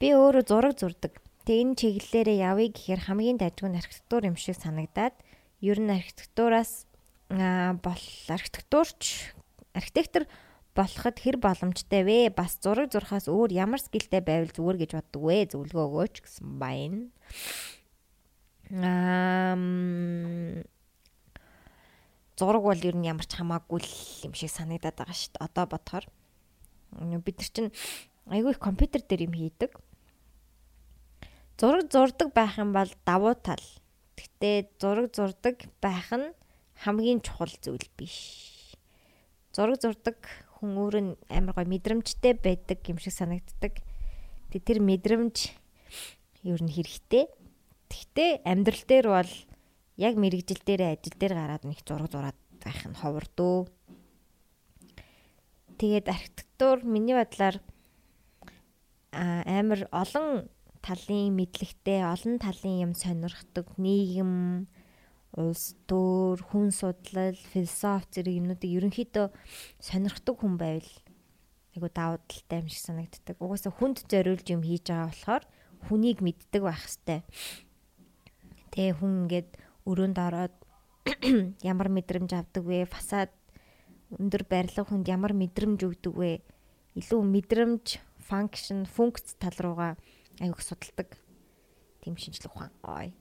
[0.00, 1.12] Би өөрөө зураг зурдаг.
[1.44, 5.12] Тэг энэ чиглэлээрээ явъя гэхээр хамгийн дайггүй архитектур юм шиг санагдаад
[5.60, 6.88] ер нь архитектураас
[7.28, 9.36] бол архитектурч
[9.76, 10.24] архитектор
[10.72, 12.18] болоход хэр боломжтой вэ?
[12.32, 15.38] Бас зураг зурхаас өөр ямар скилтэй байвал зүгээр гэж боддог вэ?
[15.52, 17.10] Зөвлөгөө өгөөч гэсэн байна.
[18.70, 19.58] Аа
[22.38, 23.82] зураг бол ер нь ямар ч хамаагүй
[24.24, 25.44] юм шиг санагдаад байгаа шүү дээ.
[25.44, 26.06] Одоо бодохоор
[27.26, 27.74] бид нар чинь
[28.30, 29.74] айгүй их компьютер дээр юм хийдэг.
[31.58, 33.62] Зураг зурдаг байх юм бол давуу тал.
[34.16, 36.32] Гэтэ зураг зурдаг байх нь
[36.86, 38.50] хамгийн чухал зүйл биш
[39.52, 40.18] зураг зурдаг
[40.58, 43.82] хүн өөр нь амар гой мэдрэмжтэй байдаг юм шиг санагддаг.
[44.54, 45.50] Тэг тэр мэдрэмж
[46.46, 47.26] ер нь хэрэгтэй.
[47.90, 49.32] Тэгтээ амьдрал дээр бол
[49.98, 53.68] яг мэрэгжил дээр ажил дээр гараад нэг зураг зураад байх нь ховордөө.
[55.76, 57.58] Тэгээд архитектур миний бодлоор
[59.12, 60.46] амар олон
[60.80, 64.68] талын мэдлэгтэй, олон талын юм сонирхдаг нийгэм
[65.36, 69.26] улс төр, хүн судлал, философи зэрэг юмнуудыг ерөнхийдөө
[69.78, 70.92] сонирхдаг хүн байвал
[71.74, 73.36] айгу давуу талтай юм шиг санагддаг.
[73.38, 75.44] Угаасаа хүнд зориулж юм хийж байгаа болохоор
[75.86, 77.22] хүнийг мэддэг байх хэвээр.
[78.70, 80.54] Тэ хүн ингээд өрөөнд ороод
[81.70, 82.86] ямар мэдрэмж авдаг вэ?
[82.86, 83.34] Фасад
[84.14, 86.42] өндөр барилга хүнд ямар мэдрэмж өгдөг вэ?
[86.98, 89.98] Илүү мэдрэмж, function, функц тал руугаа
[90.38, 91.18] аюух судалдаг.
[92.02, 92.72] Тим шинжлэх ухаан.
[92.82, 93.14] Ой.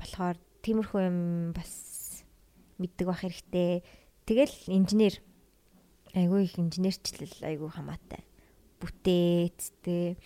[0.00, 1.18] Болохоор тиймэрхүү юм
[1.52, 2.24] бас
[2.78, 3.84] мэддэг байх хэрэгтэй.
[4.24, 5.20] Тэгэл инженер
[6.14, 8.24] айгүй их инженерчлэл айгүй хамаатай.
[8.80, 10.16] Бүтээцтэй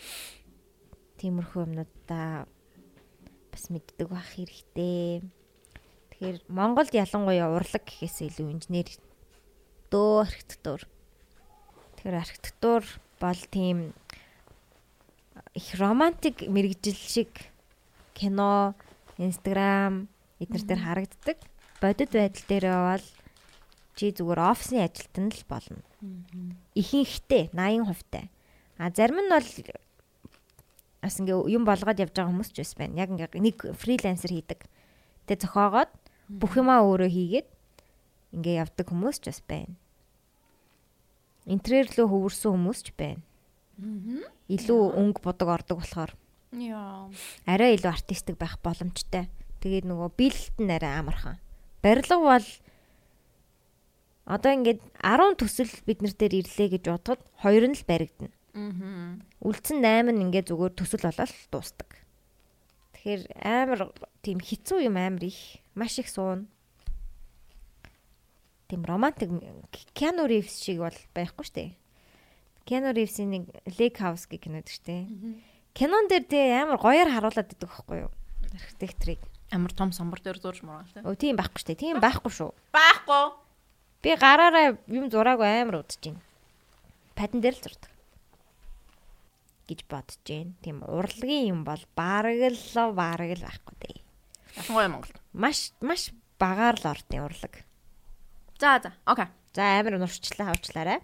[1.19, 2.47] тиймэрхүү юмнуудаа
[3.53, 5.20] бас мэддэг байх хэрэгтэй.
[6.11, 8.89] Тэгэхээр Монголд ялангуяа урлаг гэхээс илүү инженер
[9.93, 10.81] дөө архитектур.
[12.01, 12.83] Тэгэхээр архитектур
[13.20, 13.93] бол тийм
[15.55, 17.29] их романтик мэрэгжил шиг
[18.16, 18.74] кино,
[19.19, 20.09] Instagram
[20.41, 21.39] эднэр дээр харагддаг.
[21.81, 23.07] Бодит байдал дээр бол
[23.95, 25.83] чи зүгээр офисын ажилтан л болно.
[26.74, 28.31] Ихэнхтэй 80% тай.
[28.79, 29.45] А зарим нь бол
[31.03, 33.03] бас ингээ юм болгоод явж байгаа хүмүүс ч бас байна.
[33.03, 34.70] Яг ингээ нэг фрилансер хийдэг.
[35.27, 35.91] Тэгээ зохиогоод
[36.31, 37.49] бүх юмаа өөрөө хийгээд
[38.39, 39.74] ингээ явдаг хүмүүс ч бас байна.
[41.51, 43.23] Интерьер рүү хөвөрсөн хүмүүс ч байна.
[44.47, 46.15] Илүү өнгө бодог ордог болохоор.
[46.55, 47.11] Яа.
[47.51, 49.27] Арай илүү артистик байх боломжтой.
[49.59, 51.43] Тэгээд нөгөө биелэлт нь арай амархан.
[51.83, 52.49] Барилга бол
[54.27, 58.31] одоо ингээд 10 төсөл бид нар дээр ирлээ гэж бодоход 2 нь л баригдана.
[58.53, 59.16] Аа.
[59.41, 61.91] Үлдсэн 8 нь ингээд зүгээр төсөл болол дуустдаг.
[62.97, 66.53] Тэгэхээр амар тийм хэцүү юм амар их маш их суун.
[68.69, 69.33] Тийм романтик
[69.97, 71.70] Keanu Reeves шиг бол байхгүй шүү дээ.
[72.69, 73.45] Keanu Reeves-ийн нэг
[73.81, 75.03] Lake House гэх кинод шүү дээ.
[75.73, 78.12] Кинон дээр тий амар гоёор харуулад идэг байхгүй юу?
[78.53, 81.01] Архитекторыг амар том самбар дээр зурж мураа тий.
[81.01, 81.83] Өө тийм байхгүй шүү дээ.
[81.85, 82.53] Тийм байхгүй шүү.
[82.73, 83.24] Байхгүй.
[84.05, 86.20] Би гараараа юм зураагүй амар удаж байна.
[87.15, 87.91] падан дээр л зурдаг
[89.73, 90.55] гэж бодож जैन.
[90.61, 93.99] Тийм урлагийн юм бол бараг л бараг л байхгүй дээ.
[94.61, 95.16] Ялангуяа Монголд.
[95.32, 97.65] Маш маш багаар л ордын урлаг.
[98.61, 98.93] За за.
[99.09, 99.27] Окей.
[99.57, 101.01] За амар нурчлаа хавчлаарай.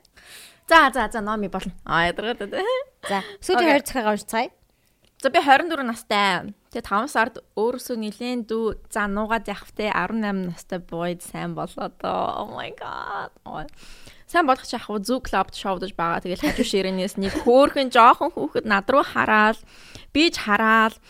[0.68, 1.72] За за за номи болно.
[1.84, 2.44] Аа ядаргаад.
[3.08, 4.50] За сүүлийн хоёр цагаа уншицгаая.
[5.18, 6.54] За би 24 настай.
[6.70, 12.46] Тэгээ 5 сард өөрөөсөө нилийн дүү за нуугаад явахтай 18 настай boyd сайн болоо доо.
[12.46, 13.32] Oh my god.
[14.28, 16.20] Сайн болох ч яг зүү клубд шоудаж байгаа.
[16.20, 19.56] Тэгэл хажуу ширээнээс нэг хөөхөн жоохон хүүхэд над руу хараад
[20.12, 21.00] би ч хараад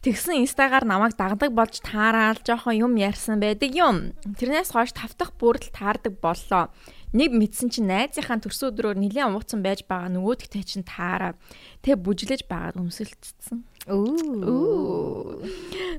[0.00, 4.16] Тэгсэн инстагаар намайг дагдаг болж таараад жоохон юм ярьсан байдаг юм.
[4.24, 6.72] Тэрнээс хойш тавтах бүрдэл таардаг боллоо.
[7.10, 11.34] Нэг мэдсэн чинь найзынхаа төрсөн өдрөөр нэлээд ууцсан байж байгаа нөгөөдгтэй чинь таараа.
[11.82, 13.66] Тэ бүжлэж байгаад өмсөлтцсэн.
[13.90, 15.42] Оо.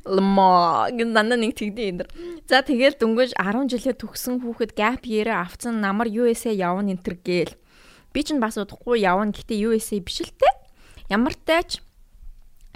[0.08, 2.08] Лма гэнэ нэг тэгдэ энэ.
[2.48, 7.20] За тэгэл дөнгөж 10 жилээ төгсөн хүүхэд gap year авцсан намар USA явна энэ төр
[7.20, 7.60] гээл.
[8.16, 10.48] Би чинь бас удахгүй явна гэтээ USA биш л те.
[11.12, 11.84] Ямар тач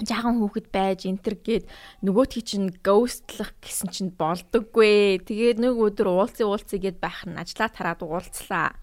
[0.03, 1.71] жаахан хүүхэд байж энтер гээд
[2.03, 5.23] нөгөөтгий чинь ghostlах гэсэн чинь болдоггүй.
[5.23, 8.75] Тэгээд нэг өдөр уулзсан уулзъя гэд байх нь ажлаа тараад уулзлаа.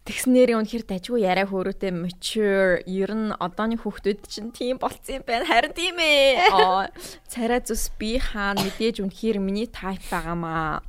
[0.00, 5.44] Тэгснээрээ үнэхэр дажгүй яриа хөөрөөтэй mature ер нь одооны хүүхдүүд чинь тийм болцсон юм байна.
[5.44, 6.48] Харин тийм ээ.
[6.56, 6.88] Аа
[7.28, 10.80] царай зүс би хаа мэдээж үнэхэр миний type байгаамаа.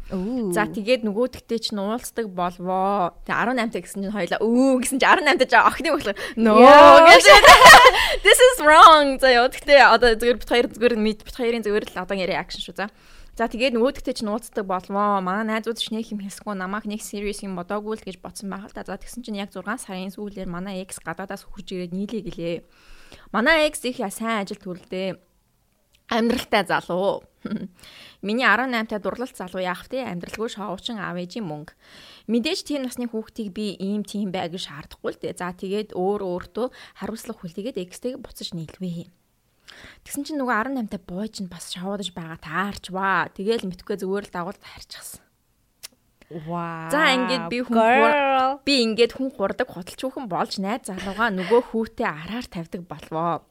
[0.55, 3.11] За тэгээд нөгөөдөгтэй чинь уулздаг болвоо.
[3.27, 6.15] Тэг 18 та гэсэн чинь хоёлаа өө гэсэн чинь 18 та охины болох.
[6.39, 6.55] No
[7.03, 7.25] гэж.
[8.25, 9.19] This is wrong.
[9.19, 12.63] За яа тэгтээ одоо зүгээр бит хоёр зүгээр мэд бит хоёрын зүгээр л одоогийн reaction
[12.63, 12.87] шүү за.
[13.39, 15.23] За тэгээд нөгөөдөгтэй ч нууцдаг болвоо.
[15.23, 18.67] Манай найзууд ч нэг юм хэлсгүй намайг нэг serious юм бодоогүй л гэж бодсон байх
[18.67, 18.83] л да.
[18.83, 22.57] За тэгсэн чинь яг 6 сарын сүүлээр манай ex гадаадаас хурж ирээд нийлээ гэлээ.
[23.31, 25.15] Манай ex их сайн ажил төлдөө
[26.11, 27.23] амьдралтай залуу.
[28.21, 30.03] Миний 18 та дурлалт залуу яах вэ?
[30.03, 31.71] Амьдралгүй шоучин аав ээжийн мөнгө.
[32.27, 35.39] Мэдээж тийм насны хүүхдийг би ийм тийм бай гэж шаардахгүй л дээ.
[35.39, 36.67] За тэгээд өөр өөртөө
[36.99, 39.20] хариуцлага хүлээгээд экстэйг буцаж нийлвэ.
[40.05, 43.29] Тэгсэн чинь нөгөө 18 та бууж нь бас шоудаж байгаа таарч ваа.
[43.31, 45.21] Тэгээл мэдхгүй зүгээр л дагуул таарчихсан.
[46.31, 46.87] Вау.
[46.87, 52.07] За ингээд би хүн би ингээд хүн хурдаг худалч хүүхэн болж найз залууга нөгөө хүүтэй
[52.07, 53.43] араар тавьдаг болвоо.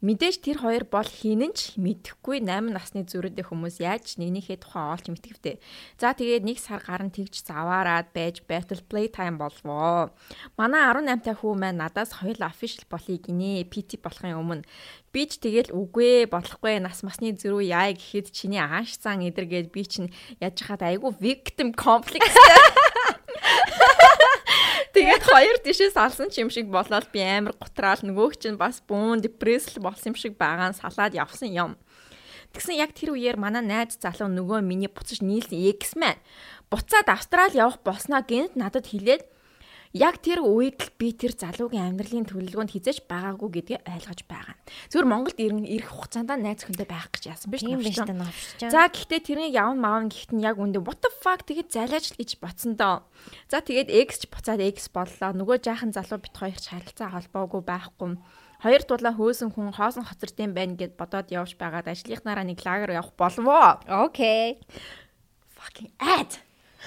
[0.00, 5.12] Мэдээж тэр хоёр бол хинэн ч мэдэхгүй 8 насны зүрхэдээ хүмүүс яаж нэгнийхээ тухай олж
[5.12, 5.60] мэдгэвтэй.
[6.00, 10.08] За тэгээд нэг сар гарan тэгж заваараад байж battle play time болвоо.
[10.56, 13.68] Манай 18 та хүү маань надаас хоёул official болъё гинэ.
[13.68, 14.64] PT болохын өмнө
[15.12, 19.82] би ч тэгэл үгүй болохгүй нас масны зүрүү яа гэхэд чиний ааш цан эдэргээд би
[19.84, 22.24] чинь яаж хаад айгүй victim complex
[24.90, 29.22] Тэгээд хоёр тишээс алсан ч юм шиг болоод би амар гутраал нөгөөх чинь бас бүүн
[29.22, 31.72] депрессл болсон юм шиг байгаа нь салаад явсан юм.
[32.50, 36.18] Тэгсэн яг тэр үеэр манай найз залуу нөгөө миний буцаж нийлсэн X маань
[36.66, 39.22] буцаад Австрали явах болсноо гэнт надад хэлээд
[39.90, 44.54] яг тэр үед л би тэр залуугийн амьдралын төлөвлөгөөнд хизэж байгаагүй гэдгийг ойлгож байгаа.
[44.86, 48.70] Зүгээр Монголд ирэх хугацаанд найз хүндээ байх гэж яасан биш үү?
[48.70, 52.18] За гэхдээ тэрний явн маавн гэхт нь яг үндэ what the fuck тэгээд залааж л
[52.22, 53.02] гэж ботсон доо.
[53.50, 55.34] За тэгээд X ч буцаад X боллоо.
[55.34, 58.14] Нөгөө жаахан залуу бит хоёр ч харилцаа холбоогүй байхгүй.
[58.62, 63.16] Хоёр дулаа хөөсөн хүн хоосон хоцордсон байна гэд бодоод явж байгаад ажлынхнаараа нэг лагер явах
[63.18, 63.80] болвоо.
[63.88, 64.60] Окей.
[65.56, 66.38] Fucking ad.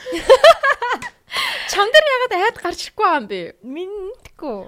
[1.72, 3.42] Чам дээр ягаад айд гарч ирэхгүй юм бэ?
[3.64, 4.60] Мэдгүй.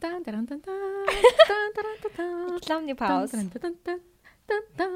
[0.00, 0.72] Дан дан дан дан
[1.48, 2.58] дан дан дан.
[2.58, 3.30] Рекламны пауз.
[3.32, 4.00] Дан дан дан
[4.48, 4.92] дан дан.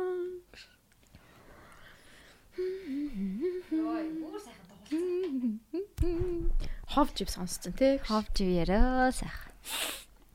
[6.92, 7.98] Хов жив сонсцсон тий.
[8.04, 9.52] Хов жив яраа сайхан.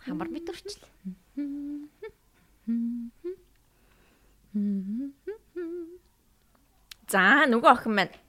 [0.05, 0.89] Хамар бит өрчлөө.
[7.13, 8.22] За нөгөө охин маань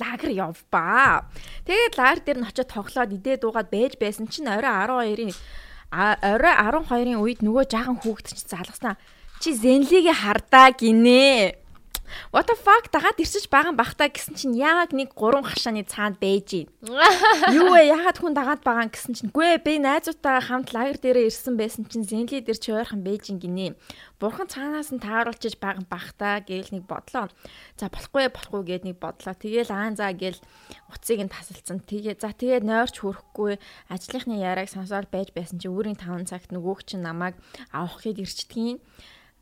[0.00, 1.28] лагер явбаа.
[1.66, 5.32] Тэгээд лагер дээр нь очиод тоглоод идээ дуугаад байж байсан чинь орой 12-ын
[5.92, 8.96] орой 12-ын үед нөгөө жаахан хүүхэд чинь залгаснаа.
[9.42, 11.61] Чи зенлигийн хардаа гинэ.
[12.32, 16.68] What the fuck дагаад ирсэж байгаа бахта гэсэн чинь яг нэг гурван хашааны цаанд байж
[16.82, 17.06] байна.
[17.56, 17.92] Юу вэ?
[17.92, 22.04] Ягаад хүн дагаад байгаа гэсэн чинь гүй би найзуудтайгаа хамт лагер дээрээ ирсэн байсан чинь
[22.04, 23.76] зенли дээр чи ойрхон байж гинэ.
[24.20, 27.32] Бурхан цаанаас нь тааруулчиж байгаа бахта гээл нэг бодлоо.
[27.74, 29.34] За болохгүй болохгүй гээд нэг бодлоо.
[29.34, 30.38] Тэгээл аан заа гээл
[30.92, 31.82] уцыг нь тасалцсан.
[31.82, 33.58] Тэгээ за тэгээ нойрч хөрөхгүй
[33.90, 37.34] ажлынхны яриаг сонсоод байж байсан чи өөрийн 5 цагт нөгөөг чинь намайг
[37.74, 38.78] авахыг ирчдгийн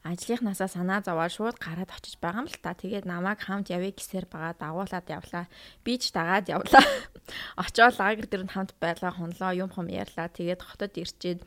[0.01, 2.73] ажлынхнаасаа санаа зовоод шууд гараад очиж байгаа юм л та.
[2.73, 5.45] Тэгээд намайг хамт явъя гэсээр байгаа дагуулад явлаа.
[5.85, 6.85] Би ч дагаад явлаа.
[7.63, 10.33] Очоод лагер дээр нь хамт байлаа, хонлоо, юм хом ярьлаа.
[10.33, 11.45] Тэгээд хотод ирчээд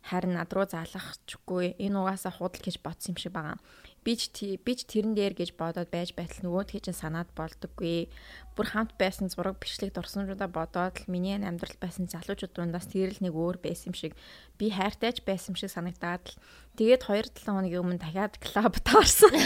[0.00, 3.60] харин над руу залахчгүй энэ угаасаа худал гэж бодсон юм шиг байгаа.
[4.00, 4.32] би ч
[4.64, 8.08] би ч тэрэн дээр гэж бодоод байж байтал нөгөөдхий чинь санаад болдоггүй.
[8.56, 13.20] Бүр хамт байсан зураг бичлэг дурсамжуудаа бодоод л миний амьдрал байсан залуучууд дундаас тэр л
[13.20, 14.12] нэг өөр байсан юм шиг
[14.56, 16.36] би хайртайч байсан юм шиг санагдаад л
[16.80, 19.36] тэгээд 2-7 хоногийн өмнө дахиад клуб таарсан.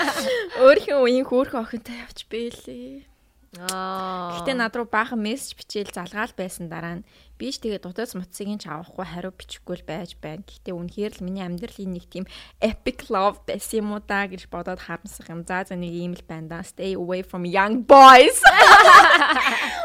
[0.64, 3.13] Өөрхийн үеийн хөөрхөн охинтой явж бэлээ.
[3.60, 4.34] Аа.
[4.40, 7.06] Гэтэ над руу баахан мессеж бичээл залгаал байсан дараа нь
[7.38, 10.42] би ч тэгээ дутаас муцсыг ч авахгүй хариу бичихгүй л байж байна.
[10.42, 12.26] Гэтэ үнэхээр л миний амьдралын нэг тийм
[12.58, 15.46] epic love байсан юм уу да гэж бодоод харамсах юм.
[15.46, 16.66] За за нэг ийм л байна да.
[16.66, 18.38] Stay away from young boys.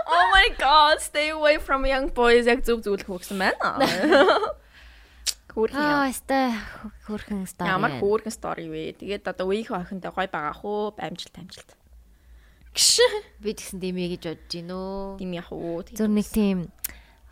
[0.09, 3.77] Oh my god, stay away from young boys яг зүг зүйлх өгсөн байна.
[5.53, 5.81] Хөөрхөн.
[5.81, 6.53] Аа, өстой
[7.05, 7.69] хөрхөн стори.
[7.69, 8.97] Ямар хөөрхөн story вэ?
[9.01, 11.69] Тэгээд одоо үеийнхээ охинтой гой байгаа хөө амжилт амжилт.
[12.73, 12.99] Гш.
[13.41, 15.17] би тэгсэн димээ гэж бодож гинөө.
[15.17, 15.81] Дим яах уу?
[15.83, 16.69] Зүр нэг тийм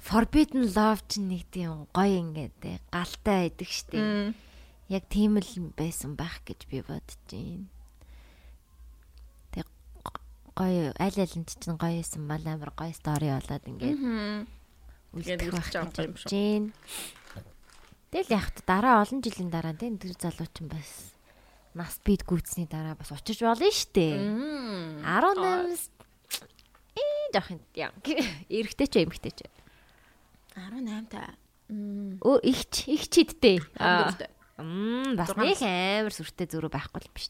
[0.02, 4.36] forbidden love чинь нэг тийм гоё ингээд те, галтай байдаг штеп.
[4.88, 7.68] Яг тийм л байсан байх гэж би бодож байна.
[9.52, 9.68] Тэг
[10.56, 14.00] гоё аль аль нь чинь гоё байсан бол амар гоё стори болоод ингээд
[15.12, 16.72] үлдэх байх гэж юм бодож байна.
[18.08, 21.17] Тэгэл яг дараа олон жилийн дараа тийм тэр залуучин бас
[21.78, 24.18] нас бид гүйцсний дараа бас очиж болно штэ.
[24.18, 25.06] Мм.
[25.06, 25.98] 18
[26.98, 27.92] ээ юм яа.
[28.50, 29.40] Эрэгтэй ч эмэгтэй ч.
[30.58, 31.38] 18 та.
[31.70, 33.62] Өө ихч ихч хидтэй.
[33.78, 34.10] Аа.
[34.10, 34.64] Аа.
[34.64, 37.30] Мм бас нэг амар сүртэй зүрх байхгүй л биш.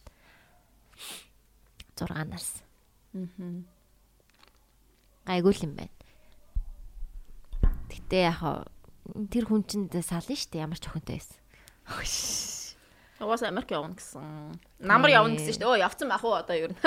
[2.00, 2.64] 6 нараас.
[3.12, 3.68] Мм.
[5.28, 5.96] Гайгүй л юм байна.
[7.92, 8.40] Гэтэ яг
[9.34, 11.36] тэр хүн чинь сална штэ ямар ч охинтой байсан.
[13.18, 14.62] Угаасаа Америк явна гэсэн.
[14.78, 15.72] Намар явна гэсэн шүү дээ.
[15.74, 16.78] Өө явцсан байх уу одоо юу нэ.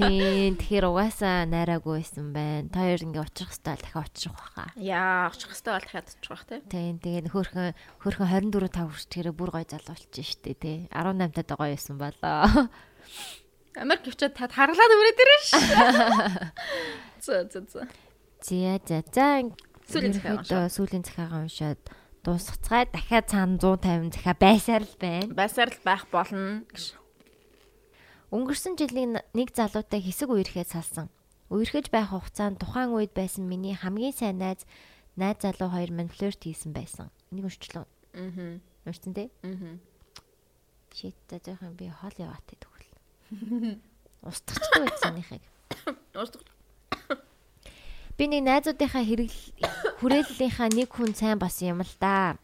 [0.00, 0.56] Тийм.
[0.56, 2.72] Тэгэхээр угаасаа найраагүй байсан байна.
[2.72, 4.72] Та хоёр ингээ очих хэвээр дахиад очих байхаа.
[4.80, 6.60] Яа, очих хэвээр бол дахиад очих байх тий.
[6.72, 6.94] Тийм.
[7.04, 10.78] Тэгээд хөөхөн хөөхөн 24 5 хүрчээрээ бүр гой залуу болчихсон шүү дээ тий.
[10.88, 12.48] 18 тад гоё байсан болоо.
[13.82, 15.52] Америк явчаад та харгалаад өрөөд ирэн ш.
[17.24, 17.84] Зөө зөө зөө.
[18.40, 19.52] Зя зя заа.
[19.84, 20.72] Сүүлийн захаа уншаад.
[20.72, 21.80] Сүүлийн захаагаа уншаад
[22.22, 25.34] дуусгацгаа дахиад цаана 150 захиа байсаар л байна.
[25.34, 26.94] Байсаар л байх болно гэж.
[28.30, 31.10] Өнгөрсөн жилийн нэг залуутай хэсэг үерхээ салсан.
[31.50, 34.62] Үерхэж байх хугацаанд тухайн үед байсан миний хамгийн сайн найз
[35.18, 37.10] найз залуу хоёр минь флирт хийсэн байсан.
[37.34, 37.90] Энийг уншчлаа.
[38.14, 38.62] Аа.
[38.86, 39.28] Уншсан тий?
[39.42, 39.82] Аа.
[40.94, 43.82] Шит за жоохон би хоол яваад тэгвэл.
[44.22, 45.42] Устгахгүй байцсаныхыг.
[46.14, 46.51] Уусдаг.
[48.16, 49.30] Би нэг найзуудынхаа хэрэг
[50.00, 52.36] хүрээллийнхаа нэг хүн сайн басан юм л да.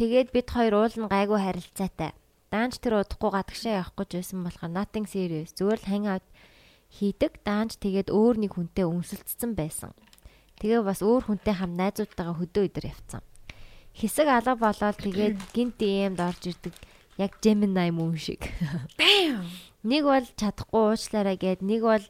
[0.00, 2.16] Тэгээд бид хоёр уул нь гайгүй харилцаатай.
[2.48, 5.52] Даанч тэр удахгүй гадагшаа явах гэж байсан болохоор nothing serious.
[5.52, 6.26] Зүгээр л hang out
[6.90, 7.44] хийдэг.
[7.44, 9.92] Даанч тэгээд өөр нэг хүнтэй өмсөлдсөн байсан.
[10.58, 13.22] Тэгээ бас өөр хүнтэй хам найзуудтайгаа хөдөө өдөр явцсан.
[13.94, 16.74] Хэсэг алга болоод тэгээд гинт DM'д орж ирдэг.
[17.20, 18.42] Яг Gemini мөн шиг.
[19.84, 22.04] Нэг бол чадахгүй уучлаарай гэд, нэг бол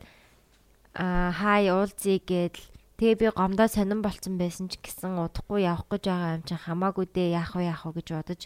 [0.95, 2.59] аа хай уулзъя гэд
[3.01, 7.09] Тэгээ би гомдоо сонирн болцсон байсан ч гэсэн удахгүй явах гэж байгаа юм чинь хамаагүй
[7.09, 8.41] дээ яах вэ яах вэ гэж бодож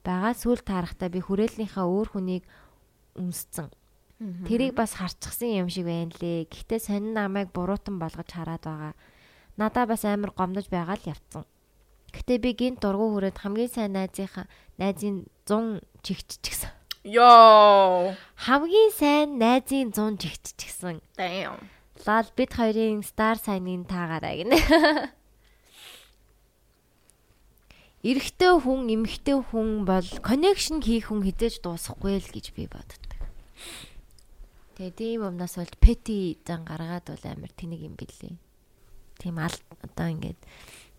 [0.00, 2.44] байгаа сүүл таарахтаа би хүрээллийнхаа өөр хүнийг
[3.20, 3.68] өмсцэн.
[4.48, 6.48] Тэрийг бас харчихсан юм шиг байна лээ.
[6.48, 8.94] Гэхдээ сонин намайг буруутан болгож хараад байгаа.
[9.60, 11.44] Надаа бас амар гомдож байгаа л явцсан.
[12.16, 14.48] Гэхдээ би гинт дургу хүрээд хамгийн сайн найзынхаа
[14.80, 16.72] найзын 100 чигччихсэн.
[17.00, 18.12] Йоо.
[18.36, 21.00] Хамгийн сайн найзын 100 чигччихсэн.
[21.16, 21.56] Damn.
[22.04, 24.60] Лал бид хоёрын стар сайныг таагаарай гинэ.
[28.04, 33.12] Эрэгтэй хүн, эмэгтэй хүн бол connection хийх хүн хизээж дуусахгүй л гэж би боддог.
[34.76, 38.36] Тэгээ тийм юмнаас болж petty зан гаргаад бол амар тэнэг юм бэлээ.
[39.20, 40.40] Тийм ал одоо ингээд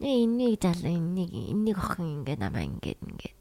[0.01, 3.40] "Ээ, энийг зал энийг энийг охин ингээд намаа ингээд ингээд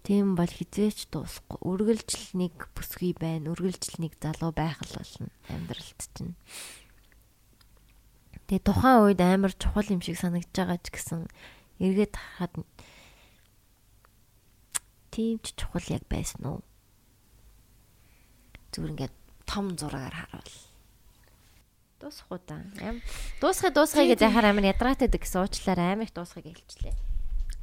[0.00, 1.60] Тийм бол хизээч дуусахгүй.
[1.60, 3.52] Үргэлжил нэг бүсгүй байна.
[3.52, 6.34] Үргэлжил нэг залуу байх л болно амьдралд чинь.
[8.48, 11.20] Тэгээ тухайн үед амар чухал юм шиг санагдаж байгаа ч гэсэн
[11.84, 12.64] эргээд харахад
[15.12, 16.60] тийм ч чухал яг байсан уу?
[18.72, 19.14] Зүгээр ингээд
[19.44, 20.56] том зураагаар харуул.
[22.00, 22.64] Дуусахгүй да.
[22.80, 23.04] Ам
[23.44, 27.09] дуусхай дуусхай гэж яхаар амар ядраатай гэсэн уучлаарай амар их дуусхайг хэлчихлээ.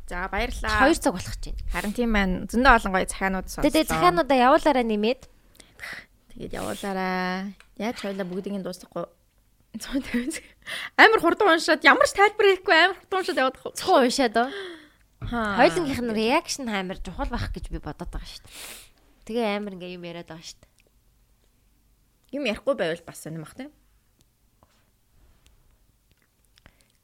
[0.07, 0.87] За баярлаа.
[0.87, 1.71] 2 цаг болох гэж байна.
[1.75, 2.47] Харин тийм байна.
[2.47, 3.67] Зөндөө олон гоё захианууд сонслоо.
[3.67, 5.21] Тэгээ захиануудаа явуулаарай нэмээд.
[6.31, 7.51] Тэгээд явуулаарай.
[7.75, 9.03] Яаж хоёлаа бүгдийг нь дуусгахгүй.
[9.75, 10.39] 150.
[10.95, 13.75] Амар хурдан уншаад ямар ч тайлбар хийхгүй амар хурдан уншаад яваад байгаа.
[13.75, 14.49] Цохоо уншаад оо.
[15.27, 15.59] Хаа.
[15.59, 18.55] Хоёулынх нь реакшн амар чухал байх гэж би бодоод байгаа шүү дээ.
[19.27, 20.71] Тэгээ амар ингээ юм яриад байгаа шүү дээ.
[22.37, 23.75] Юм ярихгүй байвал бас сонирм бах тийм.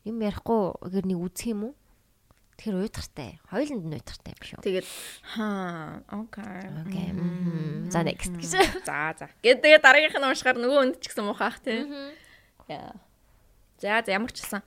[0.07, 1.73] Юм ярихгүй гэр нэг үзэх юм уу?
[2.57, 3.39] Тэр уйдгартай.
[3.49, 4.63] Хоёуланд нь уйдгартай биш үү?
[4.63, 4.87] Тэгээд
[5.35, 6.69] хаа окей.
[6.85, 7.09] Окей.
[7.89, 8.51] За next гэж.
[8.87, 9.27] За за.
[9.41, 11.83] Гэт тэгээ дараагийнх нь уншихаар нөгөө өнд ч гэсэн муухайх тий.
[12.69, 12.93] Яа.
[13.81, 14.61] За за ямар ч гэсэн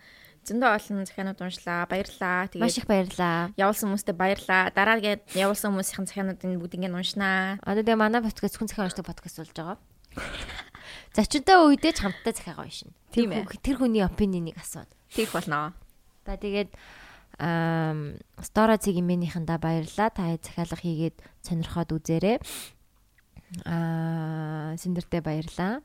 [0.47, 1.87] зөндөө олон захианууд уншлаа.
[1.91, 2.47] Баярлаа.
[2.59, 3.51] Маш Тэгээд их баярлаа.
[3.59, 4.71] явуулсан хүмүүстээ баярлаа.
[4.71, 7.59] Дараагийн явуулсан хүмүүсийн захиануудын бүгдийг нь уншнаа.
[7.67, 9.79] Одоо тэгээ манай подкаст зөвхөн захиан уншдаг подкаст болж байгаа.
[11.17, 12.95] Зочинтой үедээ ч хамтдаа захиагаа уншина.
[13.11, 13.47] Тийм ээ.
[13.59, 14.91] тэр хүний опинионыг асууад.
[15.11, 15.75] Тийх болно.
[16.27, 16.71] За тэгээд
[17.37, 20.09] стора цэг имэнийхэндээ баярлаа.
[20.09, 22.37] Та захиалга хийгээд сонирхоод үзээрэй.
[23.69, 25.85] Аа сэндэртэй баярлаа.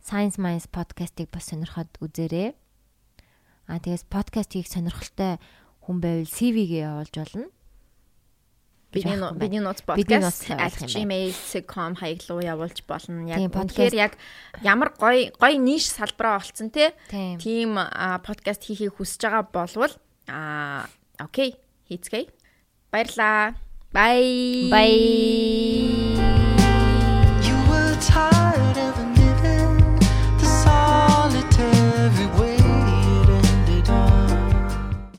[0.00, 2.56] Science Minds подкастыг бас сонирхоод үзээрэй.
[3.68, 5.36] Аа тэгээс подкаст хийх сонирхолтой
[5.84, 7.46] хүн байвал CV-гээ явуулж болно.
[8.90, 10.50] Бидний бидний Бидний подкаст
[10.90, 13.28] @gmail.com хаяглуу явуулж болно.
[13.28, 14.18] Яг үнэхээр яг
[14.64, 16.96] ямар гоё гоё ниш салбараа олцсон те.
[17.12, 17.76] Тийм.
[18.24, 19.94] Подкаст хийхийг хүсэж байгаа болвол
[20.30, 20.86] а
[21.18, 21.56] окей
[21.88, 22.28] хийцгээе.
[22.92, 23.54] Баярлаа.
[23.92, 24.70] Bye.
[24.70, 26.39] Bye.